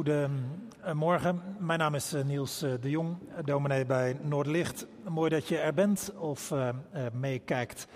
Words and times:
Goedemorgen, 0.00 1.42
mijn 1.58 1.78
naam 1.78 1.94
is 1.94 2.12
eh, 2.12 2.24
Niels 2.24 2.62
eh, 2.62 2.72
de 2.80 2.90
Jong, 2.90 3.16
dominee 3.44 3.84
bij 3.84 4.18
Noordlicht. 4.22 4.86
Mooi 5.08 5.30
dat 5.30 5.48
je 5.48 5.58
er 5.58 5.74
bent 5.74 6.12
of 6.18 6.54
meekijkt 7.12 7.86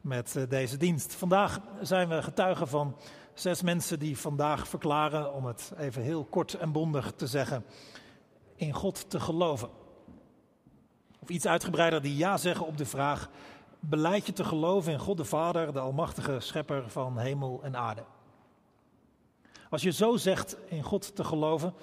met 0.00 0.46
deze 0.48 0.76
dienst. 0.76 1.14
Vandaag 1.14 1.60
zijn 1.80 2.08
we 2.08 2.22
getuigen 2.22 2.68
van 2.68 2.96
zes 3.34 3.62
mensen 3.62 3.98
die 3.98 4.18
vandaag 4.18 4.68
verklaren, 4.68 5.34
om 5.34 5.44
het 5.44 5.72
even 5.78 6.02
heel 6.02 6.24
kort 6.24 6.54
en 6.54 6.72
bondig 6.72 7.12
te 7.16 7.26
zeggen, 7.26 7.64
in 8.56 8.72
God 8.72 9.10
te 9.10 9.20
geloven. 9.20 9.68
Of 11.18 11.28
iets 11.28 11.46
uitgebreider 11.46 12.02
die 12.02 12.16
ja 12.16 12.36
zeggen 12.36 12.66
op 12.66 12.76
de 12.76 12.86
vraag, 12.86 13.30
beleid 13.80 14.26
je 14.26 14.32
te 14.32 14.44
geloven 14.44 14.92
in 14.92 14.98
God 14.98 15.16
de 15.16 15.24
Vader, 15.24 15.72
de 15.72 15.80
Almachtige 15.80 16.40
Schepper 16.40 16.90
van 16.90 17.18
hemel 17.18 17.60
en 17.62 17.76
aarde? 17.76 18.02
Als 19.70 19.82
je 19.82 19.90
zo 19.90 20.16
zegt 20.16 20.56
in 20.68 20.82
God 20.82 21.16
te 21.16 21.24
geloven, 21.24 21.74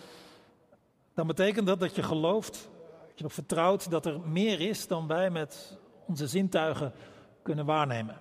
dan 1.14 1.27
betekent 1.27 1.68
dat 1.68 1.80
dat 1.80 1.96
je 1.96 2.04
gelooft, 2.04 2.70
dat 3.08 3.18
je 3.18 3.23
nog 3.23 3.34
vertrouwt 3.34 3.90
dat 3.90 4.05
er 4.05 4.20
meer 4.20 4.62
is 4.62 4.88
dan 4.88 5.08
wij 5.08 5.30
met 5.30 5.77
onze 6.05 6.27
zintuigen 6.27 6.94
kunnen 7.41 7.66
waarnemen. 7.66 8.20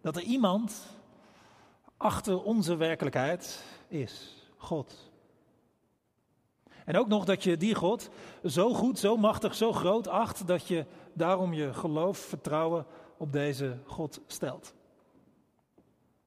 Dat 0.00 0.16
er 0.16 0.22
iemand 0.22 0.86
achter 1.96 2.42
onze 2.42 2.76
werkelijkheid 2.76 3.64
is, 3.88 4.36
God. 4.56 5.10
En 6.84 6.96
ook 6.96 7.08
nog 7.08 7.24
dat 7.24 7.42
je 7.42 7.56
die 7.56 7.74
God 7.74 8.10
zo 8.44 8.74
goed, 8.74 8.98
zo 8.98 9.16
machtig, 9.16 9.54
zo 9.54 9.72
groot 9.72 10.08
acht 10.08 10.46
dat 10.46 10.66
je 10.66 10.84
daarom 11.12 11.52
je 11.52 11.74
geloof, 11.74 12.18
vertrouwen 12.18 12.86
op 13.16 13.32
deze 13.32 13.78
God 13.84 14.20
stelt. 14.26 14.74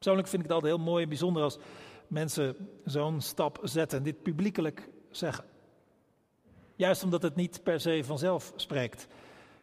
Persoonlijk 0.02 0.28
vind 0.28 0.44
ik 0.44 0.48
het 0.48 0.58
altijd 0.58 0.76
heel 0.76 0.86
mooi 0.86 1.04
en 1.04 1.10
bijzonder 1.10 1.44
als 1.44 1.58
mensen 2.12 2.56
zo'n 2.86 3.22
stap 3.22 3.60
zetten 3.64 3.98
en 3.98 4.04
dit 4.04 4.22
publiekelijk 4.22 4.90
zeggen. 5.12 5.46
Juist 6.76 7.04
omdat 7.04 7.22
het 7.22 7.36
niet 7.36 7.64
per 7.64 7.80
se 7.80 8.04
vanzelf 8.04 8.54
spreekt 8.56 9.08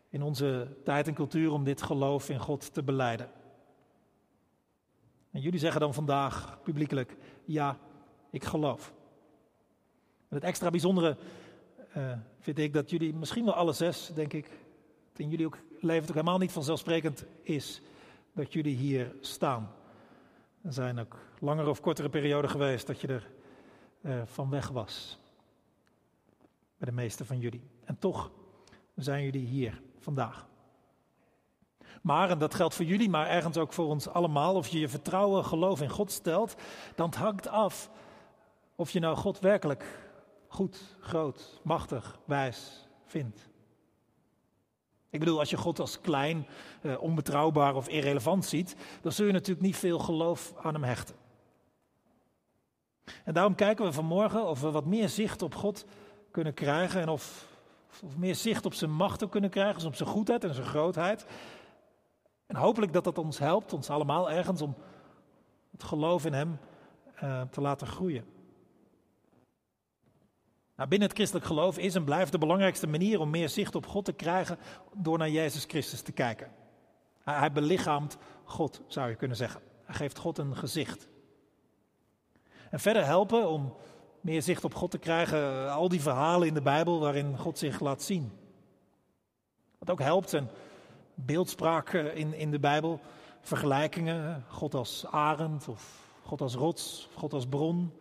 in 0.08 0.22
onze 0.22 0.76
tijd 0.84 1.06
en 1.06 1.14
cultuur 1.14 1.52
om 1.52 1.64
dit 1.64 1.82
geloof 1.82 2.28
in 2.28 2.38
God 2.38 2.74
te 2.74 2.82
beleiden. 2.82 3.30
En 5.30 5.40
jullie 5.40 5.58
zeggen 5.58 5.80
dan 5.80 5.94
vandaag 5.94 6.58
publiekelijk, 6.62 7.16
ja, 7.44 7.78
ik 8.30 8.44
geloof. 8.44 8.92
Het 10.28 10.44
extra 10.44 10.70
bijzondere 10.70 11.16
uh, 11.96 12.12
vind 12.38 12.58
ik 12.58 12.72
dat 12.72 12.90
jullie, 12.90 13.14
misschien 13.14 13.44
wel 13.44 13.54
alle 13.54 13.72
zes, 13.72 14.10
denk 14.14 14.32
ik, 14.32 14.50
in 15.16 15.28
jullie 15.28 15.46
ook 15.46 15.58
leven 15.80 16.00
het 16.00 16.08
ook 16.08 16.16
helemaal 16.16 16.38
niet 16.38 16.52
vanzelfsprekend 16.52 17.24
is 17.42 17.82
dat 18.32 18.52
jullie 18.52 18.76
hier 18.76 19.14
staan. 19.20 19.72
Er 20.68 20.74
zijn 20.74 20.98
ook 20.98 21.16
langere 21.38 21.70
of 21.70 21.80
kortere 21.80 22.08
perioden 22.08 22.50
geweest 22.50 22.86
dat 22.86 23.00
je 23.00 23.06
er 23.06 23.30
uh, 24.00 24.22
van 24.24 24.50
weg 24.50 24.68
was. 24.68 25.18
Bij 26.76 26.88
de 26.88 26.94
meeste 26.94 27.24
van 27.24 27.38
jullie. 27.38 27.70
En 27.84 27.98
toch 27.98 28.30
zijn 28.94 29.24
jullie 29.24 29.46
hier 29.46 29.82
vandaag. 29.98 30.46
Maar, 32.02 32.30
en 32.30 32.38
dat 32.38 32.54
geldt 32.54 32.74
voor 32.74 32.84
jullie, 32.84 33.08
maar 33.08 33.26
ergens 33.26 33.56
ook 33.56 33.72
voor 33.72 33.86
ons 33.86 34.08
allemaal, 34.08 34.54
of 34.54 34.68
je 34.68 34.78
je 34.78 34.88
vertrouwen, 34.88 35.44
geloof 35.44 35.80
in 35.80 35.90
God 35.90 36.10
stelt, 36.12 36.54
dan 36.94 37.14
hangt 37.14 37.48
af 37.48 37.90
of 38.74 38.90
je 38.90 39.00
nou 39.00 39.16
God 39.16 39.38
werkelijk 39.38 39.84
goed, 40.48 40.96
groot, 41.00 41.60
machtig, 41.62 42.18
wijs 42.24 42.88
vindt. 43.04 43.48
Ik 45.10 45.18
bedoel, 45.18 45.38
als 45.38 45.50
je 45.50 45.56
God 45.56 45.80
als 45.80 46.00
klein, 46.00 46.46
eh, 46.82 47.02
onbetrouwbaar 47.02 47.74
of 47.74 47.88
irrelevant 47.88 48.44
ziet, 48.44 48.76
dan 49.02 49.12
zul 49.12 49.26
je 49.26 49.32
natuurlijk 49.32 49.66
niet 49.66 49.76
veel 49.76 49.98
geloof 49.98 50.54
aan 50.62 50.74
hem 50.74 50.84
hechten. 50.84 51.14
En 53.24 53.34
daarom 53.34 53.54
kijken 53.54 53.84
we 53.84 53.92
vanmorgen 53.92 54.46
of 54.46 54.60
we 54.60 54.70
wat 54.70 54.84
meer 54.84 55.08
zicht 55.08 55.42
op 55.42 55.54
God 55.54 55.84
kunnen 56.30 56.54
krijgen 56.54 57.00
en 57.00 57.08
of, 57.08 57.46
of 58.02 58.16
meer 58.16 58.34
zicht 58.34 58.66
op 58.66 58.74
zijn 58.74 58.92
macht 58.92 59.24
ook 59.24 59.30
kunnen 59.30 59.50
krijgen, 59.50 59.74
dus 59.74 59.84
op 59.84 59.94
zijn 59.94 60.08
goedheid 60.08 60.44
en 60.44 60.54
zijn 60.54 60.66
grootheid. 60.66 61.26
En 62.46 62.56
hopelijk 62.56 62.92
dat 62.92 63.04
dat 63.04 63.18
ons 63.18 63.38
helpt, 63.38 63.72
ons 63.72 63.90
allemaal 63.90 64.30
ergens, 64.30 64.62
om 64.62 64.74
het 65.70 65.82
geloof 65.82 66.24
in 66.24 66.32
hem 66.32 66.58
uh, 67.22 67.42
te 67.42 67.60
laten 67.60 67.86
groeien. 67.86 68.24
Nou, 70.78 70.90
binnen 70.90 71.08
het 71.08 71.16
christelijk 71.16 71.46
geloof 71.46 71.78
is 71.78 71.94
en 71.94 72.04
blijft 72.04 72.32
de 72.32 72.38
belangrijkste 72.38 72.86
manier 72.86 73.20
om 73.20 73.30
meer 73.30 73.48
zicht 73.48 73.74
op 73.74 73.86
God 73.86 74.04
te 74.04 74.12
krijgen 74.12 74.58
door 74.94 75.18
naar 75.18 75.30
Jezus 75.30 75.64
Christus 75.64 76.00
te 76.00 76.12
kijken. 76.12 76.50
Hij, 77.24 77.52
belichaamt 77.52 78.16
God, 78.44 78.80
zou 78.86 79.08
je 79.08 79.14
kunnen 79.14 79.36
zeggen. 79.36 79.60
Hij 79.84 79.94
geeft 79.94 80.18
God 80.18 80.38
een 80.38 80.56
gezicht. 80.56 81.08
En 82.70 82.80
verder 82.80 83.04
helpen 83.04 83.48
om 83.48 83.74
meer 84.20 84.42
zicht 84.42 84.64
op 84.64 84.74
God 84.74 84.90
te 84.90 84.98
krijgen, 84.98 85.38
eh, 85.38 85.74
al 85.74 85.88
die 85.88 86.00
verhalen 86.00 86.48
in 86.48 86.54
de 86.54 86.62
Bijbel 86.62 87.00
waarin 87.00 87.38
God 87.38 87.58
zich 87.58 87.80
laat 87.80 88.02
zien. 88.02 88.32
Wat 89.78 89.90
ook 89.90 90.00
helpt 90.00 90.30
zijn 90.30 90.48
beeldspraak 91.14 91.92
in, 91.92 92.34
in 92.34 92.50
de 92.50 92.60
Bijbel, 92.60 93.00
vergelijkingen, 93.40 94.44
God 94.48 94.74
als 94.74 95.06
arend 95.06 95.68
of 95.68 96.12
God 96.22 96.40
als 96.40 96.54
rots, 96.54 97.08
God 97.14 97.32
als 97.32 97.46
bron. 97.46 97.92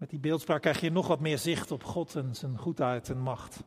Met 0.00 0.10
die 0.10 0.18
beeldspraak 0.18 0.60
krijg 0.60 0.80
je 0.80 0.90
nog 0.90 1.06
wat 1.06 1.20
meer 1.20 1.38
zicht 1.38 1.70
op 1.70 1.84
God 1.84 2.14
en 2.16 2.34
zijn 2.34 2.58
goedheid 2.58 3.08
en 3.08 3.18
macht. 3.18 3.62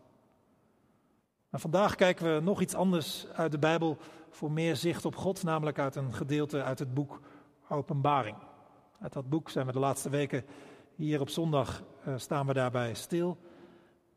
Maar 1.50 1.60
vandaag 1.60 1.96
kijken 1.96 2.36
we 2.36 2.42
nog 2.42 2.62
iets 2.62 2.74
anders 2.74 3.28
uit 3.28 3.52
de 3.52 3.60
Bijbel 3.60 3.98
voor 4.30 4.52
meer 4.52 4.76
zicht 4.76 5.06
op 5.06 5.16
God, 5.16 5.44
namelijk 5.44 5.80
uit 5.80 5.96
een 5.96 6.14
gedeelte 6.14 6.64
uit 6.64 6.80
het 6.80 6.94
boek 6.94 7.20
Openbaring. 7.70 8.38
Uit 9.00 9.14
dat 9.14 9.30
boek 9.30 9.50
zijn 9.50 9.66
we 9.66 9.72
de 9.72 9.80
laatste 9.80 10.10
weken 10.10 10.46
hier 10.96 11.22
op 11.22 11.30
zondag 11.30 11.84
uh, 12.08 12.14
staan 12.18 12.48
we 12.48 12.54
daarbij 12.54 12.94
stil. 12.94 13.38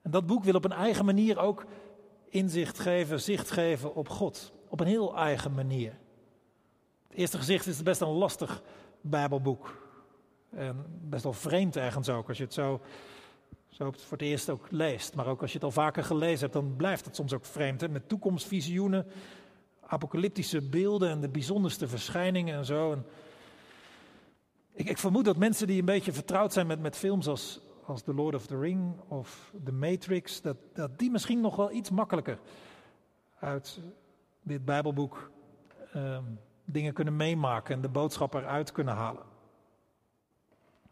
En 0.02 0.10
dat 0.10 0.26
boek 0.26 0.44
wil 0.44 0.54
op 0.54 0.64
een 0.64 0.72
eigen 0.72 1.04
manier 1.04 1.38
ook 1.38 1.64
inzicht 2.28 2.78
geven, 2.78 3.20
zicht 3.20 3.50
geven 3.50 3.94
op 3.94 4.08
God. 4.08 4.52
Op 4.68 4.80
een 4.80 4.86
heel 4.86 5.16
eigen 5.16 5.54
manier. 5.54 5.98
Het 7.08 7.18
eerste 7.18 7.38
gezicht 7.38 7.66
is 7.66 7.82
best 7.82 8.00
een 8.00 8.08
lastig 8.08 8.62
Bijbelboek. 9.00 9.85
En 10.50 10.84
best 10.88 11.22
wel 11.22 11.32
vreemd 11.32 11.76
ergens 11.76 12.08
ook, 12.08 12.28
als 12.28 12.38
je 12.38 12.44
het 12.44 12.54
zo, 12.54 12.80
zo 13.68 13.90
voor 13.90 14.18
het 14.18 14.26
eerst 14.26 14.50
ook 14.50 14.70
leest. 14.70 15.14
Maar 15.14 15.26
ook 15.26 15.40
als 15.40 15.50
je 15.50 15.56
het 15.56 15.66
al 15.66 15.72
vaker 15.72 16.04
gelezen 16.04 16.40
hebt, 16.40 16.52
dan 16.52 16.76
blijft 16.76 17.04
het 17.04 17.16
soms 17.16 17.32
ook 17.32 17.44
vreemd. 17.44 17.80
Hè? 17.80 17.88
Met 17.88 18.08
toekomstvisioenen, 18.08 19.06
apocalyptische 19.86 20.68
beelden 20.68 21.10
en 21.10 21.20
de 21.20 21.28
bijzonderste 21.28 21.88
verschijningen 21.88 22.56
en 22.56 22.64
zo. 22.64 23.02
Ik, 24.72 24.88
ik, 24.88 24.98
vermoed 24.98 25.24
dat 25.24 25.36
mensen 25.36 25.66
die 25.66 25.78
een 25.78 25.84
beetje 25.84 26.12
vertrouwd 26.12 26.52
zijn 26.52 26.66
met, 26.66 26.80
met 26.80 26.96
films 26.96 27.26
als, 27.26 27.60
als 27.84 28.02
The 28.02 28.14
Lord 28.14 28.34
of 28.34 28.46
the 28.46 28.58
Ring 28.58 28.94
of 29.08 29.52
The 29.64 29.72
Matrix, 29.72 30.40
dat, 30.40 30.56
dat 30.74 30.98
die 30.98 31.10
misschien 31.10 31.40
nog 31.40 31.56
wel 31.56 31.72
iets 31.72 31.90
makkelijker 31.90 32.38
uit 33.38 33.80
dit 34.42 34.64
Bijbelboek 34.64 35.30
um, 35.94 36.38
dingen 36.64 36.92
kunnen 36.92 37.16
meemaken 37.16 37.74
en 37.74 37.80
de 37.80 37.88
boodschap 37.88 38.34
eruit 38.34 38.72
kunnen 38.72 38.94
halen. 38.94 39.22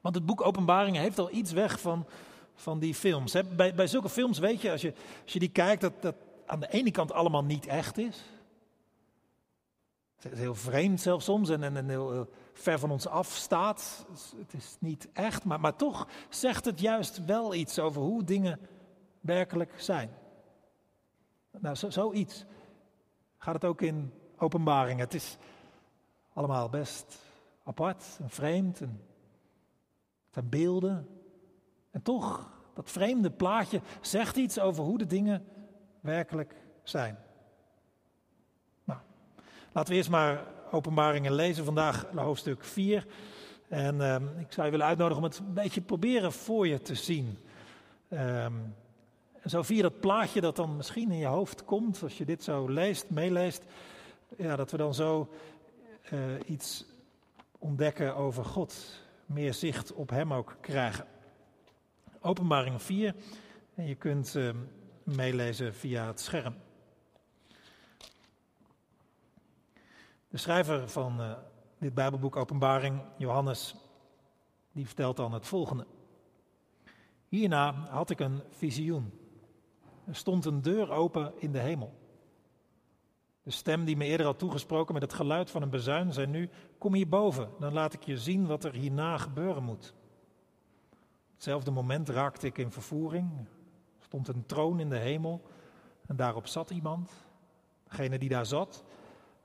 Want 0.05 0.17
het 0.17 0.27
boek 0.27 0.47
Openbaringen 0.47 1.03
heeft 1.03 1.19
al 1.19 1.31
iets 1.33 1.53
weg 1.53 1.81
van, 1.81 2.07
van 2.55 2.79
die 2.79 2.95
films. 2.95 3.37
Bij, 3.57 3.75
bij 3.75 3.87
zulke 3.87 4.09
films 4.09 4.39
weet 4.39 4.61
je 4.61 4.71
als, 4.71 4.81
je, 4.81 4.93
als 5.23 5.33
je 5.33 5.39
die 5.39 5.49
kijkt, 5.49 5.81
dat 5.81 6.03
dat 6.03 6.15
aan 6.47 6.61
de 6.61 6.69
ene 6.71 6.91
kant 6.91 7.13
allemaal 7.13 7.45
niet 7.45 7.67
echt 7.67 7.99
is. 7.99 8.25
Het 10.17 10.33
is 10.33 10.39
heel 10.39 10.55
vreemd 10.55 11.01
zelfs 11.01 11.25
soms 11.25 11.49
en, 11.49 11.77
en, 11.77 11.89
heel, 11.89 12.29
ver 12.53 12.79
van 12.79 12.91
ons 12.91 13.06
af 13.06 13.29
staat. 13.29 14.06
Het 14.37 14.55
is 14.55 14.77
niet 14.81 15.09
echt, 15.12 15.45
maar, 15.45 15.61
maar 15.61 15.77
toch 15.77 16.09
zegt 16.29 16.65
het 16.65 16.81
juist 16.81 17.25
wel 17.25 17.55
iets 17.55 17.79
over 17.79 18.03
hoe 18.03 18.25
dingen 18.25 18.61
werkelijk 19.21 19.73
zijn. 19.77 20.11
Nou, 21.50 21.75
zo, 21.75 21.91
zoiets 21.91 22.45
gaat 23.39 23.55
het 23.55 23.65
ook 23.65 23.81
in 23.81 24.12
openbaringen. 24.39 25.05
Het 25.05 25.15
is 25.15 25.37
allemaal 26.33 26.69
best 26.69 27.19
apart 27.62 28.05
en 28.21 28.31
vreemd 28.31 28.81
en 28.81 29.00
zijn 30.35 30.49
beelden. 30.49 31.09
En 31.91 32.03
toch, 32.03 32.51
dat 32.75 32.91
vreemde 32.91 33.31
plaatje 33.31 33.81
zegt 34.01 34.37
iets 34.37 34.59
over 34.59 34.85
hoe 34.85 34.99
de 34.99 35.07
dingen 35.07 35.47
werkelijk 36.01 36.55
zijn. 36.83 37.19
Nou, 38.85 39.01
laten 39.73 39.91
we 39.91 39.97
eerst 39.97 40.11
maar 40.11 40.45
openbaringen 40.71 41.35
lezen. 41.35 41.65
Vandaag 41.65 42.07
hoofdstuk 42.15 42.65
4. 42.65 43.07
En 43.69 43.95
uh, 43.95 44.17
ik 44.39 44.53
zou 44.53 44.65
je 44.65 44.71
willen 44.71 44.87
uitnodigen 44.87 45.23
om 45.23 45.29
het 45.29 45.39
een 45.39 45.55
beetje 45.55 45.81
proberen 45.81 46.33
voor 46.33 46.67
je 46.67 46.83
te 46.83 46.95
zien. 46.95 47.39
Um, 48.11 48.75
en 49.41 49.51
zo 49.51 49.63
via 49.63 49.83
dat 49.83 50.01
plaatje 50.01 50.41
dat 50.41 50.57
dan 50.57 50.77
misschien 50.77 51.11
in 51.11 51.19
je 51.19 51.27
hoofd 51.27 51.65
komt, 51.65 52.03
als 52.03 52.19
je 52.19 52.25
dit 52.25 52.45
zo 52.45 52.69
leest, 52.69 53.11
meeleest, 53.11 53.65
ja, 54.37 54.57
dat 54.57 54.71
we 54.71 54.77
dan 54.77 54.95
zo 54.95 55.29
uh, 56.13 56.21
iets 56.47 56.85
ontdekken 57.59 58.17
over 58.17 58.45
God 58.45 59.03
meer 59.26 59.55
zicht 59.55 59.93
op 59.93 60.11
Hem 60.11 60.32
ook 60.32 60.56
krijgen. 60.61 61.06
Openbaring 62.21 62.82
4, 62.82 63.15
en 63.75 63.87
je 63.87 63.94
kunt 63.94 64.35
uh, 64.35 64.50
meelezen 65.03 65.75
via 65.75 66.06
het 66.06 66.21
scherm. 66.21 66.55
De 70.29 70.37
schrijver 70.37 70.88
van 70.88 71.21
uh, 71.21 71.32
dit 71.79 71.94
Bijbelboek 71.94 72.37
Openbaring, 72.37 73.03
Johannes, 73.19 73.75
die 74.73 74.87
vertelt 74.87 75.17
dan 75.17 75.32
het 75.32 75.47
volgende. 75.47 75.87
Hierna 77.29 77.73
had 77.73 78.11
ik 78.11 78.21
een 78.21 78.43
visioen. 78.50 79.12
Er 80.06 80.17
stond 80.17 80.44
een 80.44 80.62
deur 80.62 80.91
open 80.91 81.32
in 81.38 81.53
de 81.53 81.59
hemel. 81.59 82.04
De 83.44 83.50
stem 83.50 83.85
die 83.85 83.96
me 83.96 84.05
eerder 84.05 84.26
had 84.26 84.38
toegesproken 84.38 84.94
met 84.94 85.02
het 85.02 85.12
geluid 85.12 85.50
van 85.50 85.62
een 85.62 85.70
bezuin 85.70 86.12
zei 86.12 86.26
nu: 86.26 86.50
Kom 86.79 86.94
hierboven, 86.94 87.49
dan 87.58 87.73
laat 87.73 87.93
ik 87.93 88.02
je 88.02 88.19
zien 88.19 88.46
wat 88.46 88.64
er 88.64 88.73
hierna 88.73 89.19
gebeuren 89.19 89.62
moet. 89.62 89.94
Hetzelfde 91.32 91.70
moment 91.70 92.08
raakte 92.08 92.46
ik 92.46 92.58
in 92.58 92.73
vervoering. 92.73 93.31
Er 93.99 94.05
stond 94.05 94.29
een 94.29 94.46
troon 94.46 94.81
in 94.81 94.88
de 94.88 94.99
hemel 94.99 95.43
en 96.06 96.17
daarop 96.17 96.46
zat 96.46 96.70
iemand. 96.70 97.11
Degene 97.88 98.19
die 98.19 98.29
daar 98.29 98.46
zat 98.46 98.85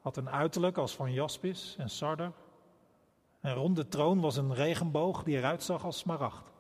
had 0.02 0.18
een 0.18 0.30
uiterlijk 0.30 0.78
als 0.78 0.96
van 0.96 1.14
jaspis 1.14 1.76
en 1.78 1.90
sarder. 1.90 2.32
En 3.40 3.54
rond 3.54 3.76
de 3.76 3.88
troon 3.88 4.20
was 4.20 4.38
een 4.38 4.54
regenboog 4.54 5.24
die 5.24 5.38
eruit 5.38 5.64
zag 5.64 5.86
als 5.86 5.98
smaragd. 5.98 6.52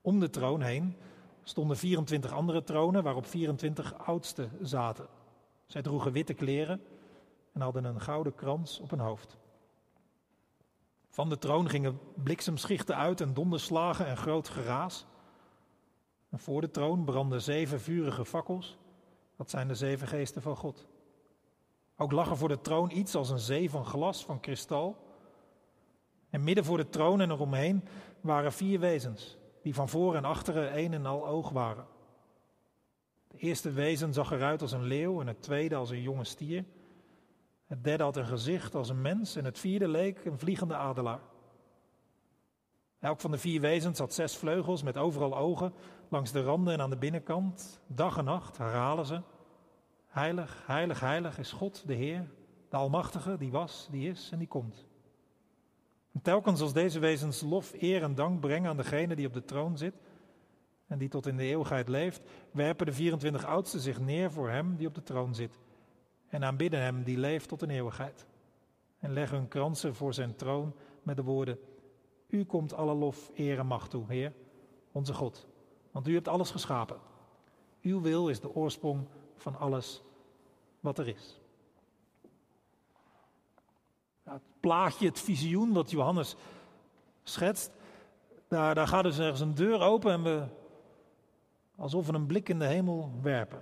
Om 0.00 0.20
de 0.20 0.30
troon 0.30 0.60
heen 0.62 0.96
stonden 1.42 1.76
24 1.76 2.32
andere 2.32 2.62
tronen 2.62 3.02
waarop 3.02 3.26
24 3.26 3.98
oudsten 3.98 4.50
zaten. 4.62 5.06
Zij 5.66 5.82
droegen 5.82 6.12
witte 6.12 6.34
kleren 6.34 6.82
en 7.52 7.60
hadden 7.60 7.84
een 7.84 8.00
gouden 8.00 8.34
krans 8.34 8.80
op 8.80 8.90
hun 8.90 9.00
hoofd. 9.00 9.36
Van 11.08 11.28
de 11.28 11.38
troon 11.38 11.68
gingen 11.68 12.00
bliksemschichten 12.14 12.96
uit 12.96 13.20
en 13.20 13.34
donderslagen 13.34 14.06
en 14.06 14.16
groot 14.16 14.48
geraas. 14.48 15.06
En 16.30 16.38
voor 16.38 16.60
de 16.60 16.70
troon 16.70 17.04
brandden 17.04 17.42
zeven 17.42 17.80
vurige 17.80 18.24
fakkels. 18.24 18.78
Dat 19.36 19.50
zijn 19.50 19.68
de 19.68 19.74
zeven 19.74 20.08
geesten 20.08 20.42
van 20.42 20.56
God. 20.56 20.86
Ook 21.96 22.12
lag 22.12 22.30
er 22.30 22.36
voor 22.36 22.48
de 22.48 22.60
troon 22.60 22.90
iets 22.90 23.14
als 23.14 23.30
een 23.30 23.38
zee 23.38 23.70
van 23.70 23.84
glas, 23.84 24.24
van 24.24 24.40
kristal. 24.40 24.96
En 26.30 26.44
midden 26.44 26.64
voor 26.64 26.76
de 26.76 26.88
troon 26.88 27.20
en 27.20 27.30
eromheen 27.30 27.84
waren 28.20 28.52
vier 28.52 28.80
wezens, 28.80 29.36
die 29.62 29.74
van 29.74 29.88
voor 29.88 30.14
en 30.14 30.24
achteren 30.24 30.78
een 30.78 30.92
en 30.92 31.06
al 31.06 31.26
oog 31.26 31.50
waren. 31.50 31.86
De 33.34 33.40
eerste 33.40 33.70
wezen 33.70 34.12
zag 34.12 34.32
eruit 34.32 34.62
als 34.62 34.72
een 34.72 34.84
leeuw 34.84 35.20
en 35.20 35.26
het 35.26 35.42
tweede 35.42 35.74
als 35.74 35.90
een 35.90 36.02
jonge 36.02 36.24
stier. 36.24 36.64
Het 37.66 37.84
derde 37.84 38.02
had 38.02 38.16
een 38.16 38.26
gezicht 38.26 38.74
als 38.74 38.88
een 38.88 39.02
mens 39.02 39.36
en 39.36 39.44
het 39.44 39.58
vierde 39.58 39.88
leek 39.88 40.24
een 40.24 40.38
vliegende 40.38 40.74
adelaar. 40.74 41.20
Elk 43.00 43.20
van 43.20 43.30
de 43.30 43.38
vier 43.38 43.60
wezens 43.60 43.98
had 43.98 44.14
zes 44.14 44.36
vleugels 44.36 44.82
met 44.82 44.96
overal 44.96 45.36
ogen 45.36 45.72
langs 46.08 46.32
de 46.32 46.42
randen 46.42 46.74
en 46.74 46.80
aan 46.80 46.90
de 46.90 46.96
binnenkant. 46.96 47.80
Dag 47.86 48.16
en 48.16 48.24
nacht 48.24 48.58
herhalen 48.58 49.06
ze. 49.06 49.20
Heilig, 50.06 50.62
heilig, 50.66 51.00
heilig 51.00 51.38
is 51.38 51.52
God, 51.52 51.86
de 51.86 51.94
Heer, 51.94 52.30
de 52.68 52.76
Almachtige, 52.76 53.36
die 53.36 53.50
was, 53.50 53.88
die 53.90 54.10
is 54.10 54.28
en 54.32 54.38
die 54.38 54.48
komt. 54.48 54.86
En 56.12 56.22
telkens 56.22 56.60
als 56.60 56.72
deze 56.72 56.98
wezens 56.98 57.40
lof, 57.40 57.72
eer 57.80 58.02
en 58.02 58.14
dank 58.14 58.40
brengen 58.40 58.70
aan 58.70 58.76
degene 58.76 59.14
die 59.14 59.26
op 59.26 59.32
de 59.32 59.44
troon 59.44 59.78
zit 59.78 59.94
en 60.86 60.98
die 60.98 61.08
tot 61.08 61.26
in 61.26 61.36
de 61.36 61.42
eeuwigheid 61.42 61.88
leeft, 61.88 62.22
werpen 62.50 62.86
de 62.86 62.92
24 62.92 63.44
oudsten 63.44 63.80
zich 63.80 64.00
neer 64.00 64.30
voor 64.30 64.50
hem 64.50 64.76
die 64.76 64.86
op 64.86 64.94
de 64.94 65.02
troon 65.02 65.34
zit 65.34 65.58
en 66.28 66.44
aanbidden 66.44 66.80
hem 66.80 67.02
die 67.02 67.18
leeft 67.18 67.48
tot 67.48 67.62
in 67.62 67.70
eeuwigheid. 67.70 68.26
En 68.98 69.12
leggen 69.12 69.38
hun 69.38 69.48
kransen 69.48 69.94
voor 69.94 70.14
zijn 70.14 70.36
troon 70.36 70.74
met 71.02 71.16
de 71.16 71.22
woorden, 71.22 71.58
U 72.28 72.44
komt 72.44 72.74
alle 72.74 72.94
lof, 72.94 73.30
eer 73.34 73.58
en 73.58 73.66
macht 73.66 73.90
toe, 73.90 74.04
Heer, 74.08 74.32
onze 74.92 75.14
God, 75.14 75.46
want 75.90 76.08
u 76.08 76.14
hebt 76.14 76.28
alles 76.28 76.50
geschapen. 76.50 76.96
Uw 77.82 78.00
wil 78.00 78.28
is 78.28 78.40
de 78.40 78.54
oorsprong 78.54 79.06
van 79.36 79.58
alles 79.58 80.02
wat 80.80 80.98
er 80.98 81.08
is. 81.08 81.40
Het 84.22 84.42
plaatje, 84.60 85.06
het 85.06 85.20
visioen 85.20 85.72
wat 85.72 85.90
Johannes 85.90 86.36
schetst, 87.22 87.70
daar, 88.48 88.74
daar 88.74 88.88
gaat 88.88 89.02
dus 89.02 89.18
ergens 89.18 89.40
een 89.40 89.54
deur 89.54 89.80
open 89.80 90.12
en 90.12 90.22
we 90.22 90.46
alsof 91.76 92.06
we 92.06 92.12
een 92.12 92.26
blik 92.26 92.48
in 92.48 92.58
de 92.58 92.66
hemel 92.66 93.12
werpen. 93.22 93.60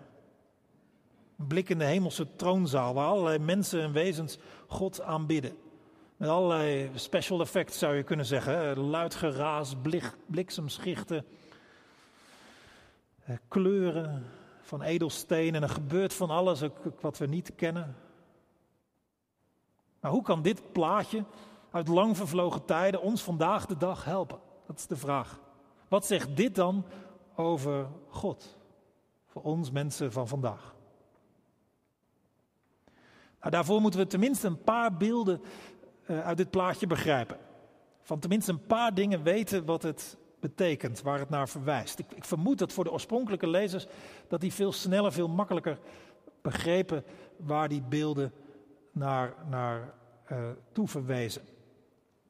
Een 1.38 1.46
blik 1.46 1.68
in 1.68 1.78
de 1.78 1.84
hemelse 1.84 2.36
troonzaal 2.36 2.94
waar 2.94 3.06
allerlei 3.06 3.38
mensen 3.38 3.82
en 3.82 3.92
wezens 3.92 4.38
God 4.66 5.00
aanbidden. 5.00 5.56
Met 6.16 6.28
allerlei 6.28 6.90
special 6.94 7.40
effects 7.40 7.78
zou 7.78 7.96
je 7.96 8.02
kunnen 8.02 8.26
zeggen. 8.26 8.78
Luid 8.78 9.14
geraas, 9.14 9.74
blik, 9.82 10.16
bliksemschichten, 10.26 11.24
eh, 13.24 13.36
kleuren, 13.48 14.26
van 14.72 14.82
edelsteen 14.82 15.54
en 15.54 15.62
er 15.62 15.68
gebeurt 15.68 16.14
van 16.14 16.30
alles 16.30 16.62
wat 17.00 17.18
we 17.18 17.26
niet 17.26 17.54
kennen. 17.54 17.96
Maar 20.00 20.10
hoe 20.10 20.22
kan 20.22 20.42
dit 20.42 20.72
plaatje 20.72 21.24
uit 21.70 21.88
lang 21.88 22.16
vervlogen 22.16 22.64
tijden 22.64 23.02
ons 23.02 23.22
vandaag 23.22 23.66
de 23.66 23.76
dag 23.76 24.04
helpen? 24.04 24.38
Dat 24.66 24.78
is 24.78 24.86
de 24.86 24.96
vraag. 24.96 25.40
Wat 25.88 26.06
zegt 26.06 26.36
dit 26.36 26.54
dan 26.54 26.84
over 27.36 27.88
God 28.08 28.58
voor 29.26 29.42
ons 29.42 29.70
mensen 29.70 30.12
van 30.12 30.28
vandaag? 30.28 30.74
Nou, 33.40 33.50
daarvoor 33.50 33.80
moeten 33.80 34.00
we 34.00 34.06
tenminste 34.06 34.46
een 34.46 34.62
paar 34.62 34.96
beelden 34.96 35.40
uh, 36.06 36.26
uit 36.26 36.36
dit 36.36 36.50
plaatje 36.50 36.86
begrijpen. 36.86 37.38
Van 38.02 38.18
tenminste 38.18 38.52
een 38.52 38.66
paar 38.66 38.94
dingen 38.94 39.22
weten 39.22 39.64
wat 39.64 39.82
het 39.82 40.16
betekent, 40.40 41.02
waar 41.02 41.18
het 41.18 41.30
naar 41.30 41.48
verwijst. 41.48 41.98
Ik, 41.98 42.12
ik, 42.14 42.24
vermoed 42.24 42.58
dat 42.58 42.72
voor 42.72 42.84
de 42.84 42.92
oorspronkelijke 42.92 43.46
lezers 43.46 43.86
dat 44.28 44.40
die 44.40 44.52
veel 44.52 44.72
sneller, 44.72 45.12
veel 45.12 45.28
makkelijker 45.28 45.78
begrepen 46.40 47.04
waar 47.36 47.68
die 47.68 47.82
beelden 47.82 48.32
naar, 48.92 49.34
naar 49.48 49.94
uh, 50.32 50.38
toe 50.72 50.88
verwijzen. 50.88 51.42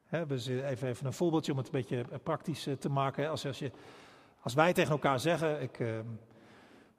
He, 0.04 0.24
even, 0.30 0.88
even 0.88 1.06
een 1.06 1.12
voorbeeldje 1.12 1.52
om 1.52 1.58
het 1.58 1.66
een 1.66 1.72
beetje 1.72 2.04
eh, 2.10 2.18
praktisch 2.22 2.66
eh, 2.66 2.74
te 2.74 2.88
maken. 2.88 3.30
Als, 3.30 3.46
als, 3.46 3.58
je, 3.58 3.70
als 4.42 4.54
wij 4.54 4.72
tegen 4.72 4.92
elkaar 4.92 5.20
zeggen, 5.20 5.62
ik, 5.62 5.78
uh, 5.78 5.98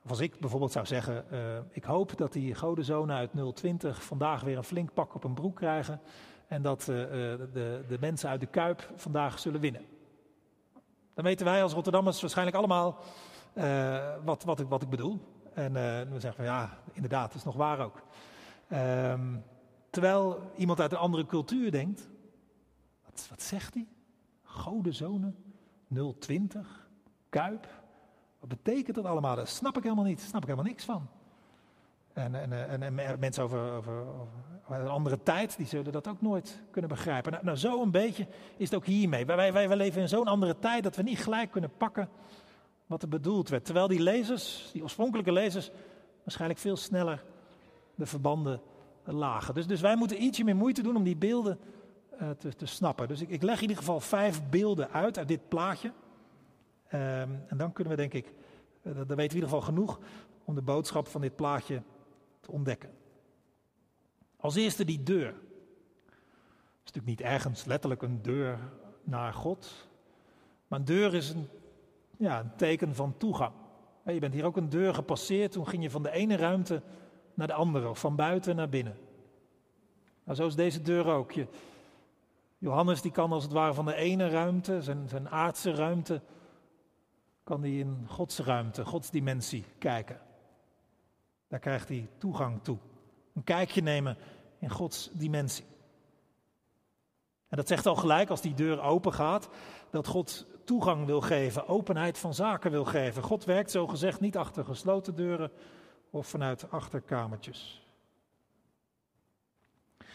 of 0.04 0.10
als 0.10 0.20
ik 0.20 0.40
bijvoorbeeld 0.40 0.72
zou 0.72 0.86
zeggen, 0.86 1.26
uh, 1.32 1.40
ik 1.70 1.84
hoop 1.84 2.18
dat 2.18 2.34
die 2.34 2.56
godenzonen 2.56 3.16
uit 3.16 3.32
020 3.54 4.04
vandaag 4.04 4.42
weer 4.42 4.58
een 4.58 4.64
flink 4.64 4.94
pak 4.94 5.16
op 5.16 5.24
een 5.24 5.34
broek 5.34 5.56
krijgen 5.56 6.02
en 6.48 6.62
dat 6.62 6.80
uh, 6.82 6.88
de, 6.88 7.84
de 7.88 7.98
mensen 8.00 8.30
uit 8.30 8.40
de 8.40 8.46
Kuip 8.46 8.92
vandaag 8.96 9.40
zullen 9.40 9.60
winnen. 9.60 9.86
Dan 11.14 11.24
weten 11.24 11.46
wij 11.46 11.64
als 11.64 11.74
Rotterdammers 11.74 12.22
waarschijnlijk 12.22 12.58
allemaal 12.58 13.00
wat, 14.24 14.44
wat, 14.44 14.60
ik, 14.60 14.68
wat 14.68 14.82
ik 14.82 14.90
bedoel. 14.90 15.20
En 15.54 15.74
we 15.74 16.20
zeggen 16.20 16.36
van 16.36 16.46
ja, 16.46 16.78
inderdaad, 16.94 17.28
dat 17.28 17.36
is 17.36 17.44
nog 17.44 17.56
waar 17.56 17.80
ook. 17.80 18.02
Um, 18.72 19.44
terwijl 19.90 20.52
iemand 20.56 20.80
uit 20.80 20.92
een 20.92 20.98
andere 20.98 21.26
cultuur 21.26 21.72
denkt, 21.72 22.10
wat, 23.06 23.28
wat 23.30 23.42
zegt 23.42 23.74
hij? 23.74 23.88
Godenzonen, 24.44 25.36
020, 26.20 26.83
Kuip. 27.34 27.68
Wat 28.40 28.50
betekent 28.50 28.96
dat 28.96 29.06
allemaal? 29.06 29.36
Dat 29.36 29.50
snap 29.50 29.78
ik 29.78 29.84
helemaal 29.84 30.04
niet, 30.04 30.18
daar 30.18 30.28
snap 30.28 30.42
ik 30.42 30.48
helemaal 30.48 30.72
niks 30.72 30.86
van. 30.86 31.08
En, 32.14 32.36
en, 32.36 32.70
en, 32.70 33.00
en 33.00 33.20
mensen 33.20 33.44
over, 33.44 33.72
over, 33.72 33.94
over, 33.98 34.76
een 34.76 34.88
andere 34.88 35.24
tijd, 35.24 35.58
die 35.58 35.66
zullen 35.66 35.92
dat 35.92 36.08
ook 36.08 36.22
nooit 36.22 36.62
kunnen 36.72 36.90
begrijpen. 36.90 37.32
Nou, 37.32 37.46
nou 37.46 37.58
zo 37.58 37.82
een 37.82 37.92
beetje 37.92 38.28
is 38.58 38.70
het 38.70 38.76
ook 38.76 38.86
hiermee. 38.86 39.26
Wij, 39.26 39.52
wij, 39.52 39.68
wij 39.68 39.78
leven 39.78 40.02
in 40.02 40.08
zo'n 40.08 40.28
andere 40.28 40.60
tijd 40.60 40.84
dat 40.84 40.96
we 40.96 41.02
niet 41.02 41.20
gelijk 41.20 41.52
kunnen 41.52 41.78
pakken 41.78 42.10
wat 42.86 43.02
er 43.02 43.10
bedoeld 43.10 43.50
werd. 43.50 43.66
Terwijl 43.66 43.88
die 43.88 44.02
lezers, 44.02 44.70
die 44.74 44.84
oorspronkelijke 44.84 45.32
lezers, 45.32 45.72
waarschijnlijk 46.24 46.60
veel 46.60 46.78
sneller 46.78 47.24
de 47.96 48.06
verbanden 48.06 48.62
lagen. 49.04 49.54
Dus, 49.54 49.68
dus 49.68 49.82
wij 49.82 49.96
moeten 49.96 50.24
ietsje 50.24 50.44
meer 50.44 50.56
moeite 50.56 50.82
doen 50.82 50.96
om 50.96 51.04
die 51.04 51.16
beelden 51.18 51.60
uh, 52.22 52.30
te, 52.30 52.56
te, 52.56 52.66
snappen. 52.66 53.08
Dus 53.08 53.22
ik, 53.22 53.30
ik, 53.30 53.42
leg 53.42 53.56
in 53.56 53.62
ieder 53.62 53.78
geval 53.78 54.00
vijf 54.00 54.42
beelden 54.50 54.90
uit 54.90 55.18
uit 55.18 55.28
dit 55.28 55.48
plaatje. 55.48 55.92
Um, 56.94 57.00
en 57.48 57.58
dan 57.58 57.74
kunnen 57.74 57.94
we 57.94 58.00
denk 58.00 58.14
ik, 58.14 58.26
uh, 58.26 58.34
dan 58.84 58.94
weten 58.94 59.16
we 59.18 59.24
in 59.24 59.34
ieder 59.34 59.50
geval 59.50 59.62
genoeg 59.62 60.00
om 60.44 60.56
de 60.56 60.62
boodschap 60.62 61.08
van 61.08 61.22
dit 61.22 61.36
plaatje 61.36 61.82
te 62.40 62.52
ontdekken. 62.52 62.90
Als 64.38 64.56
eerste 64.56 64.86
die 64.86 65.04
deur. 65.04 65.28
Het 65.28 66.84
is 66.84 66.92
natuurlijk 66.94 67.06
niet 67.06 67.22
ergens 67.22 67.66
letterlijk 67.66 68.02
een 68.02 68.22
deur 68.22 68.60
naar 69.04 69.34
God. 69.34 69.88
Maar 70.68 70.80
een 70.80 70.86
deur 70.86 71.14
is 71.14 71.30
een, 71.30 71.48
ja, 72.18 72.40
een 72.40 72.56
teken 72.56 72.96
van 72.96 73.18
toegang. 73.18 73.54
Je 74.06 74.20
bent 74.20 74.34
hier 74.34 74.46
ook 74.46 74.58
een 74.58 74.70
deur 74.70 74.94
gepasseerd, 74.94 75.52
toen 75.52 75.68
ging 75.68 75.84
je 75.84 75.90
van 75.90 76.04
de 76.04 76.12
ene 76.12 76.36
ruimte 76.36 76.82
naar 77.34 77.48
de 77.48 77.54
andere, 77.54 77.90
of 77.90 78.00
van 78.00 78.16
buiten 78.16 78.56
naar 78.56 78.70
binnen. 78.70 78.98
Nou, 80.24 80.38
zo 80.38 80.48
is 80.48 80.56
deze 80.56 80.82
deur 80.82 81.06
ook. 81.06 81.32
Je, 81.32 81.48
Johannes 82.58 83.02
die 83.02 83.12
kan 83.12 83.32
als 83.32 83.44
het 83.44 83.52
ware 83.52 83.74
van 83.74 83.86
de 83.86 83.96
ene 83.96 84.30
ruimte, 84.30 84.82
zijn, 84.82 85.10
zijn 85.10 85.30
aardse 85.30 85.72
ruimte, 85.76 86.22
kan 87.44 87.62
hij 87.62 87.78
in 87.78 88.06
Gods 88.08 88.40
ruimte, 88.40 88.86
Gods 88.86 89.10
dimensie 89.10 89.66
kijken. 89.78 90.20
Daar 91.48 91.60
krijgt 91.60 91.90
hij 91.90 92.10
toegang 92.18 92.64
toe. 92.64 92.78
Een 93.34 93.44
kijkje 93.44 93.82
nemen 93.82 94.18
in 94.60 94.70
Gods 94.70 95.10
dimensie. 95.12 95.66
En 97.48 97.58
dat 97.58 97.68
zegt 97.68 97.86
al 97.86 97.96
gelijk 97.96 98.30
als 98.30 98.42
die 98.42 98.54
deur 98.54 98.82
open 98.82 99.14
gaat, 99.14 99.50
dat 99.90 100.08
God 100.08 100.46
toegang 100.64 101.06
wil 101.06 101.22
geven, 101.22 101.68
openheid 101.68 102.18
van 102.18 102.34
zaken 102.34 102.72
wil 102.72 102.86
geven. 102.86 103.24
God 103.24 103.44
werkt 103.44 103.72
zo 103.72 103.88
gezegd 103.88 104.20
niet 104.20 104.38
achter 104.38 104.66
gesloten 104.66 105.16
deuren 105.16 105.52
of 106.10 106.28
vanuit 106.28 106.72
achterkamertjes. 106.72 107.88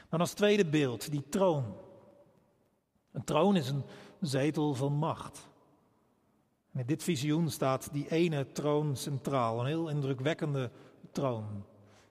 Dan 0.09 0.21
als 0.21 0.33
tweede 0.33 0.67
beeld, 0.67 1.11
die 1.11 1.29
troon. 1.29 1.77
Een 3.13 3.25
troon 3.25 3.57
is 3.57 3.69
een 3.69 3.85
zetel 4.21 4.75
van 4.75 4.93
macht. 4.93 5.49
In 6.73 6.87
dit 6.87 7.03
visioen 7.03 7.51
staat 7.51 7.93
die 7.93 8.11
ene 8.11 8.53
troon 8.53 8.97
centraal, 8.97 9.61
een 9.61 9.67
heel 9.67 9.89
indrukwekkende 9.89 10.71
troon. 11.11 11.65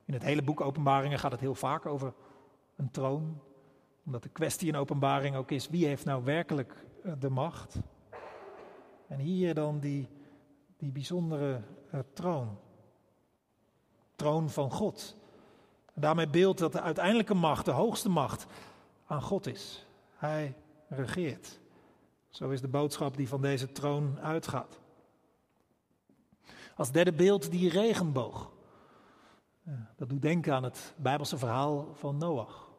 In 0.05 0.13
het 0.13 0.23
hele 0.23 0.41
boek 0.41 0.61
Openbaringen 0.61 1.19
gaat 1.19 1.31
het 1.31 1.39
heel 1.39 1.55
vaak 1.55 1.85
over 1.85 2.13
een 2.75 2.91
troon, 2.91 3.41
omdat 4.05 4.23
de 4.23 4.29
kwestie 4.29 4.67
in 4.67 4.75
Openbaring 4.75 5.35
ook 5.35 5.51
is 5.51 5.69
wie 5.69 5.85
heeft 5.85 6.05
nou 6.05 6.23
werkelijk 6.23 6.85
eh, 7.03 7.11
de 7.19 7.29
macht. 7.29 7.79
En 9.07 9.19
hier 9.19 9.53
dan 9.53 9.79
die, 9.79 10.07
die 10.77 10.91
bijzondere 10.91 11.61
uh, 11.93 11.99
troon. 12.13 12.57
Troon 14.15 14.49
van 14.49 14.71
God. 14.71 15.15
Daarmee 15.93 16.27
beeld 16.27 16.57
dat 16.57 16.71
de 16.71 16.81
uiteindelijke 16.81 17.33
macht, 17.33 17.65
de 17.65 17.71
hoogste 17.71 18.09
macht, 18.09 18.45
aan 19.05 19.21
God 19.21 19.47
is. 19.47 19.85
Hij 20.15 20.55
regeert. 20.87 21.59
Zo 22.37 22.49
is 22.49 22.61
de 22.61 22.67
boodschap 22.67 23.17
die 23.17 23.27
van 23.27 23.41
deze 23.41 23.71
troon 23.71 24.19
uitgaat. 24.19 24.79
Als 26.75 26.91
derde 26.91 27.13
beeld 27.13 27.51
die 27.51 27.69
regenboog. 27.69 28.51
Dat 29.95 30.09
doet 30.09 30.21
denken 30.21 30.53
aan 30.53 30.63
het 30.63 30.93
Bijbelse 30.97 31.37
verhaal 31.37 31.87
van 31.93 32.17
Noach. 32.17 32.69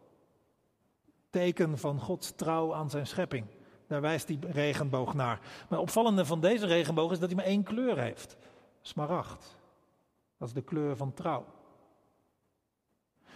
Teken 1.31 1.79
van 1.79 2.01
Gods 2.01 2.33
trouw 2.37 2.75
aan 2.75 2.91
zijn 2.91 3.07
schepping. 3.07 3.47
Daar 3.87 4.01
wijst 4.01 4.27
die 4.27 4.39
regenboog 4.41 5.15
naar. 5.15 5.41
Maar 5.69 5.79
opvallende 5.79 6.25
van 6.25 6.41
deze 6.41 6.67
regenboog 6.67 7.13
is 7.13 7.19
dat 7.19 7.29
hij 7.29 7.37
maar 7.37 7.47
één 7.47 7.63
kleur 7.63 7.99
heeft: 7.99 8.37
smaragd. 8.81 9.57
Dat 10.37 10.49
is 10.49 10.55
de 10.55 10.63
kleur 10.63 10.97
van 10.97 11.15
trouw. 11.15 11.45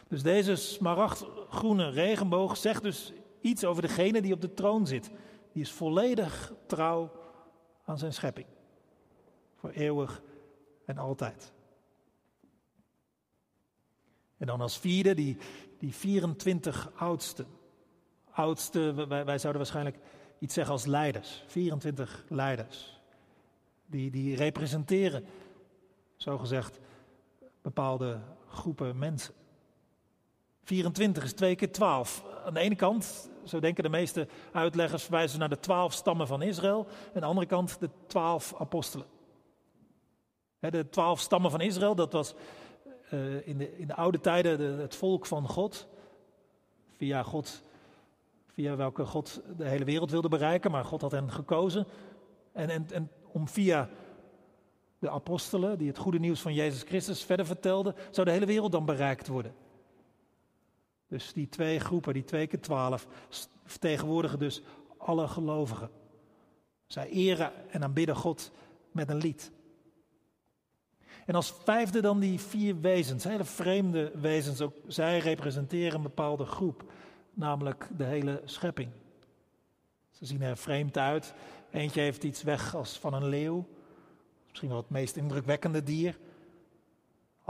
Dus 0.08 0.22
deze 0.22 0.56
smaragdgroene 0.56 1.90
regenboog 1.90 2.56
zegt 2.56 2.82
dus 2.82 3.12
iets 3.40 3.64
over 3.64 3.82
degene 3.82 4.22
die 4.22 4.32
op 4.32 4.40
de 4.40 4.54
troon 4.54 4.86
zit. 4.86 5.10
Die 5.52 5.62
is 5.62 5.72
volledig 5.72 6.52
trouw 6.66 7.10
aan 7.84 7.98
zijn 7.98 8.12
schepping. 8.12 8.46
Voor 9.54 9.70
eeuwig 9.70 10.22
en 10.84 10.98
altijd. 10.98 11.52
En 14.36 14.46
dan 14.46 14.60
als 14.60 14.78
vierde 14.78 15.14
die, 15.14 15.36
die 15.78 15.94
24 15.94 16.92
oudsten. 16.94 17.46
Oudste, 18.30 19.06
wij, 19.08 19.24
wij 19.24 19.38
zouden 19.38 19.62
waarschijnlijk 19.62 19.98
iets 20.38 20.54
zeggen 20.54 20.72
als 20.72 20.86
leiders. 20.86 21.44
24 21.46 22.24
leiders. 22.28 23.00
Die, 23.86 24.10
die 24.10 24.36
representeren, 24.36 25.24
zogezegd, 26.16 26.78
bepaalde 27.62 28.20
groepen 28.48 28.98
mensen. 28.98 29.34
24 30.64 31.24
is 31.24 31.32
twee 31.32 31.54
keer 31.54 31.72
12. 31.72 32.24
Aan 32.44 32.54
de 32.54 32.60
ene 32.60 32.76
kant, 32.76 33.30
zo 33.44 33.60
denken 33.60 33.82
de 33.82 33.88
meeste 33.88 34.28
uitleggers, 34.52 35.02
verwijzen 35.02 35.38
naar 35.38 35.48
de 35.48 35.60
twaalf 35.60 35.92
stammen 35.92 36.26
van 36.26 36.42
Israël. 36.42 36.86
Aan 37.14 37.20
de 37.20 37.26
andere 37.26 37.46
kant 37.46 37.80
de 37.80 37.90
twaalf 38.06 38.54
apostelen. 38.58 39.06
De 40.58 40.88
twaalf 40.88 41.20
stammen 41.20 41.50
van 41.50 41.60
Israël, 41.60 41.94
dat 41.94 42.12
was 42.12 42.34
uh, 43.14 43.46
in, 43.46 43.58
de, 43.58 43.78
in 43.78 43.86
de 43.86 43.94
oude 43.94 44.20
tijden 44.20 44.58
de, 44.58 44.82
het 44.82 44.94
volk 44.94 45.26
van 45.26 45.48
God. 45.48 45.86
Via 46.96 47.22
God, 47.22 47.62
via 48.46 48.76
welke 48.76 49.04
God 49.04 49.40
de 49.56 49.68
hele 49.68 49.84
wereld 49.84 50.10
wilde 50.10 50.28
bereiken, 50.28 50.70
maar 50.70 50.84
God 50.84 51.00
had 51.00 51.10
hen 51.10 51.32
gekozen. 51.32 51.86
En, 52.52 52.68
en, 52.68 52.86
en 52.92 53.10
om 53.32 53.48
via 53.48 53.88
de 54.98 55.10
apostelen, 55.10 55.78
die 55.78 55.88
het 55.88 55.98
goede 55.98 56.18
nieuws 56.18 56.40
van 56.40 56.54
Jezus 56.54 56.82
Christus 56.82 57.24
verder 57.24 57.46
vertelden, 57.46 57.94
zou 58.10 58.26
de 58.26 58.32
hele 58.32 58.46
wereld 58.46 58.72
dan 58.72 58.84
bereikt 58.84 59.28
worden. 59.28 59.54
Dus 61.12 61.32
die 61.32 61.48
twee 61.48 61.80
groepen, 61.80 62.12
die 62.12 62.24
twee 62.24 62.46
keer 62.46 62.60
twaalf, 62.60 63.06
vertegenwoordigen 63.64 64.38
dus 64.38 64.62
alle 64.98 65.28
gelovigen. 65.28 65.90
Zij 66.86 67.08
eren 67.08 67.70
en 67.70 67.82
aanbidden 67.82 68.16
God 68.16 68.50
met 68.92 69.08
een 69.08 69.16
lied. 69.16 69.50
En 71.26 71.34
als 71.34 71.54
vijfde 71.64 72.00
dan 72.00 72.20
die 72.20 72.40
vier 72.40 72.80
wezens, 72.80 73.24
hele 73.24 73.44
vreemde 73.44 74.12
wezens. 74.14 74.60
Ook 74.60 74.74
zij 74.86 75.18
representeren 75.18 75.94
een 75.94 76.02
bepaalde 76.02 76.44
groep, 76.44 76.92
namelijk 77.34 77.88
de 77.96 78.04
hele 78.04 78.42
schepping. 78.44 78.90
Ze 80.10 80.26
zien 80.26 80.42
er 80.42 80.56
vreemd 80.56 80.98
uit. 80.98 81.34
Eentje 81.70 82.00
heeft 82.00 82.24
iets 82.24 82.42
weg 82.42 82.74
als 82.74 82.98
van 82.98 83.14
een 83.14 83.28
leeuw. 83.28 83.68
Misschien 84.48 84.68
wel 84.68 84.78
het 84.78 84.90
meest 84.90 85.16
indrukwekkende 85.16 85.82
dier. 85.82 86.18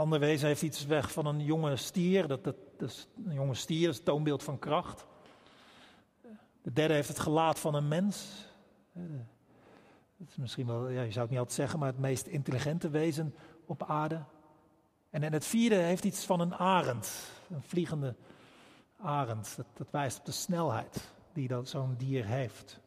Ander 0.03 0.19
wezen 0.19 0.47
heeft 0.47 0.61
iets 0.61 0.85
weg 0.85 1.11
van 1.11 1.25
een 1.25 1.43
jonge 1.43 1.75
stier. 1.75 2.27
Dat, 2.27 2.43
dat, 2.43 3.07
een 3.25 3.33
jonge 3.33 3.53
stier 3.53 3.89
is 3.89 3.95
het 3.95 4.05
toonbeeld 4.05 4.43
van 4.43 4.59
kracht. 4.59 5.05
De 6.61 6.73
derde 6.73 6.93
heeft 6.93 7.07
het 7.07 7.19
gelaat 7.19 7.59
van 7.59 7.75
een 7.75 7.87
mens. 7.87 8.45
Dat 10.17 10.27
is 10.29 10.35
misschien 10.35 10.67
wel, 10.67 10.89
ja, 10.89 11.01
je 11.01 11.11
zou 11.11 11.21
het 11.21 11.29
niet 11.29 11.39
altijd 11.39 11.57
zeggen, 11.57 11.79
maar 11.79 11.87
het 11.87 11.99
meest 11.99 12.25
intelligente 12.25 12.89
wezen 12.89 13.35
op 13.65 13.83
aarde. 13.83 14.23
En, 15.09 15.23
en 15.23 15.33
het 15.33 15.45
vierde 15.45 15.75
heeft 15.75 16.03
iets 16.03 16.25
van 16.25 16.39
een 16.39 16.55
arend, 16.55 17.11
een 17.49 17.63
vliegende 17.63 18.15
arend. 18.97 19.55
Dat, 19.55 19.65
dat 19.73 19.91
wijst 19.91 20.19
op 20.19 20.25
de 20.25 20.31
snelheid 20.31 21.11
die 21.33 21.47
dat 21.47 21.69
zo'n 21.69 21.95
dier 21.97 22.25
heeft. 22.25 22.79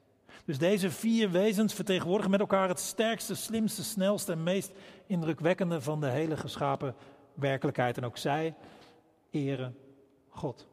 Dus 0.47 0.59
deze 0.59 0.91
vier 0.91 1.31
wezens 1.31 1.75
vertegenwoordigen 1.75 2.31
met 2.31 2.41
elkaar 2.41 2.69
het 2.69 2.81
sterkste, 2.81 3.35
slimste, 3.35 3.85
snelste 3.85 4.33
en 4.33 4.43
meest 4.43 4.73
indrukwekkende 5.07 5.81
van 5.81 6.00
de 6.00 6.09
hele 6.09 6.37
geschapen 6.37 6.95
werkelijkheid. 7.35 7.97
En 7.97 8.05
ook 8.05 8.17
zij 8.17 8.55
eren 9.31 9.76
God. 10.29 10.67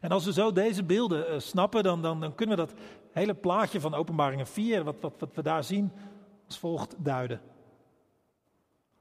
En 0.00 0.10
als 0.10 0.24
we 0.24 0.32
zo 0.32 0.52
deze 0.52 0.84
beelden 0.84 1.32
uh, 1.32 1.38
snappen, 1.38 1.82
dan, 1.82 2.02
dan, 2.02 2.20
dan, 2.20 2.34
kunnen 2.34 2.56
we 2.56 2.66
dat 2.66 2.80
hele 3.10 3.34
plaatje 3.34 3.80
van 3.80 3.94
Openbaringen 3.94 4.46
4, 4.46 4.84
wat, 4.84 5.00
wat, 5.00 5.14
wat 5.18 5.34
we 5.34 5.42
daar 5.42 5.64
zien, 5.64 5.92
als 6.46 6.58
volgt 6.58 6.94
duiden. 6.98 7.40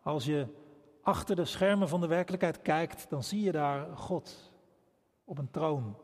Als 0.01 0.25
je 0.25 0.47
achter 1.01 1.35
de 1.35 1.45
schermen 1.45 1.89
van 1.89 2.01
de 2.01 2.07
werkelijkheid 2.07 2.61
kijkt, 2.61 3.09
dan 3.09 3.23
zie 3.23 3.41
je 3.41 3.51
daar 3.51 3.97
God 3.97 4.51
op 5.23 5.37
een 5.37 5.51
troon. 5.51 5.97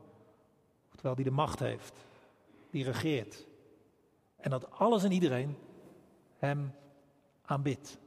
Terwijl 0.92 1.16
die 1.16 1.26
de 1.26 1.32
macht 1.32 1.60
heeft, 1.60 2.07
die 2.72 2.84
regeert. 2.84 3.46
En 4.38 4.50
dat 4.50 4.72
alles 4.72 5.04
en 5.04 5.12
iedereen 5.12 5.58
hem 6.38 6.74
aanbidt. 7.42 7.98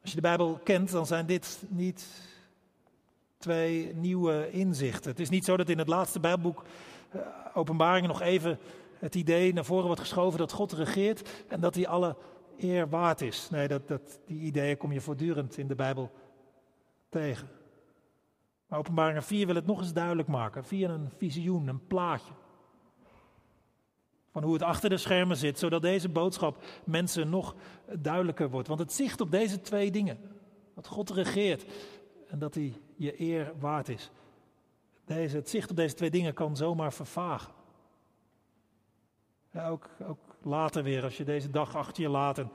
Als 0.00 0.10
je 0.10 0.16
de 0.16 0.28
Bijbel 0.28 0.60
kent, 0.64 0.90
dan 0.90 1.06
zijn 1.06 1.26
dit 1.26 1.62
niet 1.68 2.06
twee 3.38 3.94
nieuwe 3.94 4.50
inzichten. 4.50 5.10
Het 5.10 5.20
is 5.20 5.28
niet 5.28 5.44
zo 5.44 5.56
dat 5.56 5.68
in 5.68 5.78
het 5.78 5.88
laatste 5.88 6.20
Bijbelboek 6.20 6.64
uh, 7.14 7.20
Openbaringen 7.54 8.08
nog 8.08 8.20
even 8.20 8.58
het 8.98 9.14
idee 9.14 9.52
naar 9.52 9.64
voren 9.64 9.86
wordt 9.86 10.00
geschoven 10.00 10.38
dat 10.38 10.52
God 10.52 10.72
regeert 10.72 11.30
en 11.48 11.60
dat 11.60 11.74
hij 11.74 11.88
alle 11.88 12.16
eer 12.58 12.88
waard 12.88 13.20
is. 13.20 13.48
Nee, 13.50 13.68
dat, 13.68 13.88
dat, 13.88 14.20
die 14.26 14.40
ideeën 14.40 14.76
kom 14.76 14.92
je 14.92 15.00
voortdurend 15.00 15.58
in 15.58 15.66
de 15.66 15.74
Bijbel 15.74 16.10
tegen. 17.08 17.48
Maar 18.68 18.78
Openbaring 18.78 19.24
4 19.24 19.46
wil 19.46 19.54
het 19.54 19.66
nog 19.66 19.78
eens 19.78 19.92
duidelijk 19.92 20.28
maken, 20.28 20.64
via 20.64 20.90
een 20.90 21.10
visioen, 21.16 21.68
een 21.68 21.86
plaatje. 21.86 22.32
Van 24.30 24.42
hoe 24.42 24.52
het 24.52 24.62
achter 24.62 24.90
de 24.90 24.96
schermen 24.96 25.36
zit, 25.36 25.58
zodat 25.58 25.82
deze 25.82 26.08
boodschap 26.08 26.64
mensen 26.84 27.30
nog 27.30 27.54
duidelijker 27.92 28.50
wordt. 28.50 28.68
Want 28.68 28.80
het 28.80 28.92
zicht 28.92 29.20
op 29.20 29.30
deze 29.30 29.60
twee 29.60 29.90
dingen, 29.90 30.18
dat 30.74 30.86
God 30.86 31.10
regeert 31.10 31.64
en 32.26 32.38
dat 32.38 32.54
hij 32.54 32.74
je 32.96 33.20
eer 33.20 33.52
waard 33.58 33.88
is. 33.88 34.10
Deze, 35.04 35.36
het 35.36 35.48
zicht 35.48 35.70
op 35.70 35.76
deze 35.76 35.94
twee 35.94 36.10
dingen 36.10 36.34
kan 36.34 36.56
zomaar 36.56 36.92
vervagen. 36.92 37.52
Ook, 39.54 39.88
ook 40.08 40.18
later 40.42 40.82
weer, 40.82 41.02
als 41.04 41.16
je 41.16 41.24
deze 41.24 41.50
dag 41.50 41.76
achter 41.76 42.02
je 42.02 42.08
laat 42.08 42.38
en 42.38 42.50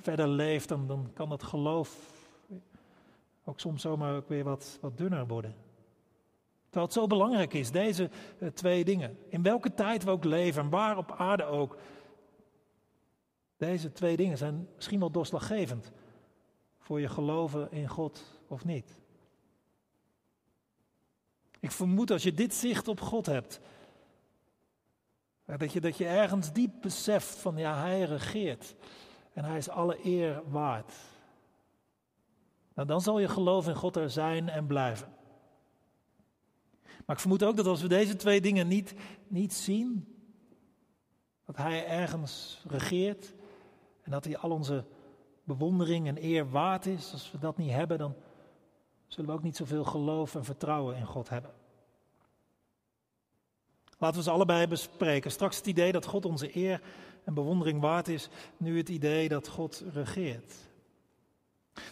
verder 0.00 0.28
leeft, 0.28 0.68
dan, 0.68 0.86
dan 0.86 1.10
kan 1.14 1.28
dat 1.28 1.42
geloof 1.42 2.13
ook 3.44 3.60
soms 3.60 3.82
zomaar 3.82 4.16
ook 4.16 4.28
weer 4.28 4.44
wat, 4.44 4.78
wat 4.80 4.98
dunner 4.98 5.26
worden. 5.26 5.54
Terwijl 6.64 6.84
het 6.84 6.94
zo 6.94 7.06
belangrijk 7.06 7.54
is, 7.54 7.70
deze 7.70 8.10
uh, 8.38 8.48
twee 8.48 8.84
dingen. 8.84 9.18
In 9.28 9.42
welke 9.42 9.74
tijd 9.74 10.04
we 10.04 10.10
ook 10.10 10.24
leven 10.24 10.62
en 10.62 10.68
waar 10.68 10.96
op 10.96 11.12
aarde 11.12 11.44
ook. 11.44 11.78
Deze 13.56 13.92
twee 13.92 14.16
dingen 14.16 14.38
zijn 14.38 14.68
misschien 14.74 15.00
wel 15.00 15.10
doorslaggevend 15.10 15.92
voor 16.78 17.00
je 17.00 17.08
geloven 17.08 17.72
in 17.72 17.88
God 17.88 18.40
of 18.48 18.64
niet. 18.64 18.98
Ik 21.60 21.70
vermoed 21.70 22.10
als 22.10 22.22
je 22.22 22.34
dit 22.34 22.54
zicht 22.54 22.88
op 22.88 23.00
God 23.00 23.26
hebt, 23.26 23.60
dat 25.44 25.72
je, 25.72 25.80
dat 25.80 25.96
je 25.96 26.06
ergens 26.06 26.52
diep 26.52 26.72
beseft 26.80 27.38
van 27.38 27.56
ja, 27.56 27.80
hij 27.80 28.02
regeert 28.02 28.74
en 29.32 29.44
hij 29.44 29.56
is 29.56 29.68
alle 29.68 30.06
eer 30.06 30.42
waard. 30.46 30.92
Nou, 32.74 32.88
dan 32.88 33.00
zal 33.00 33.18
je 33.18 33.28
geloof 33.28 33.68
in 33.68 33.74
God 33.74 33.96
er 33.96 34.10
zijn 34.10 34.48
en 34.48 34.66
blijven. 34.66 35.12
Maar 37.06 37.16
ik 37.16 37.20
vermoed 37.20 37.42
ook 37.42 37.56
dat 37.56 37.66
als 37.66 37.82
we 37.82 37.88
deze 37.88 38.16
twee 38.16 38.40
dingen 38.40 38.68
niet, 38.68 38.94
niet 39.28 39.52
zien, 39.52 40.18
dat 41.44 41.56
hij 41.56 41.86
ergens 41.86 42.62
regeert 42.68 43.34
en 44.02 44.10
dat 44.10 44.24
hij 44.24 44.36
al 44.36 44.50
onze 44.50 44.84
bewondering 45.44 46.06
en 46.06 46.24
eer 46.24 46.50
waard 46.50 46.86
is, 46.86 47.12
als 47.12 47.30
we 47.30 47.38
dat 47.38 47.56
niet 47.56 47.70
hebben, 47.70 47.98
dan 47.98 48.14
zullen 49.06 49.30
we 49.30 49.36
ook 49.36 49.42
niet 49.42 49.56
zoveel 49.56 49.84
geloof 49.84 50.34
en 50.34 50.44
vertrouwen 50.44 50.96
in 50.96 51.06
God 51.06 51.28
hebben. 51.28 51.50
Laten 53.98 54.18
we 54.18 54.24
ze 54.24 54.30
allebei 54.30 54.66
bespreken. 54.66 55.30
Straks 55.30 55.56
het 55.56 55.66
idee 55.66 55.92
dat 55.92 56.06
God 56.06 56.24
onze 56.24 56.56
eer 56.56 56.82
en 57.24 57.34
bewondering 57.34 57.80
waard 57.80 58.08
is, 58.08 58.28
nu 58.56 58.76
het 58.76 58.88
idee 58.88 59.28
dat 59.28 59.48
God 59.48 59.84
regeert. 59.92 60.54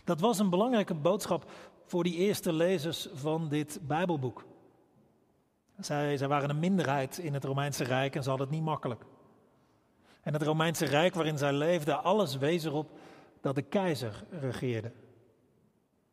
Dat 0.04 0.20
was 0.20 0.38
een 0.38 0.50
belangrijke 0.50 0.94
boodschap 0.94 1.50
voor 1.84 2.02
die 2.02 2.16
eerste 2.16 2.52
lezers 2.52 3.08
van 3.14 3.48
dit 3.48 3.78
Bijbelboek. 3.82 4.44
Zij, 5.80 6.28
waren 6.28 6.50
een 6.50 6.58
minderheid 6.58 7.18
in 7.18 7.34
het 7.34 7.44
Romeinse 7.44 7.84
Rijk 7.84 8.16
en 8.16 8.22
ze 8.22 8.28
hadden 8.28 8.46
het 8.46 8.56
niet 8.56 8.64
makkelijk. 8.64 9.04
En 10.22 10.32
het 10.32 10.42
Romeinse 10.42 10.84
Rijk 10.84 11.14
waarin 11.14 11.38
zij 11.38 11.52
leefden, 11.52 12.04
alles 12.04 12.36
wees 12.36 12.64
erop 12.64 12.90
dat 13.40 13.54
de 13.54 13.62
keizer 13.62 14.24
regeerde. 14.30 14.92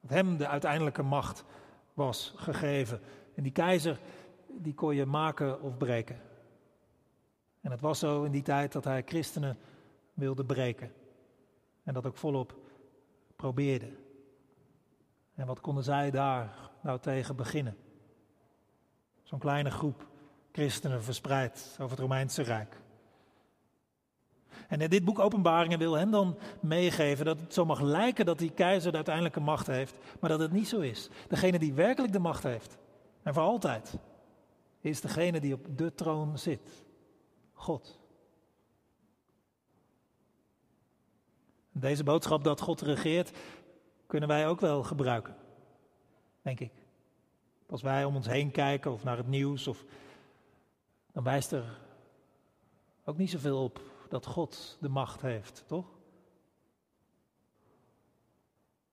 Dat 0.01 0.09
hem 0.09 0.37
de 0.37 0.47
uiteindelijke 0.47 1.03
macht 1.03 1.43
was 1.93 2.33
gegeven. 2.35 3.01
En 3.35 3.43
die 3.43 3.51
keizer, 3.51 3.99
die 4.47 4.73
kon 4.73 4.95
je 4.95 5.05
maken 5.05 5.61
of 5.61 5.77
breken. 5.77 6.21
En 7.61 7.71
het 7.71 7.81
was 7.81 7.99
zo 7.99 8.23
in 8.23 8.31
die 8.31 8.41
tijd 8.41 8.71
dat 8.71 8.83
hij 8.83 9.03
christenen 9.05 9.57
wilde 10.13 10.45
breken. 10.45 10.91
En 11.83 11.93
dat 11.93 12.05
ook 12.05 12.17
volop 12.17 12.58
probeerde. 13.39 13.91
En 15.35 15.45
wat 15.45 15.59
konden 15.59 15.83
zij 15.83 16.11
daar 16.11 16.69
nou 16.81 16.99
tegen 16.99 17.35
beginnen? 17.35 17.77
Zo'n 19.23 19.39
kleine 19.39 19.71
groep 19.71 20.07
christenen 20.51 21.03
verspreid 21.03 21.71
over 21.73 21.89
het 21.89 21.99
Romeinse 21.99 22.41
Rijk. 22.41 22.81
En 24.67 24.89
dit 24.89 25.05
boek 25.05 25.19
Openbaringen 25.19 25.79
wil 25.79 25.93
hen 25.93 26.11
dan 26.11 26.37
meegeven 26.59 27.25
dat 27.25 27.39
het 27.39 27.53
zo 27.53 27.65
mag 27.65 27.81
lijken 27.81 28.25
dat 28.25 28.37
die 28.37 28.51
keizer 28.51 28.89
de 28.91 28.97
uiteindelijke 28.97 29.39
macht 29.39 29.67
heeft, 29.67 29.97
maar 30.19 30.29
dat 30.29 30.39
het 30.39 30.51
niet 30.51 30.67
zo 30.67 30.79
is. 30.79 31.09
Degene 31.27 31.59
die 31.59 31.73
werkelijk 31.73 32.13
de 32.13 32.19
macht 32.19 32.43
heeft, 32.43 32.77
en 33.23 33.33
voor 33.33 33.43
altijd, 33.43 33.97
is 34.81 35.01
degene 35.01 35.39
die 35.39 35.53
op 35.53 35.77
de 35.77 35.93
troon 35.93 36.37
zit. 36.37 36.83
God. 37.53 37.98
Deze 41.79 42.03
boodschap 42.03 42.43
dat 42.43 42.61
God 42.61 42.81
regeert, 42.81 43.31
kunnen 44.07 44.29
wij 44.29 44.47
ook 44.47 44.59
wel 44.59 44.83
gebruiken, 44.83 45.35
denk 46.41 46.59
ik. 46.59 46.71
Als 47.69 47.81
wij 47.81 48.05
om 48.05 48.15
ons 48.15 48.27
heen 48.27 48.51
kijken 48.51 48.91
of 48.91 49.03
naar 49.03 49.17
het 49.17 49.27
nieuws, 49.27 49.67
of, 49.67 49.83
dan 51.11 51.23
wijst 51.23 51.51
er 51.51 51.79
ook 53.05 53.17
niet 53.17 53.29
zoveel 53.29 53.63
op 53.63 53.81
dat 54.09 54.25
God 54.25 54.77
de 54.79 54.89
macht 54.89 55.21
heeft, 55.21 55.63
toch? 55.67 55.85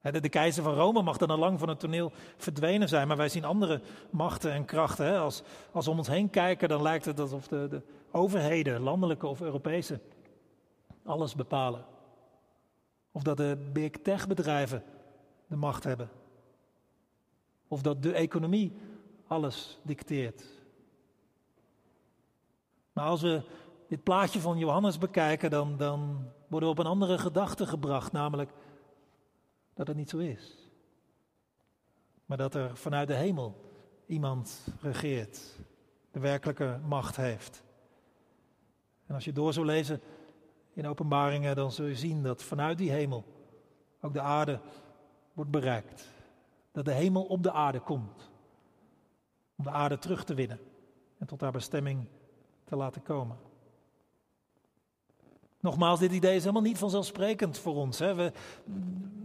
De, 0.01 0.29
keizer 0.29 0.63
van 0.63 0.73
Rome 0.73 1.01
mag 1.01 1.17
dan 1.17 1.29
al 1.29 1.37
lang 1.37 1.59
van 1.59 1.69
het 1.69 1.79
toneel 1.79 2.11
verdwenen 2.37 2.89
zijn, 2.89 3.07
maar 3.07 3.17
wij 3.17 3.29
zien 3.29 3.45
andere 3.45 3.81
machten 4.09 4.51
en 4.51 4.65
krachten. 4.65 5.19
Als, 5.19 5.43
als 5.71 5.85
we 5.85 5.91
om 5.91 5.97
ons 5.97 6.07
heen 6.07 6.29
kijken, 6.29 6.69
dan 6.69 6.81
lijkt 6.81 7.05
het 7.05 7.19
alsof 7.19 7.47
de, 7.47 7.67
de 7.67 7.81
overheden, 8.11 8.81
landelijke 8.81 9.27
of 9.27 9.41
Europese, 9.41 9.99
alles 11.05 11.35
bepalen. 11.35 11.85
Of 13.17 13.23
dat 13.23 13.37
de 13.37 13.69
big 13.73 13.91
tech 13.91 14.27
bedrijven 14.27 14.83
de 15.47 15.55
macht 15.55 15.83
hebben. 15.83 16.09
Of 17.67 17.81
dat 17.81 18.03
de 18.03 18.13
economie 18.13 18.77
alles 19.27 19.79
dicteert. 19.83 20.43
Maar 22.93 23.05
als 23.05 23.21
we 23.21 23.41
dit 23.87 24.03
plaatje 24.03 24.39
van 24.39 24.57
Johannes 24.57 24.97
bekijken, 24.97 25.49
dan, 25.49 25.77
dan 25.77 26.29
worden 26.47 26.69
we 26.69 26.75
op 26.75 26.79
een 26.79 26.91
andere 26.91 27.17
gedachte 27.17 27.65
gebracht, 27.65 28.11
namelijk 28.11 28.51
dat 29.73 29.87
het 29.87 29.97
niet 29.97 30.09
zo 30.09 30.17
is. 30.17 30.69
Maar 32.25 32.37
dat 32.37 32.55
er 32.55 32.77
vanuit 32.77 33.07
de 33.07 33.15
hemel 33.15 33.71
iemand 34.05 34.67
regeert, 34.81 35.59
de 36.11 36.19
werkelijke 36.19 36.79
macht 36.83 37.15
heeft. 37.15 37.63
En 39.05 39.15
als 39.15 39.25
je 39.25 39.33
door 39.33 39.53
zou 39.53 39.65
lezen 39.65 40.01
in 40.77 40.87
openbaringen, 40.87 41.55
dan 41.55 41.71
zul 41.71 41.85
je 41.85 41.95
zien 41.95 42.23
dat 42.23 42.43
vanuit 42.43 42.77
die 42.77 42.91
hemel 42.91 43.23
ook 44.01 44.13
de 44.13 44.21
aarde 44.21 44.59
wordt 45.33 45.51
bereikt. 45.51 46.07
Dat 46.71 46.85
de 46.85 46.93
hemel 46.93 47.23
op 47.23 47.43
de 47.43 47.51
aarde 47.51 47.79
komt. 47.79 48.29
Om 49.55 49.63
de 49.63 49.71
aarde 49.71 49.97
terug 49.97 50.23
te 50.23 50.33
winnen 50.33 50.59
en 51.17 51.27
tot 51.27 51.41
haar 51.41 51.51
bestemming 51.51 52.07
te 52.63 52.75
laten 52.75 53.03
komen. 53.03 53.37
Nogmaals, 55.59 55.99
dit 55.99 56.11
idee 56.11 56.35
is 56.35 56.41
helemaal 56.41 56.61
niet 56.61 56.77
vanzelfsprekend 56.77 57.59
voor 57.59 57.75
ons. 57.75 57.99
Hè. 57.99 58.15
We, 58.15 58.31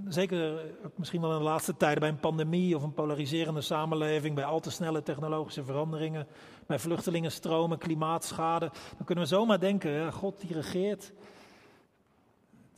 zeker 0.08 0.74
misschien 0.96 1.20
wel 1.20 1.32
in 1.32 1.38
de 1.38 1.44
laatste 1.44 1.76
tijden 1.76 2.00
bij 2.00 2.08
een 2.08 2.20
pandemie 2.20 2.76
of 2.76 2.82
een 2.82 2.94
polariserende 2.94 3.60
samenleving, 3.60 4.34
bij 4.34 4.44
al 4.44 4.60
te 4.60 4.70
snelle 4.70 5.02
technologische 5.02 5.64
veranderingen, 5.64 6.26
bij 6.66 6.78
vluchtelingenstromen, 6.78 7.78
klimaatschade. 7.78 8.70
Dan 8.96 9.06
kunnen 9.06 9.24
we 9.24 9.30
zomaar 9.30 9.60
denken, 9.60 10.12
God 10.12 10.40
die 10.40 10.52
regeert. 10.52 11.12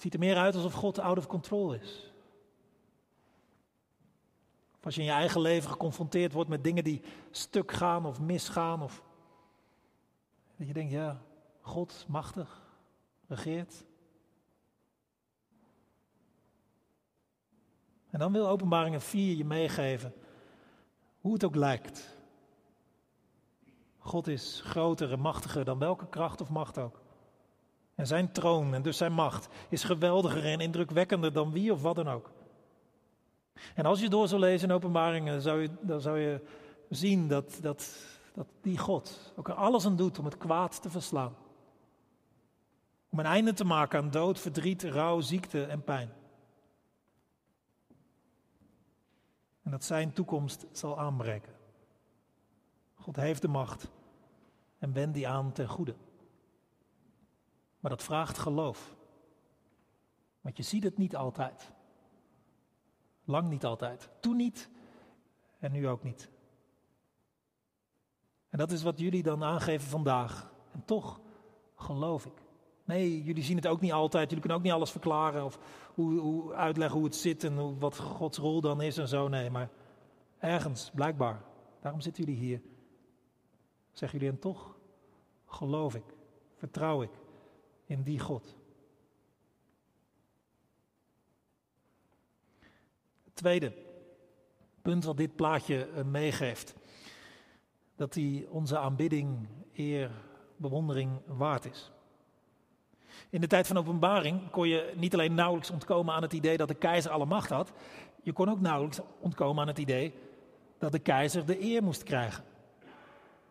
Ziet 0.05 0.15
er 0.15 0.19
meer 0.19 0.37
uit 0.37 0.55
alsof 0.55 0.73
God 0.73 0.99
out 0.99 1.19
of 1.19 1.27
control 1.27 1.73
is. 1.75 2.13
Of 4.79 4.85
als 4.85 4.95
je 4.95 5.01
in 5.01 5.07
je 5.07 5.13
eigen 5.13 5.41
leven 5.41 5.71
geconfronteerd 5.71 6.33
wordt 6.33 6.51
met 6.51 6.65
dingen 6.65 6.85
die 6.85 7.03
stuk 7.31 7.73
gaan 7.73 8.07
of 8.07 8.21
misgaan. 8.21 8.83
Of 8.83 9.03
dat 10.57 10.67
je 10.67 10.73
denkt, 10.73 10.93
ja, 10.93 11.23
God 11.61 12.05
machtig 12.09 12.63
regeert. 13.27 13.85
En 18.11 18.19
dan 18.19 18.33
wil 18.33 18.49
Openbaringen 18.49 19.01
4 19.01 19.37
je 19.37 19.45
meegeven 19.45 20.15
hoe 21.21 21.33
het 21.33 21.45
ook 21.45 21.55
lijkt. 21.55 22.19
God 23.99 24.27
is 24.27 24.61
groter 24.65 25.13
en 25.13 25.21
machtiger 25.21 25.65
dan 25.65 25.79
welke 25.79 26.09
kracht 26.09 26.41
of 26.41 26.51
macht 26.51 26.79
ook. 26.79 27.04
En 27.95 28.07
zijn 28.07 28.33
troon 28.33 28.75
en 28.75 28.83
dus 28.83 28.97
zijn 28.97 29.13
macht 29.13 29.49
is 29.69 29.85
geweldiger 29.85 30.45
en 30.45 30.61
indrukwekkender 30.61 31.33
dan 31.33 31.53
wie 31.53 31.73
of 31.73 31.83
wat 31.83 31.97
dan 31.97 32.09
ook. 32.09 32.31
En 33.75 33.87
als 33.87 34.01
je 34.01 34.09
door 34.09 34.29
zou 34.29 34.41
lezen 34.41 34.69
in 34.69 34.75
openbaringen, 34.75 35.43
zou 35.43 35.63
je, 35.63 35.71
dan 35.81 36.01
zou 36.01 36.19
je 36.19 36.41
zien 36.89 37.29
dat, 37.29 37.59
dat, 37.61 37.97
dat 38.35 38.47
die 38.61 38.79
God 38.79 39.33
ook 39.37 39.49
er 39.49 39.55
alles 39.55 39.87
aan 39.87 39.97
doet 39.97 40.19
om 40.19 40.25
het 40.25 40.39
kwaad 40.39 40.83
te 40.83 40.91
verslaan. 40.91 41.37
Om 43.09 43.19
een 43.19 43.25
einde 43.25 43.53
te 43.53 43.65
maken 43.65 43.99
aan 43.99 44.11
dood, 44.11 44.41
verdriet, 44.41 44.83
rouw, 44.83 45.21
ziekte 45.21 45.65
en 45.65 45.85
pijn. 45.85 46.13
En 49.63 49.71
dat 49.71 49.85
zijn 49.85 50.13
toekomst 50.13 50.67
zal 50.73 50.99
aanbreken. 50.99 51.53
God 52.95 53.17
heeft 53.17 53.43
de 53.43 53.49
macht 53.49 53.91
en 54.79 54.93
wendt 54.93 55.15
die 55.15 55.29
aan 55.29 55.53
ten 55.53 55.69
goede. 55.69 55.95
Maar 57.85 57.93
dat 57.93 58.03
vraagt 58.03 58.39
geloof. 58.39 58.97
Want 60.41 60.57
je 60.57 60.63
ziet 60.63 60.83
het 60.83 60.99
niet 60.99 61.17
altijd. 61.17 61.73
Lang 63.25 63.49
niet 63.49 63.65
altijd. 63.65 64.11
Toen 64.21 64.37
niet 64.37 64.71
en 65.59 65.73
nu 65.73 65.89
ook 65.89 66.03
niet. 66.03 66.31
En 68.49 68.59
dat 68.59 68.71
is 68.71 68.83
wat 68.83 68.99
jullie 68.99 69.23
dan 69.23 69.45
aangeven 69.45 69.89
vandaag. 69.89 70.53
En 70.73 70.85
toch 70.85 71.21
geloof 71.77 72.27
ik. 72.27 72.43
Nee, 72.85 73.23
jullie 73.23 73.43
zien 73.43 73.57
het 73.57 73.67
ook 73.67 73.81
niet 73.81 73.93
altijd. 73.93 74.25
Jullie 74.25 74.41
kunnen 74.41 74.59
ook 74.59 74.65
niet 74.65 74.75
alles 74.75 74.91
verklaren 74.91 75.45
of 75.45 75.59
hoe, 75.95 76.19
hoe 76.19 76.55
uitleggen 76.55 76.97
hoe 76.97 77.07
het 77.07 77.17
zit 77.17 77.45
en 77.45 77.79
wat 77.79 77.99
Gods 77.99 78.39
rol 78.39 78.61
dan 78.61 78.81
is 78.81 78.99
en 78.99 79.09
zo. 79.09 79.29
Nee, 79.29 79.51
maar 79.51 79.71
ergens, 80.39 80.91
blijkbaar. 80.95 81.43
Daarom 81.81 82.01
zitten 82.01 82.25
jullie 82.25 82.41
hier. 82.41 82.63
Zeggen 83.93 84.19
jullie 84.19 84.35
en 84.35 84.41
toch 84.41 84.77
geloof 85.47 85.95
ik, 85.95 86.15
vertrouw 86.57 87.03
ik 87.03 87.23
in 87.95 88.03
die 88.03 88.19
God. 88.19 88.57
Tweede 93.33 93.73
punt 94.83 95.05
wat 95.05 95.17
dit 95.17 95.37
plaatje 95.37 95.87
eh, 95.87 96.05
meegeeft. 96.05 96.75
Dat 97.97 98.15
hij 98.15 98.47
onze 98.49 98.79
aanbidding, 98.79 99.49
eer, 99.75 100.11
bewondering 100.57 101.11
waard 101.27 101.65
is. 101.65 101.91
In 103.31 103.41
de 103.41 103.47
tijd 103.47 103.67
van 103.67 103.77
openbaring 103.77 104.51
kon 104.51 104.69
je 104.69 104.93
niet 104.97 105.15
alleen 105.15 105.35
nauwelijks 105.35 105.71
ontkomen 105.71 106.15
aan 106.15 106.23
het 106.23 106.33
idee 106.33 106.57
dat 106.57 106.69
de 106.69 106.75
keizer 106.75 107.11
alle 107.11 107.27
macht 107.27 107.51
had, 107.51 107.73
je 108.23 108.33
kon 108.33 108.51
ook 108.51 108.61
nauwelijks 108.61 109.01
ontkomen 109.21 109.63
aan 109.63 109.69
het 109.69 109.79
idee 109.79 110.15
dat 110.79 110.93
de 110.93 110.99
keizer 110.99 111.47
de 111.47 111.63
eer 111.63 111.83
moest 111.83 112.03
krijgen. 112.03 112.45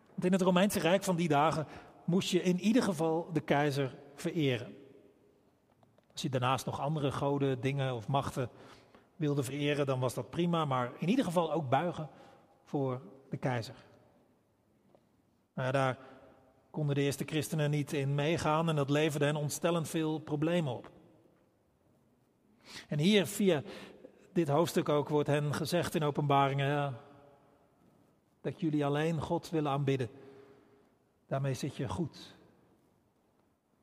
Want 0.08 0.24
in 0.24 0.32
het 0.32 0.42
Romeinse 0.42 0.78
Rijk 0.78 1.04
van 1.04 1.16
die 1.16 1.28
dagen 1.28 1.66
moest 2.04 2.30
je 2.30 2.42
in 2.42 2.60
ieder 2.60 2.82
geval 2.82 3.28
de 3.32 3.40
keizer 3.40 3.94
vereren. 4.14 4.76
Als 6.12 6.22
je 6.22 6.28
daarnaast 6.28 6.66
nog 6.66 6.80
andere 6.80 7.12
goden, 7.12 7.60
dingen 7.60 7.94
of 7.94 8.08
machten 8.08 8.50
wilde 9.16 9.42
vereren, 9.42 9.86
dan 9.86 10.00
was 10.00 10.14
dat 10.14 10.30
prima, 10.30 10.64
maar 10.64 10.92
in 10.98 11.08
ieder 11.08 11.24
geval 11.24 11.52
ook 11.52 11.68
buigen 11.68 12.08
voor 12.64 13.00
de 13.30 13.36
keizer. 13.36 13.74
Maar 15.52 15.72
daar 15.72 15.98
konden 16.70 16.94
de 16.94 17.00
eerste 17.00 17.24
christenen 17.24 17.70
niet 17.70 17.92
in 17.92 18.14
meegaan 18.14 18.68
en 18.68 18.76
dat 18.76 18.90
leverde 18.90 19.24
hen 19.24 19.36
ontstellend 19.36 19.88
veel 19.88 20.18
problemen 20.18 20.72
op. 20.72 20.90
En 22.88 22.98
hier 22.98 23.26
via 23.26 23.62
dit 24.32 24.48
hoofdstuk 24.48 24.88
ook 24.88 25.08
wordt 25.08 25.28
hen 25.28 25.54
gezegd 25.54 25.94
in 25.94 26.02
openbaringen 26.02 26.96
dat 28.40 28.60
jullie 28.60 28.84
alleen 28.84 29.20
God 29.20 29.50
willen 29.50 29.72
aanbidden 29.72 30.10
daarmee 31.26 31.54
zit 31.54 31.76
je 31.76 31.88
goed. 31.88 32.34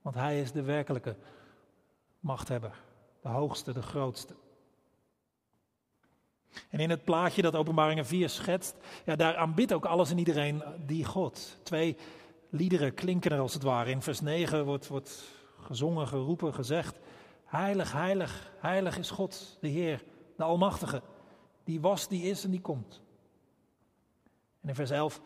Want 0.02 0.16
Hij 0.16 0.42
is 0.42 0.52
de 0.52 0.62
werkelijke 0.62 1.16
machthebber, 2.20 2.76
de 3.22 3.30
hoogste, 3.30 3.74
de 3.74 3.82
grootste. 3.82 4.36
En 6.70 6.80
in 6.80 6.90
het 6.90 7.04
plaatje 7.04 7.42
dat 7.42 7.56
Openbaringen 7.56 8.06
4 8.06 8.30
schetst, 8.30 8.76
ja, 9.06 9.16
daar 9.16 9.36
aanbidt 9.36 9.74
ook 9.74 9.86
alles 9.86 10.12
en 10.12 10.18
iedereen 10.18 10.64
die 10.86 11.06
God. 11.06 11.58
Twee 11.64 11.98
liederen 12.50 12.94
klinken 12.94 13.32
er 13.32 13.40
als 13.40 13.54
het 13.54 13.64
ware. 13.64 13.90
In 13.90 14.02
vers 14.02 14.22
9 14.22 14.66
wordt, 14.66 14.88
wordt 14.88 15.24
gezongen, 15.60 16.08
geroepen, 16.08 16.54
gezegd: 16.54 17.00
Heilig, 17.46 17.92
heilig, 17.92 18.52
heilig 18.60 18.98
is 18.98 19.10
God, 19.10 19.58
de 19.62 19.68
Heer, 19.68 20.04
de 20.38 20.44
Almachtige. 20.44 21.02
Die 21.64 21.82
was, 21.82 22.08
die 22.08 22.24
is 22.24 22.44
en 22.44 22.52
die 22.52 22.62
komt. 22.62 23.02
En 24.62 24.70
in 24.70 24.76
vers 24.76 24.90
11: 24.90 25.22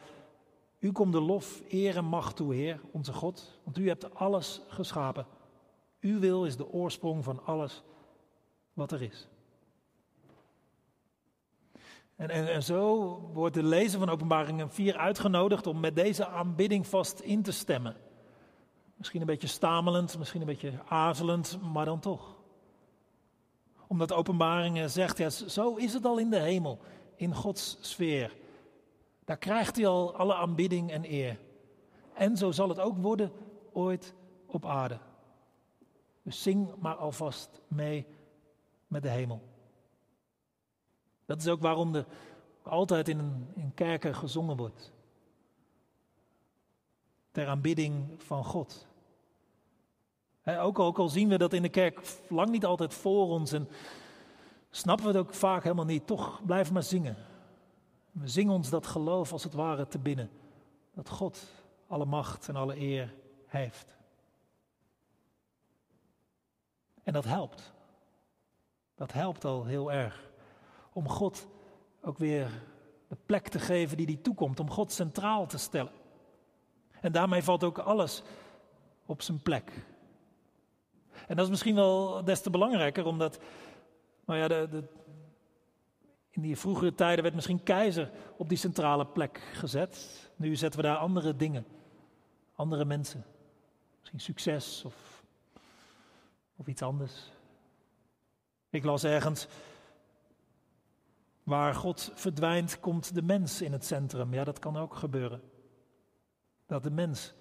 U 0.86 0.92
komt 0.92 1.12
de 1.12 1.22
lof, 1.22 1.62
eer 1.70 1.98
en 1.98 2.06
macht 2.06 2.36
toe, 2.36 2.54
Heer, 2.54 2.82
onze 2.92 3.14
God, 3.14 3.60
want 3.64 3.78
u 3.78 3.88
hebt 3.88 4.16
alles 4.16 4.62
geschapen. 4.68 5.26
Uw 6.00 6.20
wil 6.20 6.46
is 6.46 6.58
de 6.58 6.72
oorsprong 6.72 7.24
van 7.24 7.46
alles 7.46 7.84
wat 8.74 8.92
er 8.92 9.02
is. 9.02 9.28
En, 12.16 12.30
en, 12.30 12.54
en, 12.54 12.64
zo 12.64 13.20
wordt 13.34 13.56
de 13.56 13.64
lezer 13.64 14.00
van 14.00 14.10
Openbaringen 14.10 14.70
4 14.70 14.98
uitgenodigd 14.98 15.68
om 15.68 15.80
met 15.80 15.96
deze 15.96 16.28
aanbidding 16.28 16.88
vast 16.88 17.20
in 17.20 17.42
te 17.42 17.52
stemmen. 17.52 17.96
Misschien 18.96 19.22
een 19.22 19.28
beetje 19.28 19.48
stamelend, 19.48 20.18
misschien 20.18 20.42
een 20.42 20.48
beetje 20.48 20.74
aarzelend, 20.88 21.60
maar 21.74 21.86
dan 21.86 22.00
toch. 22.00 22.36
Omdat 23.88 24.14
Openbaringen 24.14 24.90
zegt, 24.90 25.18
ja, 25.18 25.30
zo 25.30 25.76
is 25.76 25.94
het 25.94 26.06
al 26.06 26.18
in 26.18 26.30
de 26.30 26.40
hemel, 26.40 26.80
in 27.16 27.36
Gods 27.36 27.78
sfeer. 27.82 28.44
Daar 29.26 29.38
krijgt 29.38 29.76
hij 29.76 29.88
al 29.88 30.16
alle 30.16 30.36
aanbidding 30.36 30.92
en 30.92 31.12
eer. 31.12 31.40
En 32.14 32.38
zo 32.38 32.52
zal 32.52 32.70
het 32.70 32.80
ook 32.80 32.98
worden 32.98 33.32
ooit 33.72 34.14
op 34.46 34.66
aarde. 34.66 35.00
Dus 36.22 36.42
zing 36.42 36.76
maar 36.80 36.96
alvast 36.96 37.50
mee 37.68 38.06
met 38.88 39.04
de 39.04 39.10
hemel. 39.10 39.42
Dat 41.26 41.42
is 41.42 41.48
ook 41.48 41.62
waarom 41.62 41.96
er 41.96 42.06
altijd 42.62 43.08
in, 43.08 43.48
in 43.56 43.74
kerken 43.74 44.16
gezongen 44.16 44.58
wordt. 44.58 44.92
Ter 47.32 47.48
aanbidding 47.48 48.06
van 48.18 48.44
God. 48.44 48.88
ook, 50.46 50.80
ook 50.80 50.98
al 50.98 51.10
zien 51.10 51.30
we 51.30 51.38
dat 51.38 51.54
in 51.54 51.62
de 51.62 51.70
kerk 51.70 52.02
lang 52.30 52.50
niet 52.50 52.66
altijd 52.66 52.94
voor 52.94 53.28
ons 53.28 53.52
en 53.52 53.68
snappen 54.70 55.06
we 55.06 55.12
het 55.12 55.28
ook 55.28 55.34
vaak 55.34 55.64
helemaal 55.64 55.86
niet, 55.86 56.08
toch 56.08 56.46
blijven 56.46 56.74
maar 56.74 56.84
zingen. 56.84 57.18
We 58.20 58.28
zingen 58.28 58.54
ons 58.54 58.70
dat 58.70 58.88
geloof 58.88 59.32
als 59.32 59.44
het 59.44 59.54
ware 59.54 59.88
te 59.88 60.00
binnen. 60.00 60.30
Dat 60.94 61.10
God 61.10 61.44
alle 61.88 62.06
macht 62.06 62.48
en 62.48 62.56
alle 62.56 62.80
eer 62.80 63.14
heeft. 63.46 63.96
En 67.04 67.14
dat 67.14 67.26
helpt. 67.26 67.74
Dat 68.96 69.14
helpt 69.14 69.46
al 69.46 69.66
heel 69.66 69.92
erg 69.92 70.32
om 70.94 71.10
God 71.10 71.48
ook 72.02 72.18
weer 72.18 72.50
de 73.08 73.18
plek 73.26 73.48
te 73.48 73.60
geven 73.60 73.98
die 73.98 74.06
die 74.06 74.22
toekomt, 74.22 74.60
om 74.60 74.70
God 74.70 74.92
centraal 74.92 75.48
te 75.48 75.58
stellen. 75.58 75.94
En 77.02 77.12
daarmee 77.12 77.44
valt 77.44 77.64
ook 77.64 77.78
alles 77.78 78.24
op 79.06 79.22
zijn 79.22 79.42
plek. 79.42 79.72
En 81.28 81.36
dat 81.36 81.46
is 81.46 81.52
misschien 81.52 81.76
wel 81.76 82.24
des 82.24 82.42
te 82.42 82.50
belangrijker, 82.50 83.06
omdat, 83.06 83.40
nou 84.26 84.40
ja, 84.40 84.48
de, 84.48 84.68
de, 84.72 84.84
in 86.36 86.42
die 86.42 86.58
vroegere 86.58 86.96
tijden 86.96 87.24
werd 87.24 87.36
misschien 87.36 87.64
keizer 87.64 88.12
op 88.38 88.50
die 88.50 88.58
centrale 88.58 89.06
plek 89.06 89.42
gezet. 89.54 90.30
Nu 90.36 90.56
zetten 90.56 90.80
we 90.80 90.86
daar 90.86 90.98
andere 90.98 91.36
dingen, 91.36 91.66
andere 92.56 92.86
mensen. 92.86 93.26
Misschien 94.00 94.20
succes 94.20 94.84
of, 94.86 95.24
of 96.56 96.68
iets 96.68 96.82
anders. 96.82 97.32
Ik 98.70 98.84
las 98.84 99.04
ergens 99.04 99.48
Waar 101.46 101.76
God 101.76 102.12
verdwijnt, 102.16 102.80
komt 102.80 103.16
de 103.16 103.22
mens 103.22 103.62
in 103.62 103.72
het 103.72 103.86
centrum. 103.86 104.34
Ja, 104.34 104.44
dat 104.44 104.60
kan 104.60 104.78
ook 104.78 104.96
gebeuren. 104.96 105.42
Dat 106.66 106.84
de 106.84 106.92
mens 106.92 107.34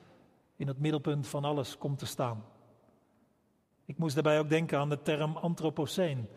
in 0.57 0.67
het 0.67 0.79
middelpunt 0.79 1.27
van 1.27 1.45
alles 1.45 1.79
komt 1.79 1.99
te 1.99 2.07
staan. 2.07 2.45
Ik 3.85 3.99
moest 3.99 4.15
daarbij 4.15 4.39
ook 4.39 4.49
denken 4.49 4.79
aan 4.79 4.89
de 4.89 5.03
term 5.03 5.37
antropoceen. 5.37 6.29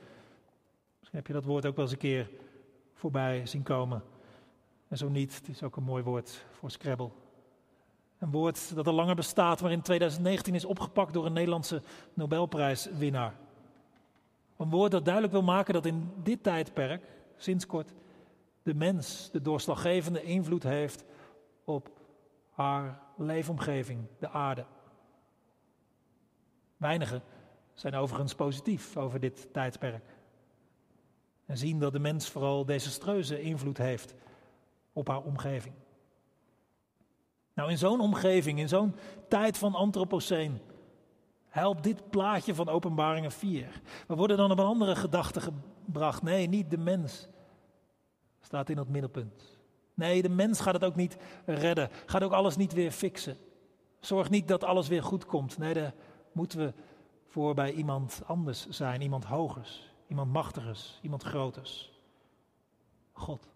Misschien 1.00 1.20
heb 1.20 1.28
je 1.28 1.34
dat 1.34 1.44
woord 1.44 1.66
ook 1.66 1.76
wel 1.76 1.86
eens 1.86 1.94
een 1.94 2.00
keer 2.00 2.30
voorbij 2.98 3.46
zien 3.46 3.64
komen. 3.64 4.04
En 4.88 4.98
zo 4.98 5.10
niet, 5.10 5.36
het 5.36 5.48
is 5.48 5.64
ook 5.64 5.76
een 5.76 5.84
mooi 5.84 6.04
woord 6.04 6.46
voor 6.52 6.72
Scrabble. 6.72 7.10
Een 8.18 8.32
woord 8.32 8.76
dat 8.76 8.88
al 8.88 8.94
langer 8.94 9.16
bestaat, 9.16 9.62
maar 9.62 9.72
in 9.72 9.82
2019 9.82 10.56
is 10.56 10.66
opgepakt 10.66 11.14
door 11.14 11.26
een 11.26 11.34
Nederlandse 11.34 11.82
Nobelprijswinnaar. 12.14 13.34
Een 14.58 14.70
woord 14.70 14.92
dat 14.92 15.04
duidelijk 15.04 15.34
wil 15.34 15.44
maken 15.44 15.74
dat 15.74 15.86
in 15.86 16.12
dit 16.24 16.44
tijdperk, 16.44 17.04
sinds 17.36 17.66
kort 17.66 17.94
de 18.64 18.74
mens 18.74 19.30
de 19.32 19.42
doorslaggevende 19.42 20.24
invloed 20.24 20.64
heeft 20.64 21.04
op 21.64 21.90
haar 22.50 23.00
leefomgeving, 23.18 24.00
de 24.20 24.30
aarde. 24.30 24.66
Weinigen 26.78 27.22
zijn 27.74 27.96
overigens 27.96 28.36
positief 28.36 28.98
over 28.98 29.20
dit 29.20 29.54
tijdperk. 29.54 30.17
En 31.48 31.58
zien 31.58 31.80
dat 31.80 31.92
de 31.92 32.00
mens 32.00 32.30
vooral 32.30 32.66
desastreuze 32.66 33.42
invloed 33.42 33.78
heeft 33.78 34.14
op 34.94 35.08
haar 35.08 35.22
omgeving. 35.22 35.74
Nou, 37.54 37.70
in 37.70 37.78
zo'n 37.78 38.00
omgeving, 38.00 38.60
in 38.60 38.70
zo'n 38.70 38.96
tijd 39.28 39.58
van 39.58 39.76
antropoceen, 39.76 40.60
helpt 41.50 41.84
dit 41.84 42.10
plaatje 42.10 42.56
van 42.56 42.70
Openbaringen 42.70 43.32
4. 43.32 43.82
We 44.08 44.16
worden 44.16 44.38
dan 44.38 44.52
op 44.52 44.60
een 44.60 44.66
andere 44.66 44.96
gedachte 44.96 45.42
gebracht. 45.42 46.22
Nee, 46.22 46.48
niet 46.48 46.70
de 46.70 46.78
mens 46.78 47.28
staat 48.42 48.70
in 48.70 48.78
het 48.78 48.90
middelpunt. 48.90 49.58
Nee, 49.94 50.22
de 50.22 50.30
mens 50.30 50.60
gaat 50.60 50.74
het 50.74 50.84
ook 50.84 50.96
niet 50.96 51.18
redden, 51.46 51.90
gaat 52.06 52.24
ook 52.24 52.32
alles 52.32 52.58
niet 52.58 52.74
weer 52.74 52.92
fixen. 52.92 53.38
Zorg 54.00 54.30
niet 54.30 54.48
dat 54.48 54.64
alles 54.64 54.88
weer 54.88 55.04
goed 55.04 55.26
komt. 55.26 55.58
Nee, 55.58 55.74
daar 55.74 55.94
moeten 56.32 56.60
we 56.60 56.74
voor 57.28 57.54
bij 57.54 57.72
iemand 57.72 58.22
anders 58.26 58.68
zijn, 58.70 59.02
iemand 59.02 59.26
hogers, 59.26 59.92
iemand 60.08 60.32
machtigers, 60.32 61.00
iemand 61.02 61.24
groters. 61.24 61.92
God. 63.12 63.48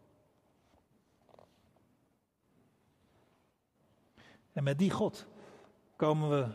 En 4.54 4.64
met 4.64 4.80
die 4.80 4.92
God 4.92 5.28
komen 5.96 6.30
we 6.30 6.48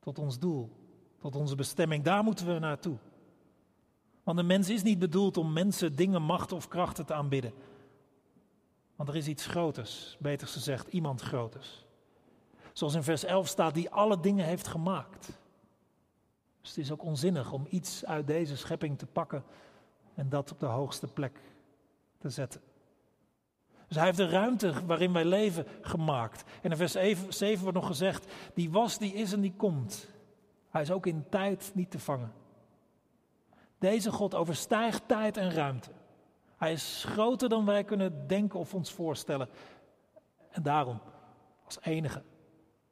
tot 0.00 0.18
ons 0.18 0.38
doel, 0.38 0.70
tot 1.18 1.36
onze 1.36 1.54
bestemming. 1.54 2.04
Daar 2.04 2.24
moeten 2.24 2.46
we 2.46 2.58
naartoe. 2.58 2.96
Want 4.22 4.38
een 4.38 4.46
mens 4.46 4.68
is 4.68 4.82
niet 4.82 4.98
bedoeld 4.98 5.36
om 5.36 5.52
mensen, 5.52 5.96
dingen, 5.96 6.22
macht 6.22 6.52
of 6.52 6.68
krachten 6.68 7.06
te 7.06 7.14
aanbidden. 7.14 7.52
Want 8.96 9.08
er 9.08 9.16
is 9.16 9.26
iets 9.26 9.46
groters, 9.46 10.16
beter 10.18 10.46
gezegd, 10.46 10.88
iemand 10.88 11.20
groters. 11.20 11.84
Zoals 12.72 12.94
in 12.94 13.02
vers 13.02 13.24
11 13.24 13.48
staat, 13.48 13.74
die 13.74 13.90
alle 13.90 14.20
dingen 14.20 14.44
heeft 14.44 14.66
gemaakt. 14.66 15.38
Dus 16.60 16.70
het 16.70 16.78
is 16.78 16.92
ook 16.92 17.02
onzinnig 17.02 17.52
om 17.52 17.66
iets 17.70 18.04
uit 18.04 18.26
deze 18.26 18.56
schepping 18.56 18.98
te 18.98 19.06
pakken 19.06 19.44
en 20.14 20.28
dat 20.28 20.52
op 20.52 20.60
de 20.60 20.66
hoogste 20.66 21.06
plek 21.06 21.40
te 22.18 22.30
zetten. 22.30 22.60
Dus 23.86 23.96
hij 23.96 24.06
heeft 24.06 24.18
de 24.18 24.28
ruimte 24.28 24.86
waarin 24.86 25.12
wij 25.12 25.24
leven 25.24 25.66
gemaakt. 25.80 26.44
En 26.62 26.70
in 26.70 26.76
vers 26.76 26.92
7 27.28 27.62
wordt 27.62 27.78
nog 27.78 27.86
gezegd, 27.86 28.32
die 28.54 28.70
was, 28.70 28.98
die 28.98 29.14
is 29.14 29.32
en 29.32 29.40
die 29.40 29.54
komt. 29.56 30.08
Hij 30.68 30.82
is 30.82 30.90
ook 30.90 31.06
in 31.06 31.24
tijd 31.28 31.70
niet 31.74 31.90
te 31.90 31.98
vangen. 31.98 32.32
Deze 33.78 34.12
God 34.12 34.34
overstijgt 34.34 35.08
tijd 35.08 35.36
en 35.36 35.50
ruimte. 35.50 35.90
Hij 36.56 36.72
is 36.72 37.04
groter 37.08 37.48
dan 37.48 37.64
wij 37.64 37.84
kunnen 37.84 38.26
denken 38.26 38.58
of 38.58 38.74
ons 38.74 38.92
voorstellen. 38.92 39.48
En 40.50 40.62
daarom, 40.62 41.00
als 41.64 41.78
enige, 41.80 42.22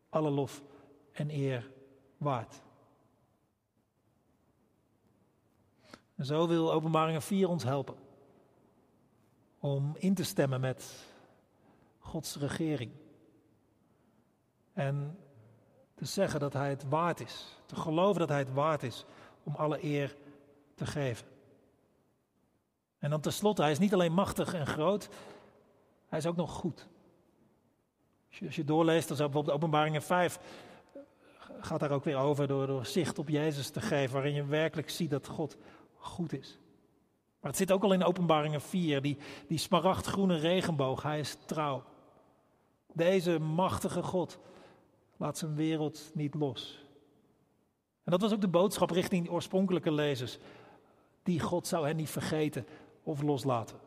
alle 0.09 0.31
lof 0.31 0.63
en 1.13 1.31
eer 1.31 1.71
waard. 2.17 2.63
En 6.19 6.25
zo 6.25 6.49
wil 6.49 6.73
Openbaringen 6.73 7.23
4 7.23 7.49
ons 7.49 7.65
helpen 7.65 7.95
om 9.59 9.97
in 9.99 10.15
te 10.15 10.25
stemmen 10.25 10.61
met 10.61 10.95
Gods 11.99 12.37
regering. 12.37 12.91
En 14.73 15.19
te 15.95 16.05
zeggen 16.05 16.41
dat 16.41 16.53
Hij 16.53 16.69
het 16.69 16.89
waard 16.89 17.21
is, 17.21 17.59
te 17.67 17.77
geloven 17.77 18.21
dat 18.21 18.29
Hij 18.29 18.39
het 18.39 18.53
waard 18.53 18.83
is 18.83 19.05
om 19.43 19.55
alle 19.55 19.85
eer 19.85 20.17
te 20.75 20.87
geven. 20.87 21.27
En 22.99 23.11
dan 23.11 23.21
tenslotte, 23.21 23.63
hij 23.63 23.71
is 23.71 23.79
niet 23.79 23.93
alleen 23.93 24.13
machtig 24.13 24.55
en 24.55 24.67
groot, 24.67 25.09
hij 26.09 26.19
is 26.19 26.27
ook 26.27 26.37
nog 26.37 26.53
goed. 26.53 26.89
Als 28.45 28.57
je, 28.57 28.65
doorleest, 28.65 29.09
dan 29.09 29.17
zou 29.17 29.29
bijvoorbeeld 29.29 29.57
Openbaringen 29.57 30.03
5 30.03 30.39
gaat 31.61 31.81
daar 31.81 31.91
ook 31.91 32.05
weer 32.05 32.17
over 32.17 32.47
door, 32.47 32.67
door 32.67 32.87
zicht 32.87 33.19
op 33.19 33.29
Jezus 33.29 33.71
te 33.71 33.81
geven, 33.81 34.15
waarin 34.15 34.35
je 34.35 34.47
werkelijk 34.47 34.91
ziet 34.91 35.11
dat 35.11 35.27
God 35.27 35.57
goed 35.99 36.33
is. 36.33 36.59
Maar 37.41 37.51
het 37.51 37.61
zit 37.61 37.73
ook 37.73 37.83
al 37.83 37.93
in 37.93 38.05
Openbaringen 38.05 38.61
4, 38.61 39.03
die, 39.03 39.19
die 39.49 39.59
smaragdgroene 39.59 40.37
regenboog, 40.37 41.03
hij 41.03 41.19
is 41.19 41.37
trouw. 41.47 41.85
Deze 42.93 43.39
machtige 43.39 44.03
God 44.03 44.39
laat 45.17 45.39
zijn 45.39 45.55
wereld 45.55 46.11
niet 46.15 46.35
los. 46.35 46.87
En 48.05 48.13
dat 48.13 48.21
was 48.21 48.33
ook 48.33 48.41
de 48.41 48.49
boodschap 48.49 48.91
richting 48.91 49.25
de 49.25 49.31
oorspronkelijke 49.31 49.93
lezers. 49.93 50.39
Die 51.23 51.41
God 51.41 51.67
zou 51.67 51.87
hen 51.87 51.97
niet 51.97 52.11
vergeten 52.11 52.67
of 53.03 53.23
loslaten. 53.23 53.79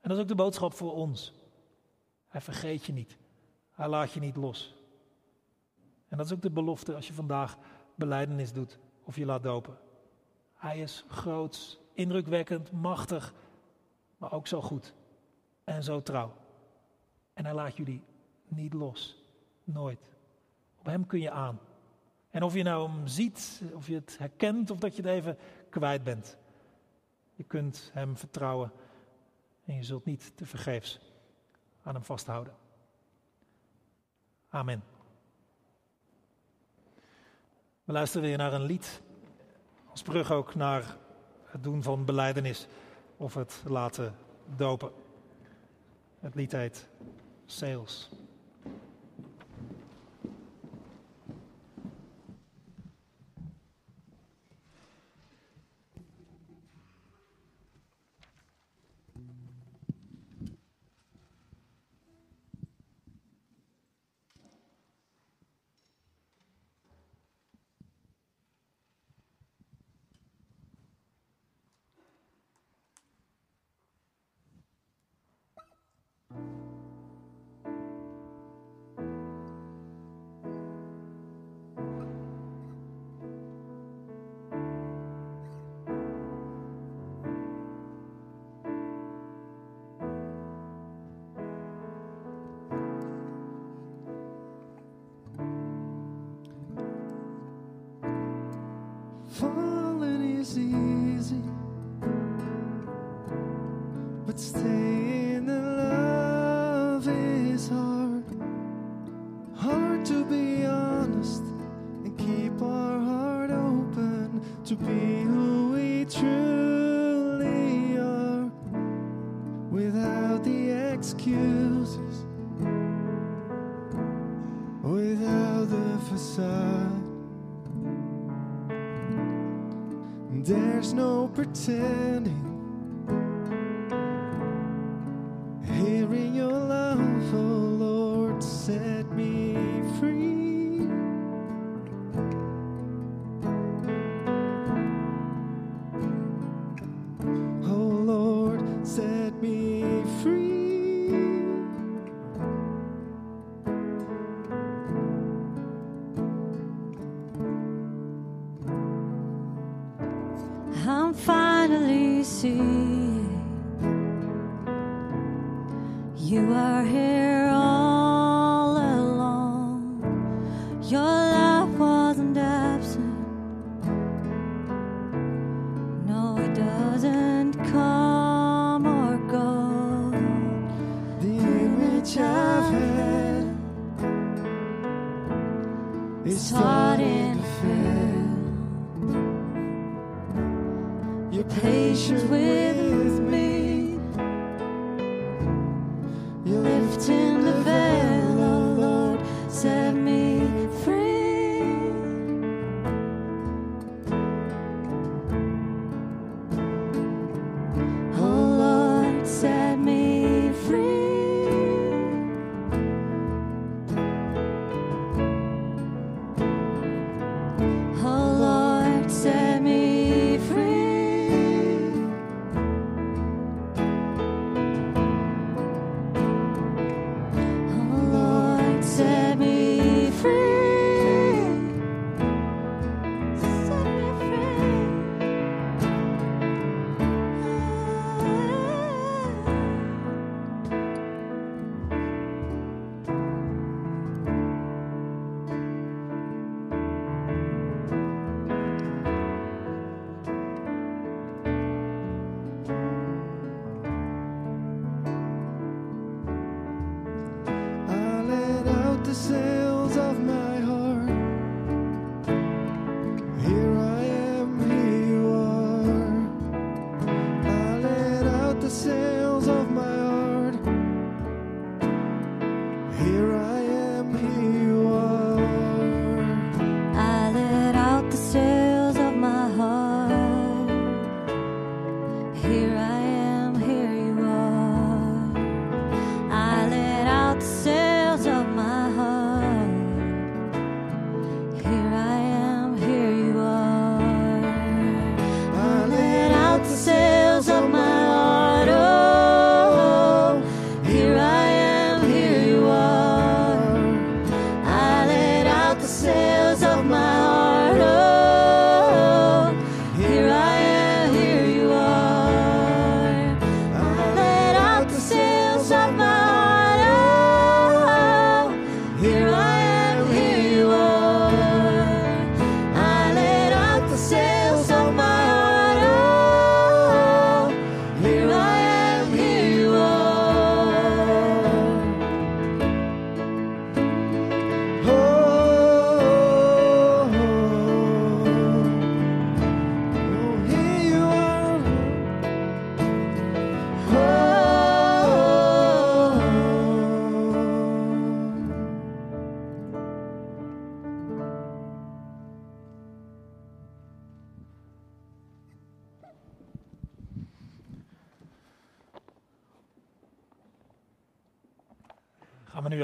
En 0.00 0.08
dat 0.08 0.16
is 0.16 0.22
ook 0.22 0.28
de 0.28 0.34
boodschap 0.34 0.74
voor 0.74 0.94
ons. 0.94 1.32
Hij 2.28 2.40
vergeet 2.40 2.84
je 2.84 2.92
niet. 2.92 3.16
Hij 3.70 3.88
laat 3.88 4.12
je 4.12 4.20
niet 4.20 4.36
los. 4.36 4.74
En 6.08 6.16
dat 6.16 6.26
is 6.26 6.32
ook 6.32 6.42
de 6.42 6.50
belofte 6.50 6.94
als 6.94 7.06
je 7.06 7.12
vandaag 7.12 7.56
beleidenis 7.94 8.52
doet 8.52 8.78
of 9.04 9.16
je 9.16 9.24
laat 9.24 9.42
dopen. 9.42 9.78
Hij 10.58 10.80
is 10.80 11.04
groot, 11.08 11.80
indrukwekkend, 11.92 12.72
machtig, 12.72 13.34
maar 14.16 14.32
ook 14.32 14.46
zo 14.46 14.62
goed 14.62 14.94
en 15.64 15.82
zo 15.82 16.02
trouw. 16.02 16.34
En 17.32 17.44
hij 17.44 17.54
laat 17.54 17.76
jullie 17.76 18.02
niet 18.48 18.72
los. 18.72 19.22
Nooit. 19.64 20.10
Op 20.78 20.86
hem 20.86 21.06
kun 21.06 21.20
je 21.20 21.30
aan. 21.30 21.60
En 22.30 22.42
of 22.42 22.54
je 22.54 22.62
nou 22.62 22.90
hem 22.90 23.06
ziet, 23.06 23.62
of 23.74 23.86
je 23.86 23.94
het 23.94 24.18
herkent, 24.18 24.70
of 24.70 24.78
dat 24.78 24.96
je 24.96 25.02
het 25.02 25.10
even 25.10 25.36
kwijt 25.68 26.04
bent. 26.04 26.36
Je 27.34 27.44
kunt 27.44 27.90
hem 27.94 28.16
vertrouwen 28.16 28.72
en 29.64 29.74
je 29.74 29.82
zult 29.82 30.04
niet 30.04 30.36
te 30.36 30.46
vergeefs 30.46 31.00
aan 31.82 31.94
hem 31.94 32.04
vasthouden. 32.04 32.54
Amen. 34.48 34.82
We 37.84 37.92
luisteren 37.92 38.28
weer 38.28 38.38
naar 38.38 38.52
een 38.52 38.62
lied. 38.62 39.02
Als 39.98 40.06
brug 40.06 40.30
ook 40.32 40.54
naar 40.54 40.96
het 41.44 41.62
doen 41.62 41.82
van 41.82 42.04
beleidenis 42.04 42.66
of 43.16 43.34
het 43.34 43.62
laten 43.66 44.14
dopen. 44.56 44.90
Het 46.20 46.34
lied 46.34 46.52
heet 46.52 46.88
Sales. 47.46 48.10
Falling 99.54 100.38
is 100.40 100.58
easy, 100.58 101.42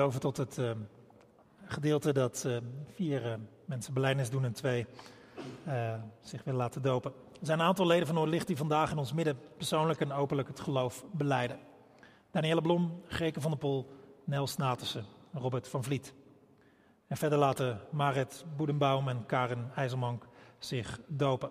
over 0.04 0.20
tot 0.20 0.36
het 0.36 0.58
eh, 0.58 0.70
gedeelte 1.66 2.12
dat 2.12 2.44
eh, 2.46 2.56
vier 2.94 3.26
eh, 3.26 3.34
mensen 3.64 3.94
belijdenis 3.94 4.30
doen 4.30 4.44
en 4.44 4.52
twee 4.52 4.86
eh, 5.64 5.94
zich 6.20 6.44
willen 6.44 6.60
laten 6.60 6.82
dopen. 6.82 7.12
Er 7.40 7.46
zijn 7.46 7.58
een 7.58 7.66
aantal 7.66 7.86
leden 7.86 8.06
van 8.06 8.14
Noordlicht 8.14 8.46
die 8.46 8.56
vandaag 8.56 8.90
in 8.90 8.98
ons 8.98 9.12
midden 9.12 9.38
persoonlijk 9.56 10.00
en 10.00 10.12
openlijk 10.12 10.48
het 10.48 10.60
geloof 10.60 11.04
beleiden. 11.12 11.58
Danielle 12.30 12.62
Blom, 12.62 13.02
Greke 13.08 13.40
van 13.40 13.50
der 13.50 13.60
Pol, 13.60 13.90
Nel 14.24 14.46
Snatersen, 14.46 15.04
Robert 15.32 15.68
van 15.68 15.84
Vliet. 15.84 16.14
En 17.06 17.16
verder 17.16 17.38
laten 17.38 17.80
Marit 17.90 18.44
Boedenbaum 18.56 19.08
en 19.08 19.26
Karen 19.26 19.70
IJzermank 19.74 20.26
zich 20.58 21.00
dopen. 21.06 21.50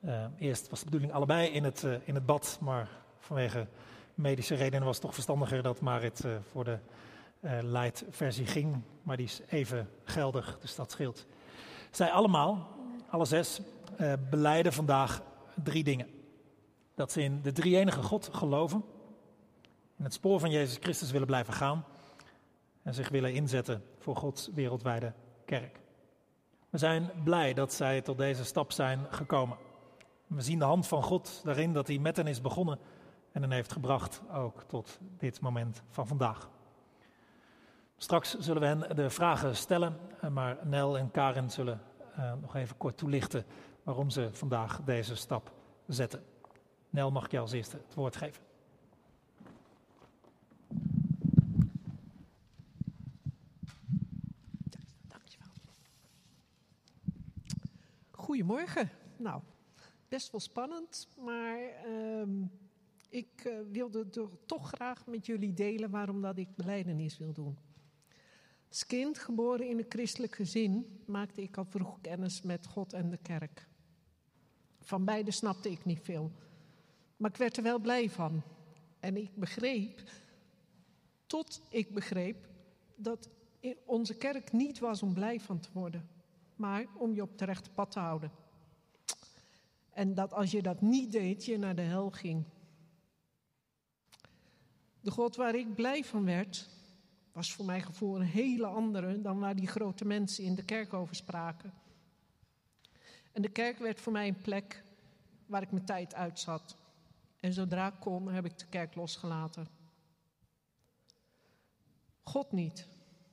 Eh, 0.00 0.24
eerst 0.38 0.68
was 0.68 0.78
de 0.78 0.84
bedoeling 0.84 1.12
allebei 1.12 1.48
in 1.48 1.64
het, 1.64 1.84
eh, 1.84 1.92
in 2.04 2.14
het 2.14 2.26
bad, 2.26 2.58
maar 2.60 2.88
vanwege 3.18 3.66
medische 4.14 4.54
redenen 4.54 4.84
was 4.84 4.94
het 4.94 5.04
toch 5.04 5.14
verstandiger 5.14 5.62
dat 5.62 5.80
Marit 5.80 6.24
voor 6.50 6.64
de 6.64 6.78
light 7.62 8.04
versie 8.10 8.46
ging. 8.46 8.82
Maar 9.02 9.16
die 9.16 9.26
is 9.26 9.40
even 9.48 9.88
geldig, 10.04 10.58
dus 10.60 10.74
dat 10.74 10.90
scheelt. 10.90 11.26
Zij 11.90 12.10
allemaal, 12.10 12.68
alle 13.08 13.24
zes, 13.24 13.60
eh 13.96 14.12
beleiden 14.30 14.72
vandaag 14.72 15.22
drie 15.62 15.84
dingen. 15.84 16.08
Dat 16.94 17.12
ze 17.12 17.22
in 17.22 17.42
de 17.42 17.52
drie-enige 17.52 18.02
God 18.02 18.28
geloven, 18.32 18.84
in 19.98 20.04
het 20.04 20.12
spoor 20.12 20.40
van 20.40 20.50
Jezus 20.50 20.78
Christus 20.80 21.10
willen 21.10 21.26
blijven 21.26 21.54
gaan 21.54 21.84
en 22.82 22.94
zich 22.94 23.08
willen 23.08 23.34
inzetten 23.34 23.84
voor 23.98 24.16
Gods 24.16 24.48
wereldwijde 24.54 25.12
kerk. 25.44 25.80
We 26.70 26.78
zijn 26.78 27.10
blij 27.24 27.54
dat 27.54 27.72
zij 27.72 28.00
tot 28.00 28.18
deze 28.18 28.44
stap 28.44 28.72
zijn 28.72 29.06
gekomen. 29.10 29.56
We 30.26 30.42
zien 30.42 30.58
de 30.58 30.64
hand 30.64 30.86
van 30.86 31.02
God 31.02 31.40
daarin 31.44 31.72
dat 31.72 31.86
hij 31.86 31.98
met 31.98 32.16
hen 32.16 32.26
is 32.26 32.40
begonnen 32.40 32.78
en 33.32 33.42
hen 33.42 33.50
heeft 33.50 33.72
gebracht 33.72 34.22
ook 34.32 34.62
tot 34.62 34.98
dit 35.18 35.40
moment 35.40 35.82
van 35.88 36.06
vandaag. 36.06 36.48
Straks 38.02 38.38
zullen 38.38 38.62
we 38.62 38.66
hen 38.66 38.96
de 38.96 39.10
vragen 39.10 39.56
stellen, 39.56 39.96
eh, 40.20 40.30
maar 40.30 40.58
Nel 40.66 40.98
en 40.98 41.10
Karen 41.10 41.50
zullen 41.50 41.80
eh, 42.14 42.32
nog 42.40 42.54
even 42.54 42.76
kort 42.76 42.96
toelichten 42.96 43.44
waarom 43.82 44.10
ze 44.10 44.28
vandaag 44.32 44.80
deze 44.84 45.16
stap 45.16 45.52
zetten. 45.86 46.24
Nel, 46.90 47.10
mag 47.10 47.24
ik 47.24 47.30
jou 47.30 47.42
als 47.42 47.52
eerste 47.52 47.76
het 47.76 47.94
woord 47.94 48.16
geven? 48.16 48.42
Goedemorgen. 58.10 58.90
Nou, 59.16 59.42
best 60.08 60.30
wel 60.30 60.40
spannend, 60.40 61.08
maar 61.18 61.58
ehm, 61.58 62.42
ik 63.08 63.44
eh, 63.44 63.52
wilde 63.70 64.08
toch 64.46 64.68
graag 64.68 65.06
met 65.06 65.26
jullie 65.26 65.54
delen 65.54 65.90
waarom 65.90 66.20
dat 66.20 66.38
ik 66.38 66.56
belijdenis 66.56 67.18
wil 67.18 67.32
doen. 67.32 67.58
Als 68.72 68.86
kind, 68.86 69.18
geboren 69.18 69.68
in 69.68 69.78
een 69.78 69.86
christelijk 69.88 70.34
gezin, 70.34 71.00
maakte 71.06 71.42
ik 71.42 71.56
al 71.56 71.64
vroeg 71.64 72.00
kennis 72.00 72.42
met 72.42 72.66
God 72.66 72.92
en 72.92 73.10
de 73.10 73.16
kerk. 73.16 73.68
Van 74.80 75.04
beide 75.04 75.30
snapte 75.30 75.70
ik 75.70 75.84
niet 75.84 76.00
veel, 76.02 76.30
maar 77.16 77.30
ik 77.30 77.36
werd 77.36 77.56
er 77.56 77.62
wel 77.62 77.78
blij 77.78 78.10
van. 78.10 78.42
En 79.00 79.16
ik 79.16 79.34
begreep, 79.34 80.02
tot 81.26 81.60
ik 81.68 81.94
begreep, 81.94 82.48
dat 82.96 83.28
onze 83.84 84.16
kerk 84.16 84.52
niet 84.52 84.78
was 84.78 85.02
om 85.02 85.14
blij 85.14 85.40
van 85.40 85.60
te 85.60 85.68
worden, 85.72 86.08
maar 86.56 86.86
om 86.96 87.14
je 87.14 87.22
op 87.22 87.38
het 87.40 87.74
pad 87.74 87.90
te 87.90 87.98
houden. 87.98 88.30
En 89.90 90.14
dat 90.14 90.32
als 90.32 90.50
je 90.50 90.62
dat 90.62 90.80
niet 90.80 91.12
deed, 91.12 91.44
je 91.44 91.58
naar 91.58 91.76
de 91.76 91.82
hel 91.82 92.10
ging. 92.10 92.44
De 95.00 95.10
God 95.10 95.36
waar 95.36 95.54
ik 95.54 95.74
blij 95.74 96.04
van 96.04 96.24
werd, 96.24 96.71
was 97.32 97.52
voor 97.52 97.64
mijn 97.64 97.82
gevoel 97.82 98.16
een 98.16 98.26
hele 98.26 98.66
andere 98.66 99.20
dan 99.20 99.38
waar 99.38 99.56
die 99.56 99.66
grote 99.66 100.04
mensen 100.04 100.44
in 100.44 100.54
de 100.54 100.64
kerk 100.64 100.92
over 100.92 101.14
spraken. 101.14 101.72
En 103.32 103.42
de 103.42 103.48
kerk 103.48 103.78
werd 103.78 104.00
voor 104.00 104.12
mij 104.12 104.28
een 104.28 104.40
plek 104.40 104.84
waar 105.46 105.62
ik 105.62 105.70
mijn 105.70 105.84
tijd 105.84 106.14
uitzat. 106.14 106.76
En 107.40 107.52
zodra 107.52 107.86
ik 107.86 108.00
kon, 108.00 108.28
heb 108.28 108.44
ik 108.44 108.58
de 108.58 108.66
kerk 108.66 108.94
losgelaten. 108.94 109.68
God 112.22 112.52
niet. 112.52 112.88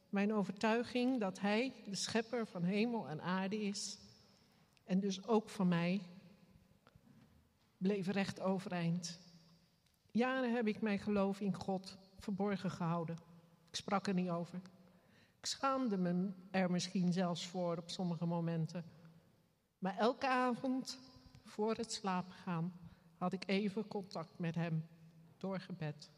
Mijn 0.09 0.33
overtuiging 0.33 1.19
dat 1.19 1.39
Hij 1.39 1.73
de 1.85 1.95
schepper 1.95 2.47
van 2.47 2.63
hemel 2.63 3.07
en 3.07 3.21
aarde 3.21 3.61
is, 3.61 3.97
en 4.83 4.99
dus 4.99 5.27
ook 5.27 5.49
van 5.49 5.67
mij, 5.67 6.01
bleef 7.77 8.07
recht 8.07 8.39
overeind. 8.39 9.19
Jaren 10.11 10.53
heb 10.53 10.67
ik 10.67 10.81
mijn 10.81 10.99
geloof 10.99 11.41
in 11.41 11.53
God 11.53 11.97
verborgen 12.17 12.71
gehouden. 12.71 13.28
Ik 13.69 13.75
sprak 13.75 14.07
er 14.07 14.13
niet 14.13 14.29
over. 14.29 14.61
Ik 15.39 15.45
schaamde 15.45 15.97
me 15.97 16.31
er 16.51 16.71
misschien 16.71 17.13
zelfs 17.13 17.47
voor 17.47 17.77
op 17.77 17.89
sommige 17.89 18.25
momenten. 18.25 18.85
Maar 19.79 19.97
elke 19.97 20.27
avond 20.27 20.97
voor 21.43 21.75
het 21.75 21.91
slapen 21.91 22.33
gaan 22.33 22.73
had 23.17 23.33
ik 23.33 23.43
even 23.47 23.87
contact 23.87 24.39
met 24.39 24.55
Hem 24.55 24.87
door 25.37 25.59
gebed. 25.59 26.09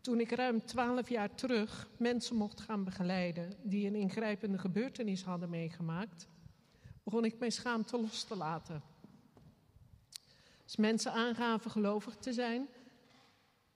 Toen 0.00 0.20
ik 0.20 0.30
ruim 0.30 0.64
twaalf 0.64 1.08
jaar 1.08 1.34
terug 1.34 1.88
mensen 1.98 2.36
mocht 2.36 2.60
gaan 2.60 2.84
begeleiden 2.84 3.52
die 3.62 3.86
een 3.86 3.94
ingrijpende 3.94 4.58
gebeurtenis 4.58 5.24
hadden 5.24 5.50
meegemaakt, 5.50 6.28
begon 7.02 7.24
ik 7.24 7.38
mijn 7.38 7.52
schaamte 7.52 8.00
los 8.00 8.24
te 8.24 8.36
laten. 8.36 8.82
Als 10.64 10.76
mensen 10.76 11.12
aangaven 11.12 11.70
gelovig 11.70 12.16
te 12.16 12.32
zijn, 12.32 12.68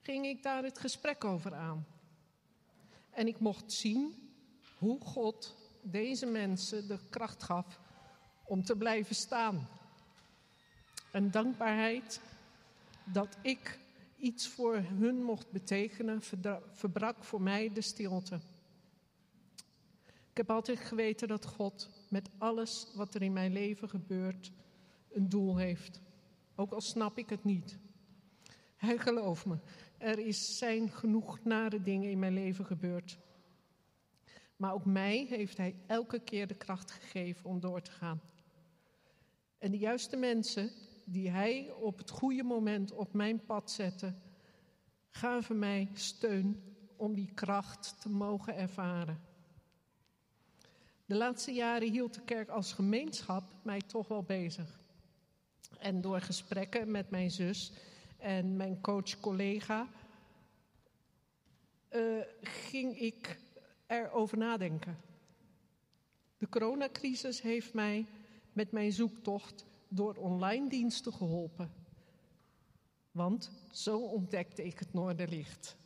ging 0.02 0.26
ik 0.26 0.42
daar 0.42 0.62
het 0.62 0.78
gesprek 0.78 1.24
over 1.24 1.54
aan. 1.54 1.86
En 3.10 3.26
ik 3.26 3.38
mocht 3.38 3.72
zien 3.72 4.30
hoe 4.78 5.00
God 5.00 5.56
deze 5.82 6.26
mensen 6.26 6.88
de 6.88 6.98
kracht 7.10 7.42
gaf 7.42 7.80
om 8.44 8.64
te 8.64 8.76
blijven 8.76 9.14
staan. 9.14 9.68
En 11.10 11.30
dankbaarheid 11.30 12.20
dat 13.04 13.36
ik 13.42 13.78
iets 14.16 14.48
voor 14.48 14.76
hun 14.76 15.22
mocht 15.22 15.50
betekenen, 15.50 16.22
verbrak 16.72 17.24
voor 17.24 17.42
mij 17.42 17.72
de 17.72 17.80
stilte. 17.80 18.40
Ik 20.30 20.38
heb 20.38 20.50
altijd 20.50 20.80
geweten 20.80 21.28
dat 21.28 21.46
God 21.46 21.90
met 22.08 22.30
alles 22.38 22.86
wat 22.94 23.14
er 23.14 23.22
in 23.22 23.32
mijn 23.32 23.52
leven 23.52 23.88
gebeurt 23.88 24.52
een 25.12 25.28
doel 25.28 25.56
heeft. 25.56 26.00
Ook 26.54 26.72
al 26.72 26.80
snap 26.80 27.18
ik 27.18 27.28
het 27.28 27.44
niet. 27.44 27.78
Hij 28.76 28.98
geloof 28.98 29.46
me, 29.46 29.56
er 30.02 30.18
is 30.18 30.58
zijn 30.58 30.90
genoeg 30.90 31.44
nare 31.44 31.82
dingen 31.82 32.10
in 32.10 32.18
mijn 32.18 32.32
leven 32.32 32.64
gebeurd. 32.64 33.18
Maar 34.56 34.72
ook 34.72 34.84
mij 34.84 35.26
heeft 35.28 35.56
hij 35.56 35.74
elke 35.86 36.18
keer 36.18 36.46
de 36.46 36.54
kracht 36.54 36.90
gegeven 36.90 37.44
om 37.44 37.60
door 37.60 37.82
te 37.82 37.90
gaan. 37.90 38.20
En 39.58 39.70
de 39.70 39.78
juiste 39.78 40.16
mensen 40.16 40.70
die 41.04 41.30
hij 41.30 41.70
op 41.70 41.98
het 41.98 42.10
goede 42.10 42.42
moment 42.42 42.92
op 42.92 43.12
mijn 43.12 43.44
pad 43.44 43.70
zette, 43.70 44.14
gaven 45.10 45.58
mij 45.58 45.88
steun 45.92 46.62
om 46.96 47.14
die 47.14 47.30
kracht 47.34 48.00
te 48.00 48.08
mogen 48.08 48.56
ervaren. 48.56 49.20
De 51.06 51.14
laatste 51.14 51.52
jaren 51.52 51.90
hield 51.90 52.14
de 52.14 52.22
kerk 52.22 52.48
als 52.48 52.72
gemeenschap 52.72 53.54
mij 53.62 53.80
toch 53.80 54.08
wel 54.08 54.22
bezig. 54.22 54.80
En 55.78 56.00
door 56.00 56.20
gesprekken 56.20 56.90
met 56.90 57.10
mijn 57.10 57.30
zus 57.30 57.72
en 58.22 58.56
mijn 58.56 58.80
coach-collega 58.80 59.88
eh, 61.88 62.20
ging 62.40 62.98
ik 62.98 63.40
erover 63.86 64.38
nadenken. 64.38 64.96
De 66.38 66.48
coronacrisis 66.48 67.40
heeft 67.40 67.74
mij 67.74 68.06
met 68.52 68.72
mijn 68.72 68.92
zoektocht 68.92 69.66
door 69.88 70.16
online 70.16 70.68
diensten 70.68 71.12
geholpen. 71.12 71.72
Want 73.10 73.50
zo 73.70 73.98
ontdekte 73.98 74.64
ik 74.64 74.78
het 74.78 74.92
Noorderlicht. 74.92 75.76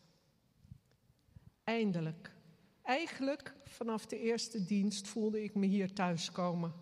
Eindelijk. 1.64 2.32
Eigenlijk 2.82 3.54
vanaf 3.64 4.06
de 4.06 4.18
eerste 4.18 4.64
dienst 4.64 5.08
voelde 5.08 5.42
ik 5.42 5.54
me 5.54 5.66
hier 5.66 5.92
thuiskomen. 5.92 6.72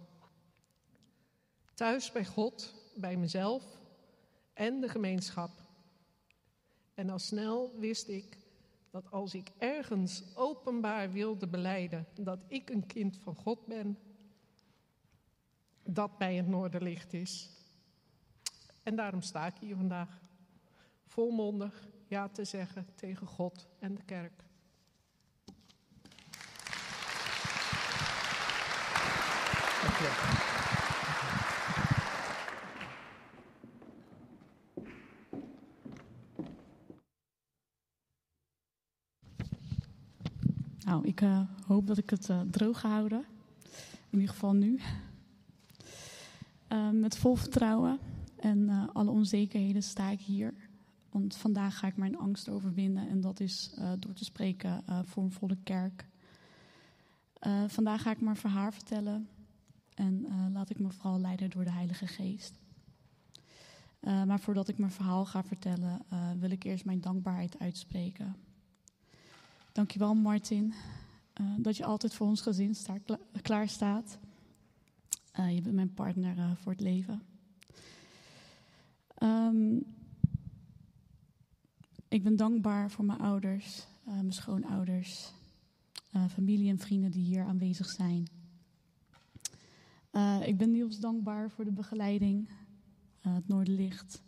Thuis 1.75 2.13
bij 2.13 2.25
God, 2.25 2.75
bij 2.97 3.17
mezelf 3.17 3.83
en 4.55 4.81
de 4.81 4.89
gemeenschap. 4.89 5.51
En 6.95 7.11
al 7.11 7.19
snel 7.19 7.79
wist 7.79 8.09
ik 8.09 8.39
dat 8.91 9.11
als 9.11 9.35
ik 9.35 9.51
ergens 9.59 10.23
openbaar 10.35 11.13
wilde 11.13 11.47
beleiden 11.47 12.07
dat 12.21 12.45
ik 12.47 12.71
een 12.71 12.87
kind 12.87 13.19
van 13.23 13.35
God 13.35 13.67
ben, 13.67 13.99
dat 15.83 16.19
bij 16.19 16.35
het 16.35 16.49
Noorderlicht 16.49 17.13
is. 17.13 17.51
En 18.83 18.97
daarom 18.97 19.21
sta 19.21 19.47
ik 19.47 19.57
hier 19.61 19.77
vandaag, 19.77 20.21
volmondig 21.07 21.89
ja 22.07 22.29
te 22.29 22.45
zeggen 22.45 22.87
tegen 22.95 23.27
God 23.27 23.69
en 23.79 23.95
de 23.95 24.03
kerk. 24.03 24.43
Nou, 40.85 41.07
ik 41.07 41.20
eh, 41.20 41.41
hoop 41.66 41.87
dat 41.87 41.99
ik 41.99 42.11
het 42.11 42.28
eh, 42.28 42.41
droog 42.41 42.80
ga 42.80 42.89
houden. 42.89 43.24
In 44.11 44.18
ieder 44.18 44.28
geval 44.28 44.53
nu. 44.53 44.80
Eh, 46.68 46.91
met 46.91 47.16
vol 47.16 47.35
vertrouwen 47.35 47.99
en 48.37 48.68
eh, 48.68 48.89
alle 48.93 49.11
onzekerheden 49.11 49.82
sta 49.82 50.11
ik 50.11 50.20
hier. 50.20 50.55
Want 51.11 51.37
vandaag 51.37 51.78
ga 51.78 51.87
ik 51.87 51.97
mijn 51.97 52.18
angst 52.18 52.49
overwinnen 52.49 53.09
en 53.09 53.20
dat 53.20 53.41
is 53.41 53.74
door 53.99 54.12
te 54.12 54.24
spreken 54.24 54.85
voor 55.05 55.22
een 55.22 55.32
volle 55.32 55.57
kerk. 55.62 56.07
Vandaag 57.66 58.03
ga 58.03 58.11
ik 58.11 58.20
mijn 58.20 58.37
verhaal 58.37 58.72
vertellen 58.72 59.28
en 59.95 60.26
laat 60.53 60.70
ik 60.70 60.78
me 60.78 60.91
vooral 60.91 61.20
leiden 61.20 61.51
door 61.51 61.64
de 61.64 61.70
Heilige 61.70 62.07
Geest. 62.07 62.61
Maar 64.01 64.41
voordat 64.41 64.68
ik 64.68 64.78
mijn 64.78 64.91
verhaal 64.91 65.24
ga 65.24 65.45
vertellen, 65.45 66.03
wil 66.39 66.51
ik 66.51 66.64
eerst 66.64 66.85
mijn 66.85 67.01
dankbaarheid 67.01 67.59
uitspreken. 67.59 68.37
Dankjewel 69.75 70.14
Martin, 70.14 70.75
eh, 71.33 71.47
dat 71.59 71.77
je 71.77 71.85
altijd 71.85 72.14
voor 72.14 72.27
ons 72.27 72.41
gezin 72.41 72.75
sta, 72.75 72.99
kla- 72.99 73.18
klaar 73.43 73.68
staat. 73.68 74.18
Eh, 75.33 75.55
je 75.55 75.61
bent 75.61 75.75
mijn 75.75 75.95
partner 75.95 76.39
eh, 76.39 76.51
voor 76.57 76.72
het 76.72 76.81
leven. 76.81 77.22
Ehm, 79.14 79.77
ik 82.09 82.22
ben 82.22 82.37
dankbaar 82.37 82.91
voor 82.91 83.05
mijn 83.05 83.18
ouders, 83.18 83.87
mijn 84.05 84.33
schoonouders, 84.33 85.33
familie 86.31 86.70
en 86.70 86.79
vrienden 86.79 87.11
die 87.11 87.25
hier 87.25 87.45
aanwezig 87.45 87.91
zijn. 87.91 88.27
Ik 90.47 90.57
ben 90.59 90.70
Niels 90.70 90.99
dankbaar 90.99 91.51
voor 91.51 91.64
de 91.64 91.72
begeleiding, 91.72 92.49
het 93.20 93.49
Noorderlicht, 93.49 94.22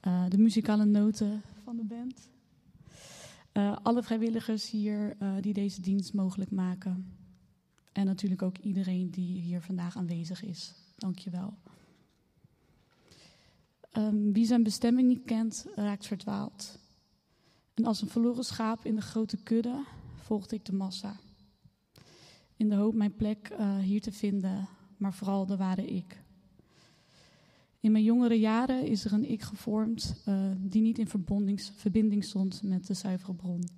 de 0.00 0.38
muzikale 0.38 0.84
noten 0.84 1.42
van 1.62 1.76
de 1.76 1.84
band. 1.84 2.28
Eh, 3.54 3.76
alle 3.82 4.02
vrijwilligers 4.02 4.70
hier 4.70 5.16
eh, 5.18 5.34
die 5.40 5.52
deze 5.52 5.80
dienst 5.80 6.12
mogelijk 6.12 6.50
maken. 6.50 7.16
En 7.92 8.06
natuurlijk 8.06 8.42
ook 8.42 8.58
iedereen 8.58 9.10
die 9.10 9.40
hier 9.40 9.60
vandaag 9.60 9.96
aanwezig 9.96 10.42
is. 10.42 10.74
Dank 10.96 11.18
je 11.18 11.30
wel. 11.30 11.54
Ehm, 13.90 14.32
wie 14.32 14.46
zijn 14.46 14.62
bestemming 14.62 15.08
niet 15.08 15.24
kent, 15.24 15.66
raakt 15.74 16.06
verdwaald. 16.06 16.78
En 17.74 17.84
als 17.84 18.02
een 18.02 18.08
verloren 18.08 18.44
schaap 18.44 18.84
in 18.84 18.94
de 18.94 19.02
grote 19.02 19.36
kudde 19.42 19.84
volgde 20.14 20.56
ik 20.56 20.64
de 20.64 20.72
massa. 20.72 21.16
In 22.56 22.68
de 22.68 22.74
hoop 22.74 22.94
mijn 22.94 23.16
plek 23.16 23.48
eh, 23.48 23.78
hier 23.78 24.00
te 24.00 24.12
vinden, 24.12 24.68
maar 24.96 25.14
vooral 25.14 25.46
de 25.46 25.56
ware 25.56 25.86
ik. 25.86 26.23
In 27.84 27.92
mijn 27.92 28.04
jongere 28.04 28.38
jaren 28.38 28.86
is 28.86 29.04
er 29.04 29.12
een 29.12 29.30
ik 29.30 29.42
gevormd 29.42 30.22
eh, 30.24 30.50
die 30.58 30.82
niet 30.82 30.98
in 30.98 31.08
verbinding 31.76 32.24
stond 32.24 32.62
met 32.62 32.86
de 32.86 32.94
zuivere 32.94 33.34
bron. 33.34 33.68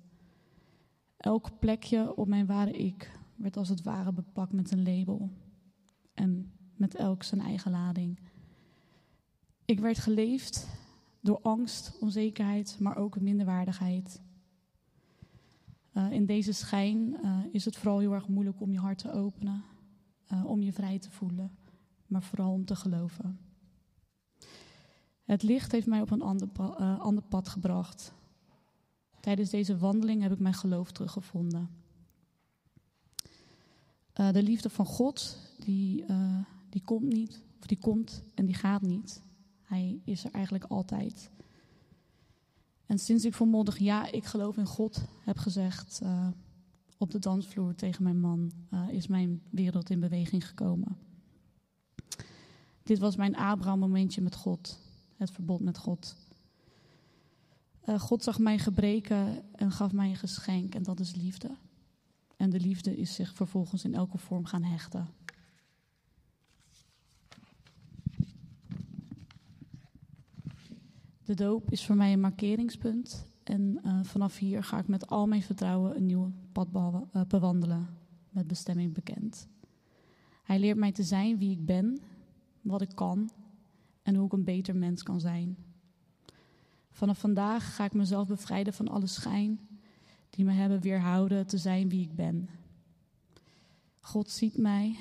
Elk 1.17 1.59
plekje 1.59 2.15
op 2.15 2.27
mijn 2.27 2.45
ware 2.45 2.71
ik 2.71 3.19
werd 3.35 3.57
als 3.57 3.69
het 3.69 3.81
ware 3.81 4.11
beplakt 4.11 4.53
met 4.53 4.71
een 4.71 4.83
label. 4.83 5.29
En 6.13 6.51
met 6.75 6.95
elk 6.95 7.23
zijn 7.23 7.41
eigen 7.41 7.71
lading. 7.71 8.19
Ik 9.65 9.79
werd 9.79 9.97
geleefd 9.97 10.67
door 11.21 11.39
angst, 11.41 11.97
onzekerheid, 11.99 12.77
maar 12.79 12.97
ook 12.97 13.19
minderwaardigheid. 13.19 14.21
Eh, 15.91 16.11
in 16.11 16.25
deze 16.25 16.51
schijn 16.51 17.17
eh, 17.23 17.39
is 17.51 17.65
het 17.65 17.75
vooral 17.75 17.99
heel 17.99 18.13
erg 18.13 18.27
moeilijk 18.27 18.61
om 18.61 18.71
je 18.71 18.79
hart 18.79 18.97
te 18.97 19.11
openen, 19.11 19.63
om 20.45 20.61
je 20.61 20.73
vrij 20.73 20.99
te 20.99 21.11
voelen, 21.11 21.51
maar 22.05 22.23
vooral 22.23 22.51
om 22.51 22.65
te 22.65 22.75
geloven. 22.75 23.46
Het 25.27 25.43
licht 25.43 25.71
heeft 25.71 25.87
mij 25.87 26.01
op 26.01 26.11
een 26.11 26.21
ander, 26.21 26.47
eh, 26.55 26.99
ander 26.99 27.23
pad 27.23 27.47
gebracht. 27.47 28.13
Tijdens 29.19 29.49
deze 29.49 29.77
wandeling 29.77 30.21
heb 30.21 30.31
ik 30.31 30.39
mijn 30.39 30.53
geloof 30.53 30.91
teruggevonden. 30.91 31.69
Eh, 34.13 34.31
de 34.31 34.43
liefde 34.43 34.69
van 34.69 34.85
God, 34.85 35.37
die, 35.59 36.05
eh, 36.05 36.39
die 36.69 36.81
komt 36.81 37.13
niet, 37.13 37.43
of 37.59 37.65
die 37.65 37.79
komt 37.79 38.23
en 38.33 38.45
die 38.45 38.55
gaat 38.55 38.81
niet. 38.81 39.23
Hij 39.61 40.01
is 40.03 40.25
er 40.25 40.31
eigenlijk 40.31 40.63
altijd. 40.63 41.31
En 42.85 42.99
sinds 42.99 43.25
ik 43.25 43.33
volmondig 43.33 43.77
ja, 43.77 44.11
ik 44.11 44.25
geloof 44.25 44.57
in 44.57 44.65
God 44.65 45.05
heb 45.23 45.37
gezegd 45.37 46.01
op 46.97 47.11
de 47.11 47.19
dansvloer 47.19 47.75
tegen 47.75 48.03
mijn 48.03 48.19
man, 48.19 48.51
is 48.89 49.07
mijn 49.07 49.41
wereld 49.49 49.89
in 49.89 49.99
beweging 49.99 50.47
gekomen. 50.47 50.97
Dit 52.83 52.99
was 52.99 53.15
mijn 53.15 53.35
Abraham-momentje 53.35 54.21
met 54.21 54.35
God, 54.35 54.79
verbond 55.25 55.61
met 55.61 55.77
God. 55.77 56.15
Eh, 57.81 57.99
God 57.99 58.23
zag 58.23 58.39
mijn 58.39 58.59
gebreken 58.59 59.53
en 59.55 59.71
gaf 59.71 59.91
mij 59.91 60.09
een 60.09 60.15
geschenk, 60.15 60.75
en 60.75 60.83
dat 60.83 60.99
is 60.99 61.15
liefde. 61.15 61.49
En 62.35 62.49
de 62.49 62.59
liefde 62.59 62.97
is 62.97 63.13
zich 63.13 63.33
vervolgens 63.33 63.83
in 63.83 63.93
elke 63.93 64.17
vorm 64.17 64.45
gaan 64.45 64.63
hechten. 64.63 65.07
De 71.23 71.33
doop 71.33 71.71
is 71.71 71.85
voor 71.85 71.95
mij 71.95 72.13
een 72.13 72.19
markeringspunt. 72.19 73.25
En 73.43 73.79
eh, 73.83 73.99
vanaf 74.03 74.37
hier 74.37 74.63
ga 74.63 74.79
ik 74.79 74.87
met 74.87 75.07
al 75.07 75.27
mijn 75.27 75.43
vertrouwen 75.43 75.95
een 75.95 76.05
nieuw 76.05 76.31
pad 76.51 76.67
eh, 76.73 77.21
bewandelen. 77.27 77.87
Met 78.29 78.47
bestemming 78.47 78.93
bekend. 78.93 79.47
Hij 80.43 80.59
leert 80.59 80.77
mij 80.77 80.91
te 80.91 81.03
zijn 81.03 81.37
wie 81.37 81.51
ik 81.51 81.65
ben, 81.65 81.99
wat 82.61 82.81
ik 82.81 82.91
kan 82.95 83.29
en 84.07 84.15
hoe 84.15 84.25
ik 84.25 84.33
een 84.33 84.43
beter 84.43 84.75
mens 84.75 85.03
kan 85.03 85.19
zijn. 85.19 85.57
Vanaf 86.91 87.19
vandaag 87.19 87.75
ga 87.75 87.85
ik 87.85 87.93
mezelf 87.93 88.27
bevrijden 88.27 88.73
van 88.73 88.87
alle 88.87 89.07
schijn 89.07 89.59
die 90.29 90.45
me 90.45 90.51
hebben 90.51 90.81
weerhouden 90.81 91.47
te 91.47 91.57
zijn 91.57 91.89
wie 91.89 92.01
ik 92.01 92.15
ben. 92.15 92.49
God 93.99 94.29
ziet 94.29 94.57
mij, 94.57 94.97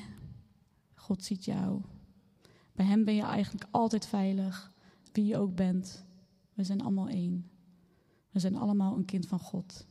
God 0.94 1.24
ziet 1.24 1.44
jou. 1.44 1.82
Bij 2.72 2.86
Hem 2.86 3.04
ben 3.04 3.14
je 3.14 3.22
eigenlijk 3.22 3.66
altijd 3.70 4.06
veilig, 4.06 4.72
wie 5.12 5.24
je 5.24 5.36
ook 5.36 5.54
bent. 5.54 6.04
We 6.54 6.64
zijn 6.64 6.80
allemaal 6.80 7.08
één. 7.08 7.50
We 8.30 8.38
zijn 8.38 8.56
allemaal 8.56 8.96
een 8.96 9.04
kind 9.04 9.26
van 9.26 9.38
God. 9.38 9.86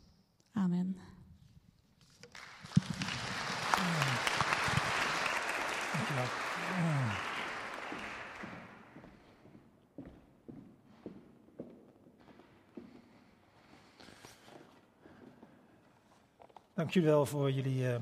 Amen. 0.51 0.97
Dank 16.75 16.91
jullie 16.91 17.09
wel 17.09 17.25
voor 17.25 17.51
jullie 17.51 17.85
eh, 17.85 17.95
eh, 17.95 18.01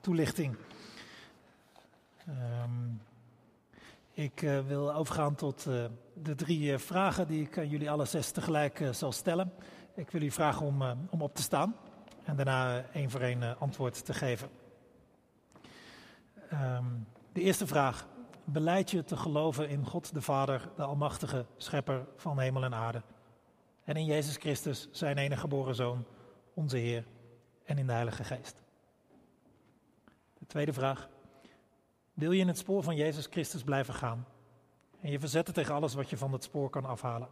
toelichting. 0.00 0.56
Ehm, 2.26 2.88
ik 4.12 4.42
eh, 4.42 4.66
wil 4.66 4.94
overgaan 4.94 5.34
tot 5.34 5.66
eh, 5.66 5.84
de 6.14 6.34
drie 6.34 6.78
vragen 6.78 7.26
die 7.26 7.42
ik 7.42 7.58
aan 7.58 7.68
jullie 7.68 7.90
alle 7.90 8.04
zes 8.04 8.30
tegelijk 8.30 8.88
zal 8.90 9.12
stellen. 9.12 9.52
Ik 9.94 10.10
wil 10.10 10.22
u 10.22 10.30
vragen 10.30 10.66
om, 10.66 10.82
om 11.10 11.22
op 11.22 11.34
te 11.34 11.42
staan 11.42 11.76
en 12.24 12.36
daarna 12.36 12.84
één 12.92 13.10
voor 13.10 13.20
één 13.20 13.58
antwoord 13.58 14.04
te 14.04 14.14
geven. 14.14 14.48
Ehm, 16.48 16.84
de 17.32 17.40
eerste 17.40 17.66
vraag. 17.66 18.06
Beleid 18.44 18.90
je 18.90 19.04
te 19.04 19.16
geloven 19.16 19.68
in 19.68 19.86
God 19.86 20.14
de 20.14 20.22
Vader, 20.22 20.70
de 20.76 20.82
Almachtige 20.82 21.46
Schepper 21.56 22.06
van 22.16 22.38
hemel 22.38 22.64
en 22.64 22.74
aarde? 22.74 23.02
En 23.84 23.96
in 23.96 24.04
Jezus 24.04 24.36
Christus, 24.36 24.88
zijn 24.90 25.18
enige 25.18 25.40
geboren 25.40 25.74
Zoon, 25.74 26.04
onze 26.54 26.76
Heer, 26.76 27.04
en 27.70 27.78
in 27.78 27.86
de 27.86 27.92
Heilige 27.92 28.24
Geest? 28.24 28.62
De 30.38 30.46
tweede 30.46 30.72
vraag. 30.72 31.08
Wil 32.12 32.32
je 32.32 32.40
in 32.40 32.48
het 32.48 32.58
spoor 32.58 32.82
van 32.82 32.96
Jezus 32.96 33.26
Christus 33.26 33.62
blijven 33.62 33.94
gaan? 33.94 34.26
En 35.00 35.10
je 35.10 35.18
verzetten 35.18 35.54
tegen 35.54 35.74
alles 35.74 35.94
wat 35.94 36.10
je 36.10 36.16
van 36.16 36.32
het 36.32 36.44
spoor 36.44 36.70
kan 36.70 36.84
afhalen? 36.84 37.28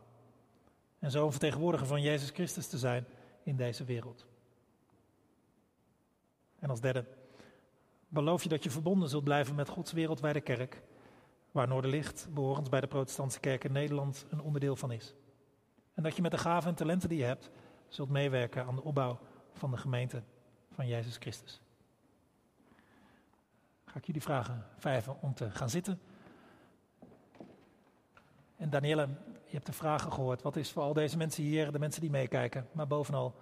En 0.98 1.10
zo 1.10 1.24
een 1.24 1.30
vertegenwoordiger 1.30 1.86
van 1.86 2.02
Jezus 2.02 2.30
Christus 2.30 2.66
te 2.66 2.78
zijn 2.78 3.06
in 3.42 3.56
deze 3.56 3.84
wereld? 3.84 4.26
En 6.58 6.70
als 6.70 6.80
derde. 6.80 7.04
Beloof 8.08 8.42
je 8.42 8.48
dat 8.48 8.64
je 8.64 8.70
verbonden 8.70 9.08
zult 9.08 9.24
blijven 9.24 9.54
met 9.54 9.68
Gods 9.68 9.92
wereldwijde 9.92 10.40
kerk, 10.40 10.82
waar 11.50 11.68
Noorderlicht, 11.68 12.28
behorend 12.30 12.70
bij 12.70 12.80
de 12.80 12.86
Protestantse 12.86 13.40
Kerk 13.40 13.64
in 13.64 13.72
Nederland, 13.72 14.26
een 14.30 14.40
onderdeel 14.40 14.76
van 14.76 14.92
is. 14.92 15.14
En 15.94 16.02
dat 16.02 16.16
je 16.16 16.22
met 16.22 16.30
de 16.30 16.38
gaven 16.38 16.70
en 16.70 16.76
talenten 16.76 17.08
die 17.08 17.18
je 17.18 17.24
hebt, 17.24 17.50
zult 17.88 18.08
meewerken 18.08 18.66
aan 18.66 18.74
de 18.74 18.82
opbouw 18.82 19.18
van 19.58 19.70
de 19.70 19.76
gemeente 19.76 20.22
van 20.70 20.86
Jezus 20.86 21.16
Christus. 21.16 21.60
Ga 23.84 23.98
ik 23.98 24.04
jullie 24.04 24.22
vragen, 24.22 24.66
vijf, 24.76 25.08
om 25.08 25.34
te 25.34 25.50
gaan 25.50 25.70
zitten. 25.70 26.00
En 28.56 28.70
Danielle, 28.70 29.06
je 29.44 29.54
hebt 29.54 29.66
de 29.66 29.72
vragen 29.72 30.12
gehoord. 30.12 30.42
Wat 30.42 30.56
is 30.56 30.72
voor 30.72 30.82
al 30.82 30.92
deze 30.92 31.16
mensen 31.16 31.42
hier, 31.42 31.72
de 31.72 31.78
mensen 31.78 32.00
die 32.00 32.10
meekijken, 32.10 32.68
maar 32.72 32.86
bovenal 32.86 33.34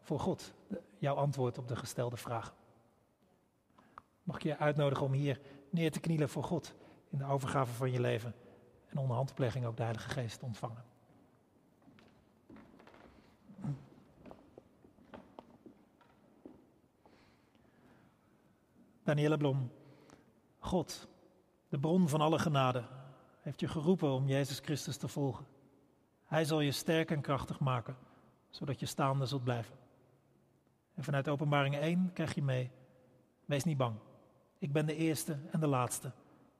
voor 0.00 0.20
God, 0.20 0.52
jouw 0.98 1.14
antwoord 1.14 1.58
op 1.58 1.68
de 1.68 1.76
gestelde 1.76 2.16
vragen? 2.16 2.54
Mag 4.22 4.36
ik 4.36 4.42
je 4.42 4.58
uitnodigen 4.58 5.06
om 5.06 5.12
hier 5.12 5.40
neer 5.70 5.90
te 5.90 6.00
knielen 6.00 6.28
voor 6.28 6.44
God 6.44 6.74
in 7.10 7.18
de 7.18 7.24
overgave 7.24 7.72
van 7.72 7.90
je 7.90 8.00
leven 8.00 8.34
en 8.88 8.98
onder 8.98 9.16
handplegging 9.16 9.66
ook 9.66 9.76
de 9.76 9.82
Heilige 9.82 10.08
Geest 10.08 10.38
te 10.38 10.44
ontvangen. 10.44 10.93
Danielle 19.04 19.36
Blom, 19.36 19.70
God, 20.58 21.08
de 21.68 21.78
bron 21.78 22.08
van 22.08 22.20
alle 22.20 22.38
genade, 22.38 22.84
heeft 23.40 23.60
je 23.60 23.68
geroepen 23.68 24.12
om 24.12 24.28
Jezus 24.28 24.58
Christus 24.58 24.96
te 24.96 25.08
volgen. 25.08 25.46
Hij 26.24 26.44
zal 26.44 26.60
je 26.60 26.72
sterk 26.72 27.10
en 27.10 27.20
krachtig 27.20 27.60
maken, 27.60 27.96
zodat 28.50 28.80
je 28.80 28.86
staande 28.86 29.26
zult 29.26 29.44
blijven. 29.44 29.76
En 30.94 31.04
vanuit 31.04 31.28
Openbaring 31.28 31.76
1 31.76 32.12
krijg 32.12 32.34
je 32.34 32.42
mee, 32.42 32.70
wees 33.44 33.64
niet 33.64 33.76
bang. 33.76 33.96
Ik 34.58 34.72
ben 34.72 34.86
de 34.86 34.96
eerste 34.96 35.38
en 35.50 35.60
de 35.60 35.66
laatste. 35.66 36.12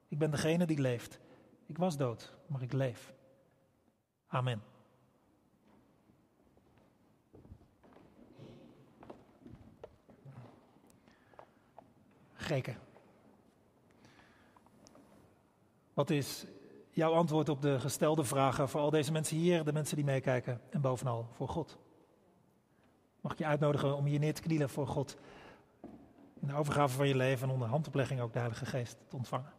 Ik 0.09 0.19
ben 0.19 0.31
degene 0.31 0.67
die 0.67 0.81
leeft. 0.81 1.21
Ik 1.67 1.79
was 1.79 1.97
dood, 1.97 2.35
maar 2.47 2.63
ik 2.63 2.73
leef. 2.73 3.15
Amen. 4.27 4.63
Geken. 12.45 12.77
Wat 15.95 16.11
is 16.11 16.45
jouw 16.91 17.13
antwoord 17.13 17.49
op 17.49 17.63
de 17.63 17.81
gestelde 17.81 18.25
vragen 18.25 18.69
voor 18.69 18.81
al 18.81 18.91
deze 18.91 19.13
mensen 19.13 19.37
hier, 19.37 19.65
de 19.65 19.73
mensen 19.73 19.97
die 19.97 20.05
meekijken 20.05 20.61
en 20.71 20.81
bovenal 20.81 21.29
voor 21.33 21.49
God? 21.49 21.79
Mag 23.21 23.33
ik 23.33 23.39
je 23.39 23.47
uitnodigen 23.47 23.97
om 23.97 24.07
je 24.07 24.19
neer 24.19 24.35
te 24.35 24.43
knielen 24.43 24.71
voor 24.71 24.87
God 24.87 25.17
in 26.41 26.47
de 26.47 26.55
overgave 26.55 26.97
van 26.97 27.09
je 27.09 27.17
leven 27.17 27.49
en 27.49 27.55
onder 27.55 27.69
handoplegging 27.69 28.21
ook 28.21 28.33
de 28.33 28.39
Heilige 28.39 28.67
Geest 28.67 28.97
te 29.09 29.17
ontvangen? 29.17 29.53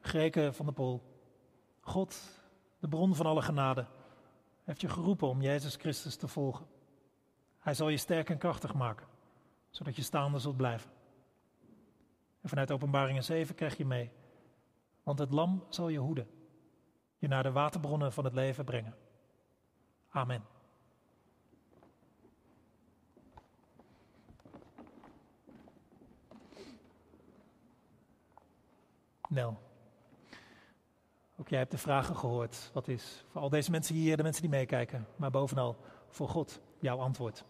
Greken 0.00 0.54
van 0.54 0.66
de 0.66 0.72
Pool, 0.72 1.02
God, 1.80 2.40
de 2.78 2.88
bron 2.88 3.14
van 3.14 3.26
alle 3.26 3.42
genade, 3.42 3.86
heeft 4.64 4.80
je 4.80 4.88
geroepen 4.88 5.28
om 5.28 5.42
Jezus 5.42 5.76
Christus 5.76 6.16
te 6.16 6.28
volgen. 6.28 6.66
Hij 7.58 7.74
zal 7.74 7.88
je 7.88 7.96
sterk 7.96 8.30
en 8.30 8.38
krachtig 8.38 8.74
maken, 8.74 9.06
zodat 9.70 9.96
je 9.96 10.02
staande 10.02 10.38
zult 10.38 10.56
blijven. 10.56 10.90
En 12.40 12.48
vanuit 12.48 12.70
Openbaringen 12.70 13.24
7 13.24 13.54
krijg 13.54 13.76
je 13.76 13.86
mee, 13.86 14.10
want 15.02 15.18
het 15.18 15.30
lam 15.30 15.64
zal 15.68 15.88
je 15.88 15.98
hoeden, 15.98 16.28
je 17.18 17.28
naar 17.28 17.42
de 17.42 17.52
waterbronnen 17.52 18.12
van 18.12 18.24
het 18.24 18.34
leven 18.34 18.64
brengen. 18.64 18.94
Amen. 20.08 20.44
Nel. 29.28 29.73
Ook 31.44 31.50
jij 31.50 31.58
hebt 31.58 31.70
de 31.70 31.78
vragen 31.78 32.16
gehoord. 32.16 32.70
Wat 32.72 32.88
is 32.88 33.24
voor 33.28 33.40
al 33.40 33.48
deze 33.48 33.70
mensen 33.70 33.94
hier, 33.94 34.16
de 34.16 34.22
mensen 34.22 34.42
die 34.42 34.50
meekijken, 34.50 35.06
maar 35.16 35.30
bovenal 35.30 35.76
voor 36.08 36.28
God 36.28 36.60
jouw 36.78 36.98
antwoord? 36.98 37.44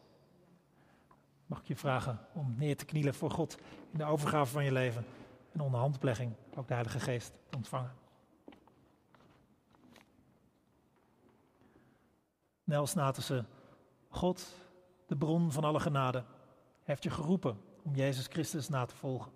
Mag 1.46 1.60
ik 1.60 1.66
je 1.66 1.76
vragen 1.76 2.18
om 2.32 2.54
neer 2.58 2.76
te 2.76 2.84
knielen 2.84 3.14
voor 3.14 3.30
God 3.30 3.58
in 3.90 3.98
de 3.98 4.04
overgave 4.04 4.52
van 4.52 4.64
je 4.64 4.72
leven 4.72 5.06
en 5.52 5.60
onder 5.60 5.80
handplegging 5.80 6.32
ook 6.54 6.68
de 6.68 6.74
Heilige 6.74 7.00
Geest 7.00 7.32
te 7.48 7.56
ontvangen? 7.56 7.92
Nel 12.64 12.86
Snatersen, 12.86 13.46
God, 14.08 14.54
de 15.06 15.16
bron 15.16 15.52
van 15.52 15.64
alle 15.64 15.80
genade, 15.80 16.24
heeft 16.82 17.02
je 17.02 17.10
geroepen 17.10 17.60
om 17.82 17.94
Jezus 17.94 18.26
Christus 18.26 18.68
na 18.68 18.84
te 18.84 18.96
volgen. 18.96 19.32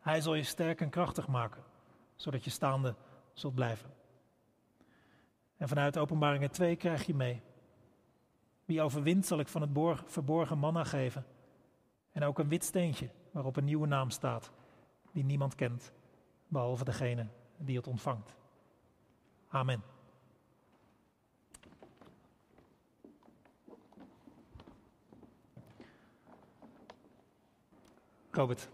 Hij 0.00 0.20
zal 0.20 0.34
je 0.34 0.42
sterk 0.42 0.80
en 0.80 0.90
krachtig 0.90 1.28
maken, 1.28 1.62
zodat 2.16 2.44
je 2.44 2.50
staande 2.50 2.94
zult 3.34 3.54
blijven. 3.54 3.90
En 5.56 5.68
vanuit 5.68 5.98
Openbaringen 5.98 6.50
2 6.50 6.76
krijg 6.76 7.06
je 7.06 7.14
mee. 7.14 7.42
Wie 8.64 8.82
overwint 8.82 9.26
zal 9.26 9.38
ik 9.38 9.48
van 9.48 9.60
het 9.60 9.72
borg, 9.72 10.04
verborgen 10.06 10.58
manna 10.58 10.84
geven. 10.84 11.26
En 12.12 12.22
ook 12.22 12.38
een 12.38 12.48
wit 12.48 12.64
steentje 12.64 13.10
waarop 13.30 13.56
een 13.56 13.64
nieuwe 13.64 13.86
naam 13.86 14.10
staat, 14.10 14.50
die 15.12 15.24
niemand 15.24 15.54
kent, 15.54 15.92
behalve 16.48 16.84
degene 16.84 17.26
die 17.56 17.76
het 17.76 17.86
ontvangt. 17.86 18.36
Amen. 19.48 19.82
Robert. 28.30 28.68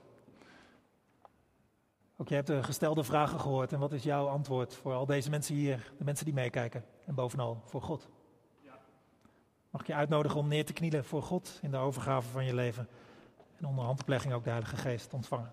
Ook 2.21 2.29
jij 2.29 2.37
hebt 2.37 2.49
de 2.49 2.62
gestelde 2.62 3.05
vragen 3.05 3.41
gehoord. 3.41 3.73
En 3.73 3.79
wat 3.79 3.93
is 3.93 4.03
jouw 4.03 4.29
antwoord 4.29 4.75
voor 4.75 4.95
al 4.95 5.07
deze 5.07 5.31
mensen 5.31 5.55
hier, 5.55 5.93
de 5.99 6.05
mensen 6.05 6.25
die 6.25 6.35
meekijken? 6.35 6.85
En 7.07 7.14
bovenal 7.14 7.62
voor 7.64 7.83
God? 7.83 8.09
Mag 9.71 9.81
ik 9.81 9.87
je 9.87 9.95
uitnodigen 9.95 10.39
om 10.39 10.49
neer 10.49 10.64
te 10.64 10.73
knielen 10.73 11.05
voor 11.05 11.23
God 11.23 11.59
in 11.62 11.71
de 11.71 11.77
overgave 11.77 12.29
van 12.29 12.45
je 12.45 12.55
leven? 12.55 12.89
En 13.57 13.66
onder 13.66 13.85
handplegging 13.85 14.35
ook 14.35 14.45
de 14.45 14.51
Heilige 14.51 14.77
Geest 14.77 15.12
ontvangen. 15.12 15.53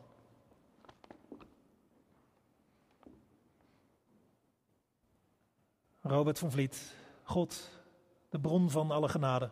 Robert 6.01 6.39
van 6.39 6.51
Vliet, 6.51 6.95
God, 7.23 7.69
de 8.29 8.39
bron 8.39 8.69
van 8.69 8.91
alle 8.91 9.09
genade, 9.09 9.51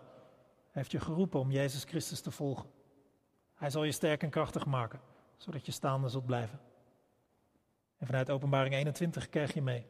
heeft 0.72 0.92
je 0.92 1.00
geroepen 1.00 1.40
om 1.40 1.52
Jezus 1.52 1.84
Christus 1.84 2.22
te 2.22 2.32
volgen. 2.32 2.70
Hij 3.54 3.70
zal 3.70 3.84
je 3.84 3.92
sterk 3.92 4.24
en 4.24 4.30
krachtig 4.30 4.66
maken, 4.66 5.02
zodat 5.38 5.66
je 5.66 5.72
staande 5.72 6.10
zult 6.10 6.26
blijven. 6.26 6.60
En 7.98 8.06
vanuit 8.06 8.30
Openbaring 8.30 8.74
21 8.76 9.30
krijg 9.30 9.54
je 9.54 9.62
mee. 9.62 9.86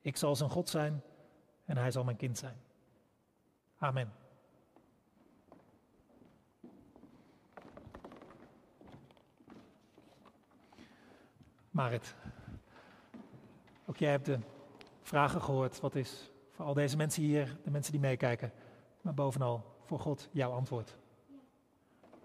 Ik 0.00 0.16
zal 0.16 0.36
zijn 0.36 0.50
God 0.50 0.68
zijn 0.68 1.02
en 1.64 1.76
hij 1.76 1.90
zal 1.90 2.04
mijn 2.04 2.16
kind 2.16 2.38
zijn. 2.38 2.56
Amen. 3.78 4.12
Marit, 11.70 12.14
ook 13.86 13.96
jij 13.96 14.10
hebt 14.10 14.26
de 14.26 14.38
vragen 15.02 15.42
gehoord. 15.42 15.80
Wat 15.80 15.94
is 15.94 16.30
voor 16.50 16.64
al 16.64 16.74
deze 16.74 16.96
mensen 16.96 17.22
hier, 17.22 17.56
de 17.64 17.70
mensen 17.70 17.92
die 17.92 18.00
meekijken, 18.00 18.52
maar 19.00 19.14
bovenal 19.14 19.76
voor 19.82 20.00
God 20.00 20.28
jouw 20.32 20.52
antwoord? 20.52 20.96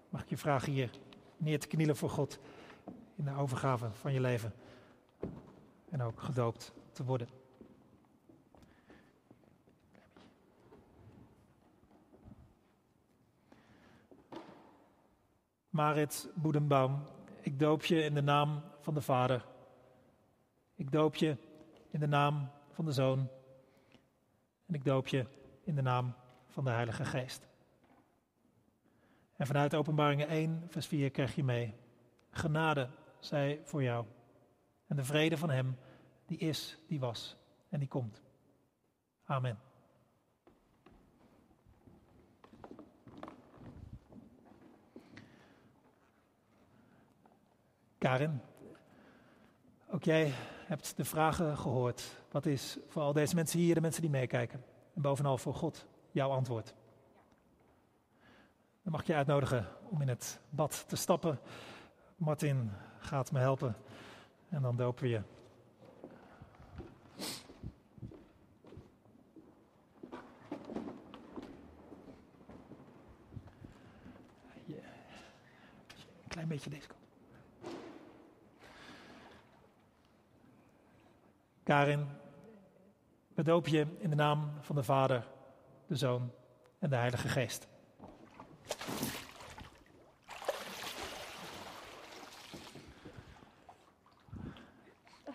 Mag 0.08 0.22
ik 0.22 0.28
je 0.28 0.36
vragen 0.36 0.72
hier 0.72 0.90
neer 1.36 1.60
te 1.60 1.66
knielen 1.66 1.96
voor 1.96 2.10
God 2.10 2.38
in 3.16 3.24
de 3.24 3.34
overgave 3.34 3.90
van 3.90 4.12
je 4.12 4.20
leven 4.20 4.52
en 5.94 6.02
ook 6.02 6.20
gedoopt 6.20 6.72
te 6.92 7.04
worden? 7.04 7.28
Marit 15.68 16.30
Boedenbaum, 16.34 17.02
ik 17.40 17.58
doop 17.58 17.84
je 17.84 18.02
in 18.02 18.14
de 18.14 18.22
naam 18.22 18.62
van 18.80 18.94
de 18.94 19.00
Vader. 19.00 19.44
Ik 20.74 20.92
doop 20.92 21.14
je 21.14 21.36
in 21.90 22.00
de 22.00 22.06
naam 22.06 22.50
van 22.70 22.84
de 22.84 22.92
Zoon. 22.92 23.28
En 24.66 24.74
ik 24.74 24.84
doop 24.84 25.08
je 25.08 25.26
in 25.62 25.74
de 25.74 25.82
naam 25.82 26.14
van 26.48 26.64
de 26.64 26.70
Heilige 26.70 27.04
Geest. 27.04 27.46
En 29.36 29.46
vanuit 29.46 29.74
Openbaringen 29.74 30.28
1, 30.28 30.64
vers 30.68 30.86
4 30.86 31.10
krijg 31.10 31.34
je 31.34 31.44
mee. 31.44 31.74
Genade 32.30 32.88
zij 33.20 33.60
voor 33.64 33.82
jou. 33.82 34.06
En 34.86 34.96
de 34.96 35.04
vrede 35.04 35.36
van 35.36 35.50
Hem, 35.50 35.76
die 36.26 36.38
is, 36.38 36.78
die 36.86 37.00
was 37.00 37.36
en 37.68 37.78
die 37.78 37.88
komt. 37.88 38.22
Amen. 39.24 39.58
Karin, 47.98 48.40
ook 49.90 50.04
jij 50.04 50.32
hebt 50.66 50.96
de 50.96 51.04
vragen 51.04 51.58
gehoord. 51.58 52.22
Wat 52.30 52.46
is 52.46 52.78
voor 52.88 53.02
al 53.02 53.12
deze 53.12 53.34
mensen 53.34 53.58
hier, 53.58 53.74
de 53.74 53.80
mensen 53.80 54.02
die 54.02 54.10
meekijken, 54.10 54.64
en 54.94 55.02
bovenal 55.02 55.38
voor 55.38 55.54
God, 55.54 55.86
jouw 56.10 56.30
antwoord? 56.30 56.74
Dan 58.82 58.92
mag 58.92 59.00
ik 59.00 59.06
je 59.06 59.14
uitnodigen 59.14 59.68
om 59.90 60.00
in 60.00 60.08
het 60.08 60.40
bad 60.50 60.88
te 60.88 60.96
stappen. 60.96 61.38
Martin 62.16 62.70
gaat 62.98 63.32
me 63.32 63.38
helpen 63.38 63.76
en 64.54 64.62
dan 64.62 64.76
dopen 64.76 65.02
we 65.02 65.08
je. 65.08 65.22
Een 76.22 76.40
klein 76.40 76.48
beetje 76.48 76.70
deze 76.70 76.86
kant. 76.86 77.00
Karin, 81.62 82.06
we 83.34 83.42
dopen 83.42 83.72
je 83.72 83.86
in 83.98 84.10
de 84.10 84.16
naam 84.16 84.52
van 84.60 84.76
de 84.76 84.82
Vader, 84.82 85.26
de 85.86 85.96
Zoon 85.96 86.32
en 86.78 86.90
de 86.90 86.96
Heilige 86.96 87.28
Geest. 87.28 87.68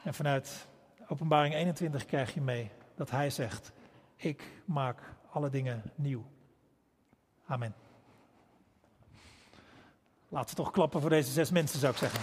En 0.09 0.15
vanuit 0.15 0.67
Openbaring 1.07 1.53
21 1.53 2.05
krijg 2.05 2.33
je 2.33 2.41
mee 2.41 2.71
dat 2.95 3.11
hij 3.11 3.29
zegt: 3.29 3.71
Ik 4.15 4.43
maak 4.65 5.01
alle 5.31 5.49
dingen 5.49 5.83
nieuw. 5.95 6.25
Amen. 7.45 7.75
Laten 10.29 10.49
we 10.49 10.55
toch 10.55 10.71
klappen 10.71 11.01
voor 11.01 11.09
deze 11.09 11.31
zes 11.31 11.51
mensen, 11.51 11.79
zou 11.79 11.91
ik 11.93 11.99
zeggen. 11.99 12.19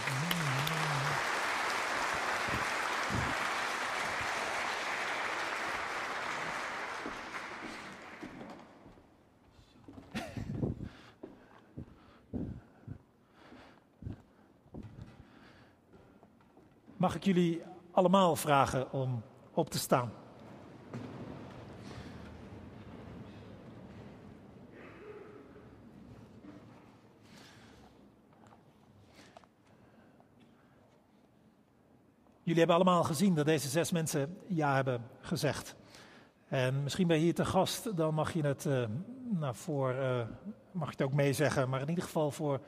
Mag 16.96 17.14
ik 17.14 17.24
jullie 17.24 17.62
allemaal 17.96 18.36
vragen 18.36 18.92
om 18.92 19.22
op 19.54 19.70
te 19.70 19.78
staan? 19.78 20.12
Jullie 32.42 32.58
hebben 32.58 32.76
allemaal 32.76 33.04
gezien 33.04 33.34
dat 33.34 33.46
deze 33.46 33.68
zes 33.68 33.90
mensen 33.90 34.38
ja 34.46 34.74
hebben 34.74 35.02
gezegd. 35.20 35.76
En 36.48 36.82
misschien 36.82 37.06
ben 37.06 37.16
je 37.16 37.22
hier 37.22 37.34
te 37.34 37.44
gast, 37.44 37.96
dan 37.96 38.14
mag 38.14 38.32
je 38.32 38.42
het, 38.42 38.66
eh, 38.66 38.84
nou, 39.30 39.54
voor, 39.54 39.90
eh, 39.90 40.20
mag 40.70 40.86
je 40.86 40.92
het 40.96 41.02
ook 41.02 41.12
meezeggen. 41.12 41.68
Maar 41.68 41.80
in 41.80 41.88
ieder 41.88 42.04
geval 42.04 42.30
voor 42.30 42.60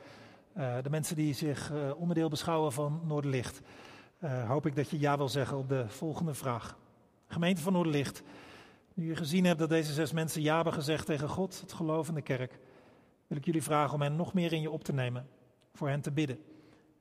eh, 0.52 0.74
de 0.82 0.90
mensen 0.90 1.16
die 1.16 1.34
zich 1.34 1.72
onderdeel 1.96 2.28
beschouwen 2.28 2.72
van 2.72 3.00
Noorderlicht. 3.04 3.60
Eh, 4.18 4.48
hoop 4.48 4.66
ik 4.66 4.76
dat 4.76 4.90
je 4.90 4.98
ja 4.98 5.16
wil 5.16 5.28
zeggen 5.28 5.56
op 5.56 5.68
de 5.68 5.88
volgende 5.88 6.34
vraag. 6.34 6.78
Gemeente 7.26 7.62
van 7.62 7.72
Noorderlicht, 7.72 8.22
nu 8.94 9.06
je 9.06 9.16
gezien 9.16 9.44
hebt 9.44 9.58
dat 9.58 9.68
deze 9.68 9.92
zes 9.92 10.12
mensen 10.12 10.42
ja 10.42 10.54
hebben 10.54 10.72
gezegd 10.72 11.06
tegen 11.06 11.28
God, 11.28 11.60
het 11.60 11.72
geloof 11.72 12.08
en 12.08 12.14
de 12.14 12.22
kerk, 12.22 12.58
wil 13.26 13.38
ik 13.38 13.44
jullie 13.44 13.62
vragen 13.62 13.94
om 13.94 14.02
hen 14.02 14.16
nog 14.16 14.34
meer 14.34 14.52
in 14.52 14.60
je 14.60 14.70
op 14.70 14.84
te 14.84 14.92
nemen, 14.92 15.28
voor 15.74 15.88
hen 15.88 16.00
te 16.00 16.10
bidden 16.10 16.44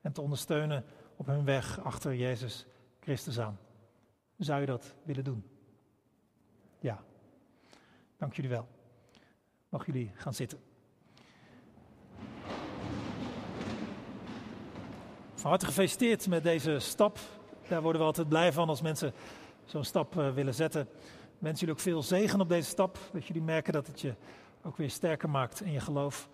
en 0.02 0.12
te 0.12 0.22
ondersteunen 0.22 0.86
op 1.16 1.26
hun 1.26 1.46
weg 1.46 1.80
achter 1.84 2.16
Jezus 2.16 2.66
Christus 3.00 3.40
aan. 3.40 3.60
Zou 4.38 4.60
je 4.60 4.66
dat 4.66 4.96
willen 5.04 5.24
doen? 5.24 5.44
Ja. 6.80 7.04
Dank 8.18 8.34
jullie 8.34 8.52
wel. 8.52 8.68
Mag 9.70 9.86
jullie 9.86 10.12
gaan 10.16 10.34
zitten. 10.34 10.67
Van 15.38 15.50
harte 15.50 15.66
gefeliciteerd 15.66 16.28
met 16.28 16.44
deze 16.44 16.80
stap. 16.80 17.20
Daar 17.68 17.82
worden 17.82 18.02
we 18.02 18.08
altijd 18.08 18.30
blij 18.30 18.54
van 18.54 18.70
als 18.70 18.82
mensen 18.82 19.14
zo'n 19.66 19.84
stap 19.84 20.18
eh, 20.18 20.34
willen 20.34 20.54
zetten. 20.54 20.82
Ik 20.82 21.38
wens 21.40 21.60
jullie 21.60 21.74
ook 21.74 21.82
veel 21.82 22.04
zegen 22.04 22.42
op 22.42 22.50
deze 22.50 22.70
stap. 22.70 23.00
Dat 23.14 23.26
jullie 23.26 23.42
merken 23.42 23.74
dat 23.74 23.88
het 23.88 24.02
je 24.02 24.14
ook 24.64 24.78
weer 24.78 24.90
sterker 24.90 25.30
maakt 25.30 25.62
in 25.62 25.72
je 25.72 25.80
geloof. 25.80 26.30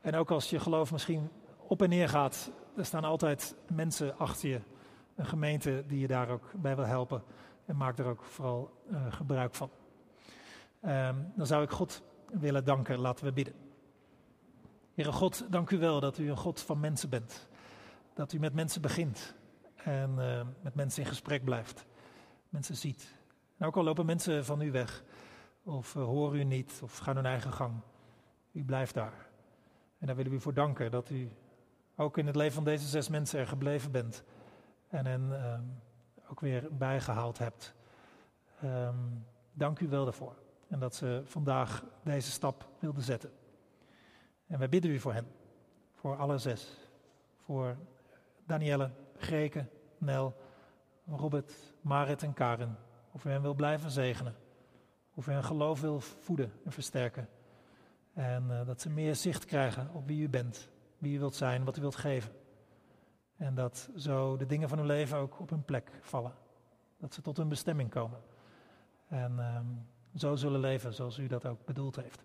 En 0.00 0.14
ook 0.14 0.30
als 0.30 0.50
je 0.50 0.60
geloof 0.60 0.92
misschien 0.92 1.30
op 1.56 1.82
en 1.82 1.88
neer 1.88 2.08
gaat, 2.08 2.50
er 2.76 2.84
staan 2.84 3.04
altijd 3.04 3.54
mensen 3.72 4.18
achter 4.18 4.48
je. 4.48 4.60
Een 5.14 5.26
gemeente 5.26 5.84
die 5.86 6.00
je 6.00 6.06
daar 6.06 6.28
ook 6.28 6.50
bij 6.54 6.76
wil 6.76 6.86
helpen. 6.86 7.22
En 7.64 7.76
maak 7.76 7.98
er 7.98 8.06
ook 8.06 8.24
vooral 8.24 8.70
eh, 8.90 9.00
gebruik 9.08 9.54
van. 9.54 9.70
Ehm, 10.80 11.14
dan 11.36 11.46
zou 11.46 11.62
ik 11.62 11.70
God 11.70 12.02
willen 12.32 12.64
danken. 12.64 12.98
Laten 12.98 13.24
we 13.24 13.32
bidden. 13.32 13.54
Heere 14.94 15.12
God, 15.12 15.46
dank 15.50 15.70
u 15.70 15.78
wel 15.78 16.00
dat 16.00 16.18
u 16.18 16.30
een 16.30 16.36
God 16.36 16.60
van 16.60 16.80
mensen 16.80 17.08
bent. 17.08 17.47
Dat 18.18 18.32
u 18.32 18.38
met 18.38 18.54
mensen 18.54 18.82
begint 18.82 19.34
en 19.76 20.18
eh, 20.18 20.46
met 20.60 20.74
mensen 20.74 21.02
in 21.02 21.08
gesprek 21.08 21.44
blijft. 21.44 21.86
Mensen 22.48 22.76
ziet. 22.76 23.14
En 23.56 23.66
ook 23.66 23.76
al 23.76 23.82
lopen 23.82 24.06
mensen 24.06 24.44
van 24.44 24.60
u 24.60 24.70
weg, 24.70 25.02
of 25.62 25.94
uh, 25.94 26.04
horen 26.04 26.38
u 26.38 26.44
niet, 26.44 26.80
of 26.82 26.98
gaan 26.98 27.16
hun 27.16 27.26
eigen 27.26 27.52
gang. 27.52 27.80
U 28.52 28.64
blijft 28.64 28.94
daar. 28.94 29.28
En 29.98 30.06
daar 30.06 30.16
willen 30.16 30.30
we 30.30 30.38
u 30.38 30.40
voor 30.40 30.54
danken 30.54 30.90
dat 30.90 31.10
u 31.10 31.30
ook 31.96 32.18
in 32.18 32.26
het 32.26 32.36
leven 32.36 32.54
van 32.54 32.64
deze 32.64 32.86
zes 32.86 33.08
mensen 33.08 33.40
er 33.40 33.46
gebleven 33.46 33.90
bent. 33.90 34.22
En 34.88 35.06
hen 35.06 35.28
uh, 35.30 36.30
ook 36.30 36.40
weer 36.40 36.68
bijgehaald 36.70 37.38
hebt. 37.38 37.74
Um, 38.64 39.26
dank 39.52 39.80
u 39.80 39.88
wel 39.88 40.04
daarvoor. 40.04 40.36
En 40.68 40.78
dat 40.78 40.94
ze 40.94 41.22
vandaag 41.24 41.84
deze 42.02 42.30
stap 42.30 42.68
wilden 42.78 43.02
zetten. 43.02 43.30
En 44.46 44.58
wij 44.58 44.68
bidden 44.68 44.90
u 44.90 44.98
voor 44.98 45.12
hen. 45.12 45.26
Voor 45.94 46.16
alle 46.16 46.38
zes. 46.38 46.90
Voor 47.44 47.76
Danielle, 48.48 48.90
Greke, 49.16 49.66
Nel, 49.98 50.36
Robert, 51.06 51.52
Marit 51.80 52.22
en 52.22 52.34
Karen. 52.34 52.78
Of 53.12 53.24
u 53.24 53.30
hen 53.30 53.42
wil 53.42 53.54
blijven 53.54 53.90
zegenen. 53.90 54.34
Of 55.14 55.26
u 55.26 55.32
hun 55.32 55.44
geloof 55.44 55.80
wil 55.80 56.00
voeden 56.00 56.52
en 56.64 56.72
versterken. 56.72 57.28
En 58.12 58.44
uh, 58.50 58.66
dat 58.66 58.80
ze 58.80 58.90
meer 58.90 59.14
zicht 59.14 59.44
krijgen 59.44 59.90
op 59.92 60.06
wie 60.06 60.22
u 60.22 60.28
bent. 60.28 60.70
Wie 60.98 61.16
u 61.16 61.18
wilt 61.18 61.34
zijn, 61.34 61.64
wat 61.64 61.76
u 61.76 61.80
wilt 61.80 61.96
geven. 61.96 62.32
En 63.36 63.54
dat 63.54 63.90
zo 63.96 64.36
de 64.36 64.46
dingen 64.46 64.68
van 64.68 64.78
hun 64.78 64.86
leven 64.86 65.18
ook 65.18 65.40
op 65.40 65.50
hun 65.50 65.64
plek 65.64 65.90
vallen. 66.00 66.34
Dat 66.96 67.14
ze 67.14 67.22
tot 67.22 67.36
hun 67.36 67.48
bestemming 67.48 67.90
komen. 67.90 68.20
En 69.08 69.38
um, 69.38 69.86
zo 70.14 70.36
zullen 70.36 70.60
leven 70.60 70.94
zoals 70.94 71.18
u 71.18 71.26
dat 71.26 71.46
ook 71.46 71.64
bedoeld 71.64 71.96
heeft. 71.96 72.24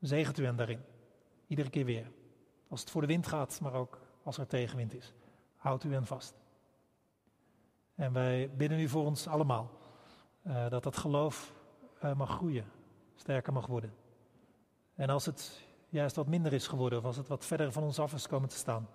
Zegent 0.00 0.38
u 0.38 0.44
hen 0.44 0.56
daarin. 0.56 0.80
Iedere 1.46 1.70
keer 1.70 1.84
weer. 1.84 2.10
Als 2.68 2.80
het 2.80 2.90
voor 2.90 3.00
de 3.00 3.06
wind 3.06 3.26
gaat, 3.26 3.60
maar 3.60 3.74
ook 3.74 3.99
als 4.22 4.38
er 4.38 4.46
tegenwind 4.46 4.94
is. 4.94 5.14
Houdt 5.56 5.84
u 5.84 5.92
hen 5.92 6.06
vast. 6.06 6.34
En 7.94 8.12
wij 8.12 8.50
bidden 8.56 8.80
u 8.80 8.88
voor 8.88 9.04
ons 9.04 9.26
allemaal. 9.26 9.70
Uh, 10.42 10.68
dat 10.68 10.82
dat 10.82 10.96
geloof 10.96 11.52
uh, 12.04 12.14
mag 12.14 12.30
groeien. 12.30 12.64
Sterker 13.14 13.52
mag 13.52 13.66
worden. 13.66 13.94
En 14.94 15.10
als 15.10 15.26
het 15.26 15.60
juist 15.88 16.16
wat 16.16 16.26
minder 16.26 16.52
is 16.52 16.66
geworden, 16.66 16.98
of 16.98 17.04
als 17.04 17.16
het 17.16 17.28
wat 17.28 17.44
verder 17.44 17.72
van 17.72 17.82
ons 17.82 17.98
af 17.98 18.12
is 18.12 18.26
komen 18.26 18.48
te 18.48 18.56
staan, 18.56 18.88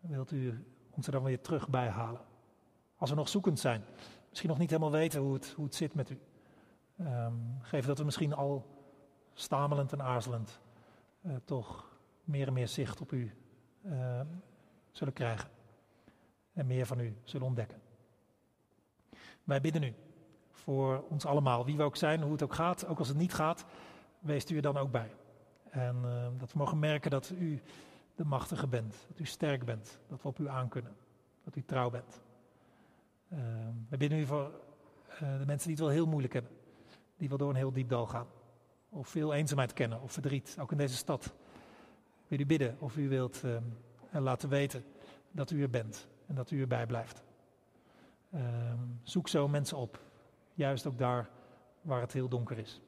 wilt 0.00 0.30
u 0.30 0.64
ons 0.90 1.06
er 1.06 1.12
dan 1.12 1.22
weer 1.22 1.40
terug 1.40 1.68
bij 1.68 1.88
halen. 1.88 2.20
Als 2.96 3.10
we 3.10 3.16
nog 3.16 3.28
zoekend 3.28 3.60
zijn, 3.60 3.84
misschien 4.28 4.50
nog 4.50 4.58
niet 4.58 4.70
helemaal 4.70 4.90
weten 4.90 5.20
hoe 5.20 5.32
het, 5.34 5.52
hoe 5.56 5.64
het 5.64 5.74
zit 5.74 5.94
met 5.94 6.10
u. 6.10 6.20
Um, 7.00 7.58
geef 7.60 7.86
dat 7.86 7.98
we 7.98 8.04
misschien 8.04 8.34
al 8.34 8.66
stamelend 9.34 9.92
en 9.92 10.02
aarzelend 10.02 10.60
uh, 11.22 11.36
toch 11.44 11.98
meer 12.24 12.46
en 12.46 12.52
meer 12.52 12.68
zicht 12.68 13.00
op 13.00 13.12
u 13.12 13.34
uh, 13.84 14.20
zullen 14.90 15.12
krijgen. 15.12 15.48
En 16.52 16.66
meer 16.66 16.86
van 16.86 17.00
u 17.00 17.16
zullen 17.24 17.46
ontdekken. 17.46 17.80
Wij 19.44 19.60
bidden 19.60 19.82
u 19.82 19.94
voor 20.50 21.04
ons 21.08 21.26
allemaal, 21.26 21.64
wie 21.64 21.76
we 21.76 21.82
ook 21.82 21.96
zijn, 21.96 22.22
hoe 22.22 22.32
het 22.32 22.42
ook 22.42 22.54
gaat. 22.54 22.86
Ook 22.86 22.98
als 22.98 23.08
het 23.08 23.16
niet 23.16 23.34
gaat, 23.34 23.64
wees 24.18 24.50
u 24.50 24.56
er 24.56 24.62
dan 24.62 24.76
ook 24.76 24.90
bij. 24.90 25.10
En 25.70 25.96
uh, 26.04 26.26
dat 26.38 26.52
we 26.52 26.58
mogen 26.58 26.78
merken 26.78 27.10
dat 27.10 27.30
u 27.38 27.62
de 28.14 28.24
machtige 28.24 28.66
bent, 28.66 28.94
dat 29.08 29.18
u 29.18 29.24
sterk 29.24 29.64
bent, 29.64 29.98
dat 30.08 30.22
we 30.22 30.28
op 30.28 30.38
u 30.38 30.48
aankunnen, 30.48 30.96
dat 31.44 31.56
u 31.56 31.64
trouw 31.64 31.90
bent. 31.90 32.20
Uh, 33.32 33.38
wij 33.88 33.98
bidden 33.98 34.18
u 34.18 34.26
voor 34.26 34.50
uh, 35.12 35.18
de 35.18 35.46
mensen 35.46 35.68
die 35.68 35.76
het 35.76 35.84
wel 35.84 35.88
heel 35.88 36.06
moeilijk 36.06 36.32
hebben, 36.32 36.52
die 37.16 37.28
wel 37.28 37.38
door 37.38 37.50
een 37.50 37.56
heel 37.56 37.72
diep 37.72 37.88
dal 37.88 38.06
gaan, 38.06 38.26
of 38.88 39.08
veel 39.08 39.34
eenzaamheid 39.34 39.72
kennen 39.72 40.00
of 40.00 40.12
verdriet, 40.12 40.56
ook 40.60 40.72
in 40.72 40.78
deze 40.78 40.96
stad. 40.96 41.32
U 42.40 42.46
bidden 42.46 42.76
of 42.78 42.96
u 42.96 43.08
wilt 43.08 43.42
uh, 43.44 43.56
laten 44.10 44.48
weten 44.48 44.84
dat 45.30 45.50
u 45.50 45.62
er 45.62 45.70
bent 45.70 46.06
en 46.26 46.34
dat 46.34 46.50
u 46.50 46.60
erbij 46.60 46.86
blijft. 46.86 47.22
zoek 49.02 49.28
zo 49.28 49.48
mensen 49.48 49.76
op, 49.76 50.00
juist 50.54 50.86
ook 50.86 50.98
daar 50.98 51.28
waar 51.82 52.00
het 52.00 52.12
heel 52.12 52.28
donker 52.28 52.58
is. 52.58 52.80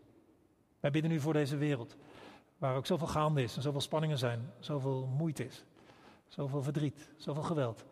Wij 0.80 0.90
bidden 0.90 1.10
u 1.10 1.20
voor 1.20 1.32
deze 1.32 1.56
wereld, 1.56 1.96
waar 2.58 2.76
ook 2.76 2.86
zoveel 2.86 3.06
gaande 3.06 3.42
is 3.42 3.56
en 3.56 3.62
zoveel 3.62 3.80
spanningen 3.80 4.18
zijn, 4.18 4.50
zoveel 4.58 5.06
moeite 5.06 5.44
is, 5.44 5.64
zoveel 6.28 6.62
verdriet, 6.62 7.12
zoveel 7.16 7.42
geweld, 7.42 7.84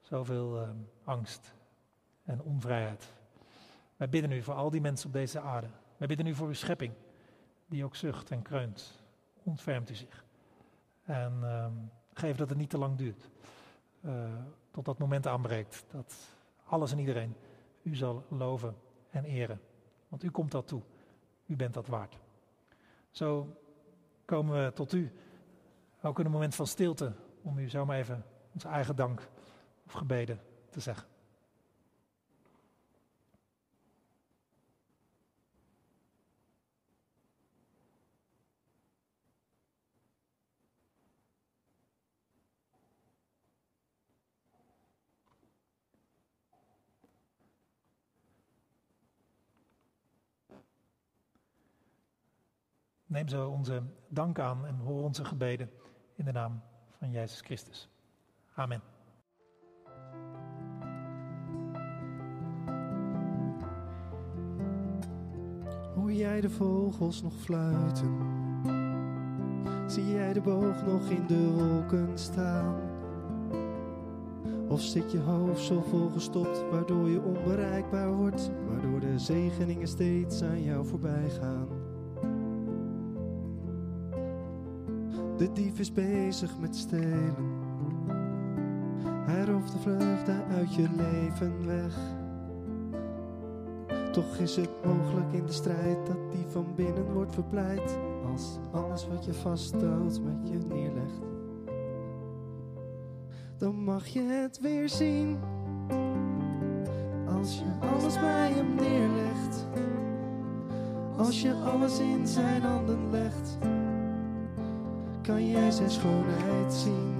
zoveel 0.00 0.62
uh, 0.62 0.68
angst 1.04 1.54
en 2.24 2.42
onvrijheid. 2.42 3.12
Wij 3.96 4.08
bidden 4.08 4.32
u 4.32 4.42
voor 4.42 4.54
al 4.54 4.70
die 4.70 4.80
mensen 4.80 5.06
op 5.06 5.12
deze 5.12 5.40
aarde. 5.40 5.68
Wij 5.96 6.08
bidden 6.08 6.26
u 6.26 6.34
voor 6.34 6.46
uw 6.46 6.52
schepping, 6.52 6.92
die 7.66 7.84
ook 7.84 7.96
zucht 7.96 8.30
en 8.30 8.42
kreunt. 8.42 9.02
Ontfermt 9.42 9.90
u 9.90 9.94
zich. 9.94 10.24
En 11.10 11.40
uh, 11.42 11.66
geef 12.12 12.36
dat 12.36 12.48
het 12.48 12.58
niet 12.58 12.70
te 12.70 12.78
lang 12.78 12.96
duurt, 12.96 13.28
uh, 14.00 14.12
tot 14.70 14.84
dat 14.84 14.98
moment 14.98 15.26
aanbreekt, 15.26 15.84
dat 15.90 16.14
alles 16.64 16.92
en 16.92 16.98
iedereen 16.98 17.36
u 17.82 17.94
zal 17.94 18.24
loven 18.28 18.76
en 19.10 19.24
eren. 19.24 19.60
Want 20.08 20.22
u 20.22 20.30
komt 20.30 20.50
dat 20.50 20.68
toe. 20.68 20.82
U 21.46 21.56
bent 21.56 21.74
dat 21.74 21.86
waard. 21.86 22.18
Zo 23.10 23.56
komen 24.24 24.64
we 24.64 24.72
tot 24.72 24.92
u, 24.92 25.12
ook 26.02 26.18
in 26.18 26.24
een 26.24 26.30
moment 26.30 26.54
van 26.54 26.66
stilte, 26.66 27.12
om 27.42 27.58
u 27.58 27.68
zomaar 27.68 27.98
even 27.98 28.24
onze 28.52 28.68
eigen 28.68 28.96
dank 28.96 29.28
of 29.86 29.92
gebeden 29.92 30.40
te 30.70 30.80
zeggen. 30.80 31.06
Neem 53.10 53.28
zo 53.28 53.48
onze 53.48 53.82
dank 54.08 54.38
aan 54.38 54.66
en 54.66 54.76
hoor 54.76 55.02
onze 55.02 55.24
gebeden 55.24 55.70
in 56.14 56.24
de 56.24 56.32
naam 56.32 56.62
van 56.98 57.10
Jezus 57.10 57.40
Christus. 57.40 57.88
Amen. 58.54 58.82
Hoor 65.94 66.12
jij 66.12 66.40
de 66.40 66.50
vogels 66.50 67.22
nog 67.22 67.34
fluiten? 67.34 68.18
Zie 69.86 70.08
jij 70.10 70.32
de 70.32 70.40
boog 70.40 70.82
nog 70.86 71.08
in 71.08 71.26
de 71.26 71.50
wolken 71.50 72.18
staan? 72.18 72.80
Of 74.68 74.80
zit 74.80 75.12
je 75.12 75.18
hoofd 75.18 75.64
zo 75.64 75.80
volgestopt, 75.80 76.70
waardoor 76.70 77.08
je 77.08 77.22
onbereikbaar 77.22 78.12
wordt, 78.12 78.50
waardoor 78.68 79.00
de 79.00 79.18
zegeningen 79.18 79.88
steeds 79.88 80.42
aan 80.42 80.62
jou 80.62 80.86
voorbij 80.86 81.30
gaan? 81.30 81.79
De 85.40 85.52
dief 85.52 85.78
is 85.78 85.92
bezig 85.92 86.58
met 86.58 86.76
stelen. 86.76 87.34
Hij 89.26 89.44
rooft 89.44 89.72
de 89.72 89.78
vreugde 89.78 90.44
uit 90.50 90.74
je 90.74 90.88
leven 90.96 91.66
weg. 91.66 91.94
Toch 94.12 94.36
is 94.36 94.56
het 94.56 94.70
mogelijk 94.84 95.32
in 95.32 95.46
de 95.46 95.52
strijd 95.52 96.06
dat 96.06 96.32
die 96.32 96.44
van 96.48 96.66
binnen 96.74 97.12
wordt 97.12 97.34
verpleit. 97.34 97.98
Als 98.32 98.58
alles 98.72 99.08
wat 99.08 99.24
je 99.24 99.34
vasthoudt 99.34 100.22
met 100.22 100.48
je 100.48 100.58
neerlegt. 100.58 101.20
Dan 103.56 103.84
mag 103.84 104.06
je 104.06 104.22
het 104.22 104.60
weer 104.60 104.88
zien. 104.88 105.38
Als 107.38 107.58
je 107.58 107.86
alles 107.94 108.14
bij 108.14 108.52
hem 108.52 108.74
neerlegt. 108.74 109.66
Als 111.16 111.42
je 111.42 111.54
alles 111.54 111.98
in 111.98 112.26
zijn 112.26 112.62
handen 112.62 113.10
legt. 113.10 113.58
Kan 115.30 115.50
jij 115.50 115.70
zijn 115.70 115.90
schoonheid 115.90 116.72
zien. 116.72 117.14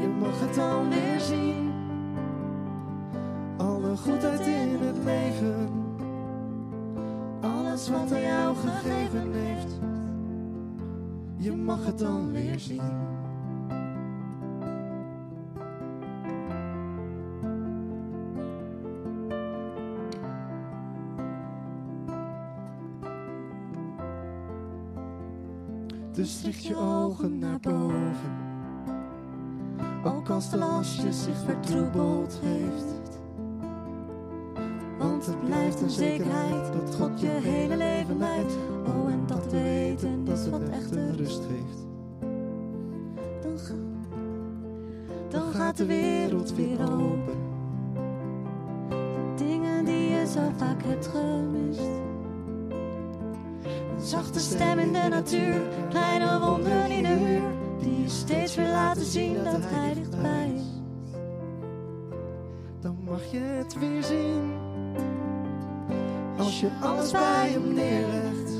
Je 0.00 0.08
mag 0.08 0.40
het 0.40 0.54
dan 0.54 0.88
weer 0.88 1.20
zien. 1.20 1.72
Alle 3.56 3.96
goedheid 3.96 4.40
in 4.40 4.78
het 4.80 4.96
leven. 5.04 5.68
Alles 7.40 7.88
wat 7.88 8.10
hij 8.10 8.22
jou 8.22 8.56
gegeven 8.56 9.32
heeft. 9.32 9.72
Je 11.36 11.52
mag 11.52 11.86
het 11.86 11.98
dan 11.98 12.32
weer 12.32 12.58
zien. 12.58 13.11
Dus 26.22 26.42
richt 26.44 26.64
je 26.64 26.76
ogen 26.76 27.38
naar 27.38 27.60
boven. 27.60 28.36
Ook 30.04 30.28
als 30.28 30.50
de 30.50 30.56
lastje 30.56 31.12
zich 31.12 31.36
vertroebeld 31.44 32.38
heeft. 32.42 33.20
Want 34.98 35.26
het 35.26 35.44
blijft 35.44 35.80
een 35.80 35.90
zekerheid 35.90 36.72
dat 36.72 36.94
God 36.94 37.20
je 37.20 37.26
hele 37.26 37.76
leven 37.76 38.18
leidt. 38.18 38.52
Oh, 38.86 39.12
en 39.12 39.22
dat 39.26 39.48
te 39.48 39.62
weten 39.62 40.26
is 40.26 40.48
wat 40.48 40.68
echte 40.68 41.12
rust 41.16 41.42
geeft. 41.44 41.86
Dan, 43.42 43.78
dan 45.28 45.52
gaat 45.52 45.76
de 45.76 45.86
wereld 45.86 46.54
weer 46.54 46.80
open. 46.80 47.38
Dingen 49.36 49.84
die 49.84 50.08
je 50.08 50.26
zo 50.26 50.40
vaak 50.56 50.82
hebt 50.82 51.06
gemist. 51.06 51.51
Zachte 54.02 54.40
stem 54.40 54.78
in 54.78 54.92
de 54.92 55.06
natuur, 55.08 55.62
kleine 55.90 56.40
wonden 56.40 56.90
in 56.90 57.02
de 57.02 57.08
muur. 57.08 57.42
Die 57.80 58.02
je 58.02 58.08
steeds 58.08 58.54
weer 58.54 58.68
laten 58.68 59.04
zien 59.04 59.34
dat 59.44 59.60
hij 59.60 59.94
dichtbij 59.94 60.52
is. 60.54 60.62
Dan 62.80 62.96
mag 63.04 63.20
je 63.30 63.38
het 63.38 63.78
weer 63.78 64.02
zien. 64.02 64.52
Als 66.38 66.60
je 66.60 66.68
alles 66.80 67.10
bij 67.10 67.50
hem 67.50 67.74
neerlegt. 67.74 68.50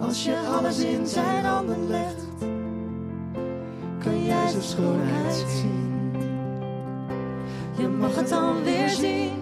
Als 0.00 0.24
je 0.24 0.36
alles 0.58 0.78
in 0.78 1.06
zijn 1.06 1.44
handen 1.44 1.86
legt. 1.88 2.24
Kan 3.98 4.24
jij 4.24 4.48
zijn 4.48 4.62
schoonheid 4.62 5.44
zien. 5.48 6.12
Je 7.76 7.88
mag 7.88 8.14
het 8.14 8.28
dan 8.28 8.62
weer 8.62 8.88
zien. 8.88 9.32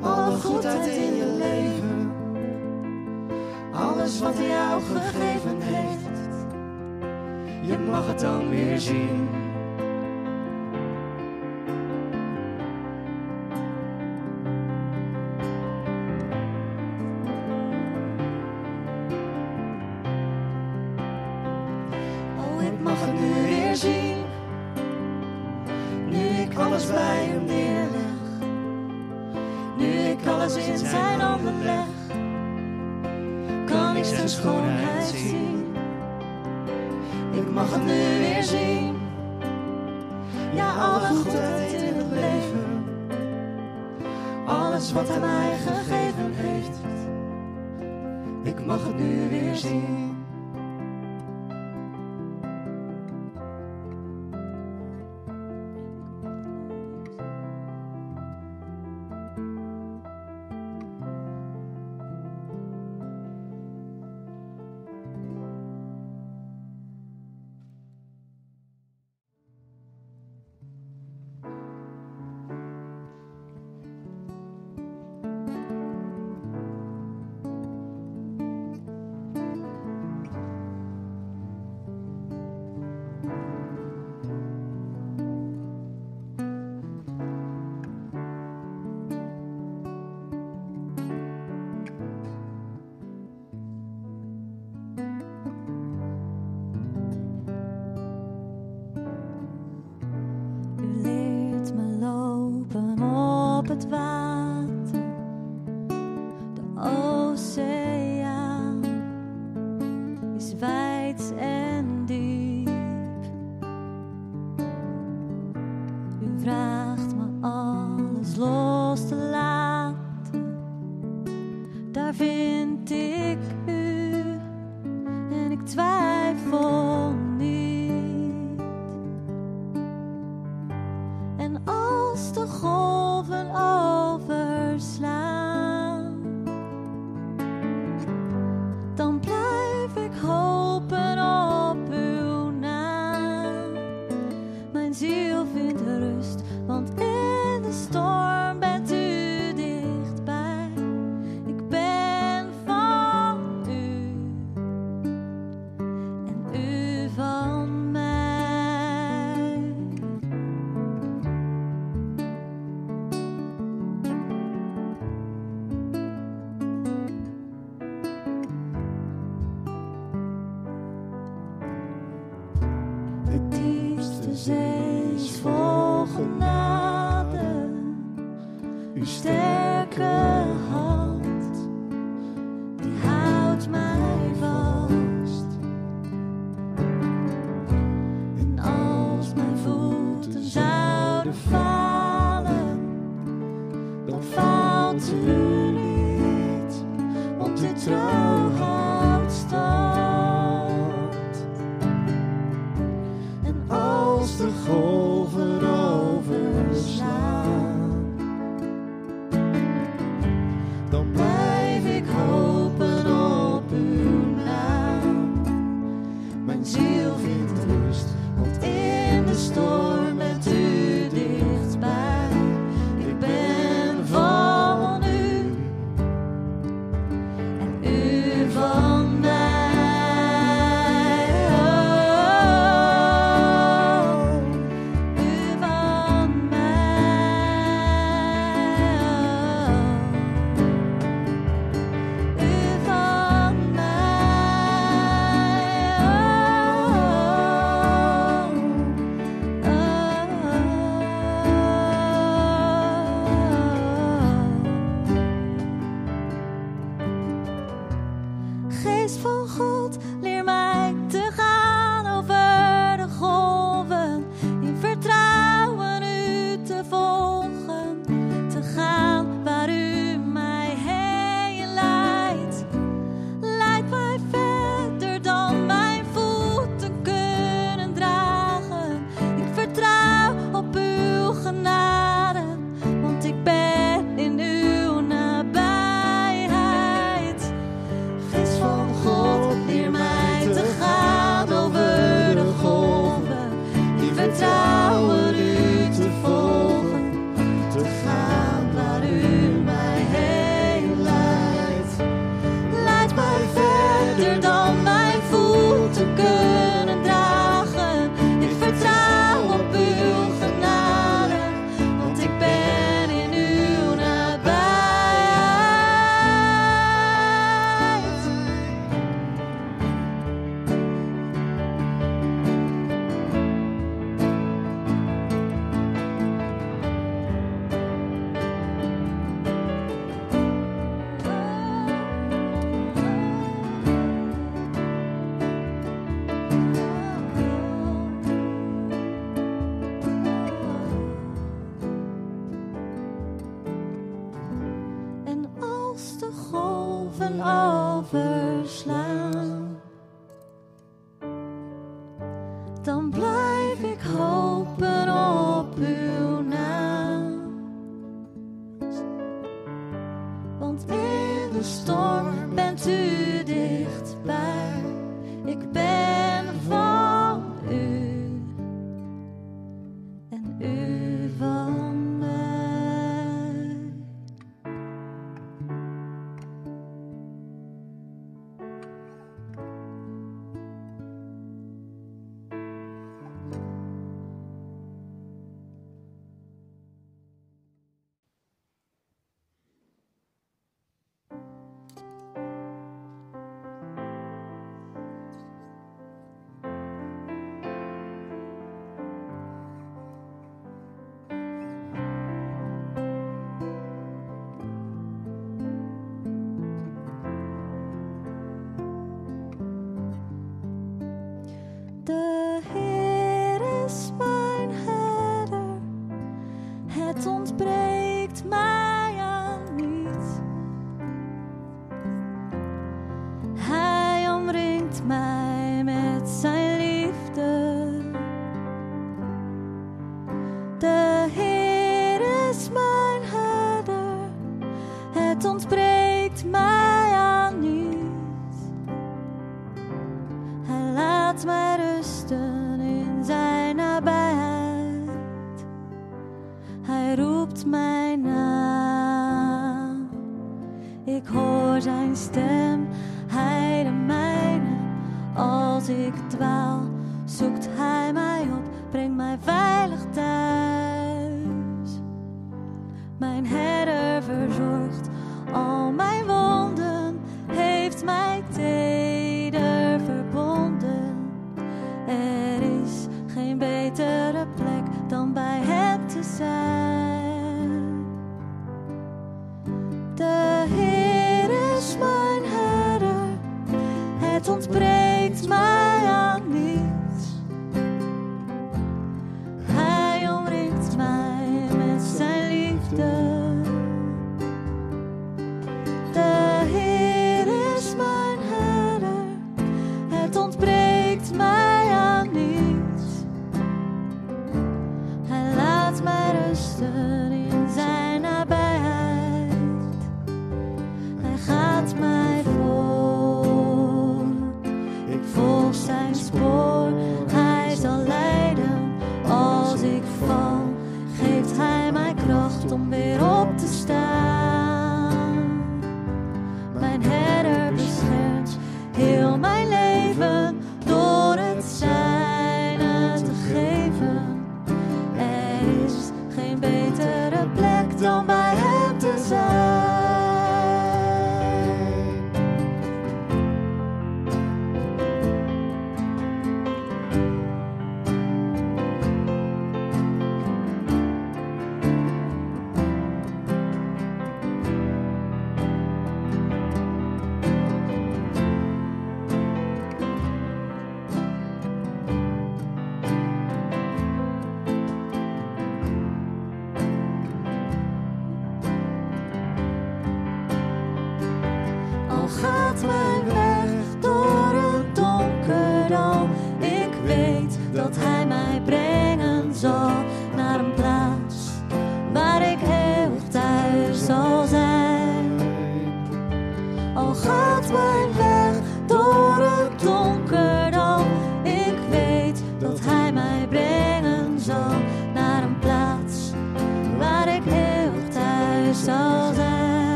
Alle 0.00 0.36
goedheid 0.36 0.86
in 0.86 1.16
je 1.16 1.36
leven. 1.38 1.87
Alles 3.78 4.20
wat 4.20 4.34
hij 4.34 4.46
jou 4.46 4.82
gegeven 4.82 5.60
heeft. 5.60 6.18
Je 7.68 7.78
mag 7.78 8.06
het 8.06 8.20
dan 8.20 8.48
weer 8.48 8.78
zien. 8.80 9.28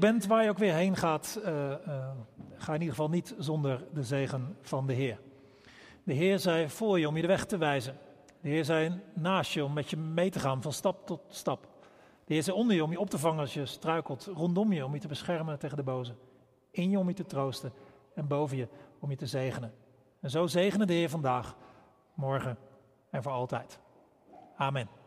Bent, 0.00 0.26
waar 0.26 0.42
je 0.42 0.48
ook 0.48 0.58
weer 0.58 0.74
heen 0.74 0.96
gaat, 0.96 1.40
eh, 1.44 1.72
eh, 1.72 1.78
ga 2.56 2.74
in 2.74 2.80
ieder 2.80 2.94
geval 2.94 3.10
niet 3.10 3.34
zonder 3.38 3.84
de 3.92 4.02
zegen 4.02 4.56
van 4.60 4.86
de 4.86 4.92
Heer. 4.92 5.20
De 6.02 6.12
Heer 6.12 6.38
zei 6.38 6.68
voor 6.68 6.98
je 6.98 7.08
om 7.08 7.16
je 7.16 7.22
de 7.22 7.28
weg 7.28 7.46
te 7.46 7.58
wijzen. 7.58 7.98
De 8.40 8.48
Heer 8.48 8.64
zei 8.64 9.00
naast 9.14 9.52
je 9.52 9.64
om 9.64 9.72
met 9.72 9.90
je 9.90 9.96
mee 9.96 10.30
te 10.30 10.38
gaan 10.38 10.62
van 10.62 10.72
stap 10.72 11.06
tot 11.06 11.20
stap. 11.28 11.68
De 12.24 12.34
Heer 12.34 12.42
zei 12.42 12.56
onder 12.56 12.76
je 12.76 12.84
om 12.84 12.90
je 12.90 13.00
op 13.00 13.10
te 13.10 13.18
vangen 13.18 13.40
als 13.40 13.54
je 13.54 13.66
struikelt. 13.66 14.30
Rondom 14.34 14.72
je 14.72 14.84
om 14.84 14.94
je 14.94 15.00
te 15.00 15.08
beschermen 15.08 15.58
tegen 15.58 15.76
de 15.76 15.82
boze. 15.82 16.14
In 16.70 16.90
je 16.90 16.98
om 16.98 17.08
je 17.08 17.14
te 17.14 17.26
troosten. 17.26 17.72
En 18.14 18.26
boven 18.26 18.56
je 18.56 18.68
om 18.98 19.10
je 19.10 19.16
te 19.16 19.26
zegenen. 19.26 19.72
En 20.20 20.30
zo 20.30 20.46
zegenen 20.46 20.86
de 20.86 20.92
Heer 20.92 21.10
vandaag, 21.10 21.56
morgen 22.14 22.58
en 23.10 23.22
voor 23.22 23.32
altijd. 23.32 23.78
Amen. 24.56 24.99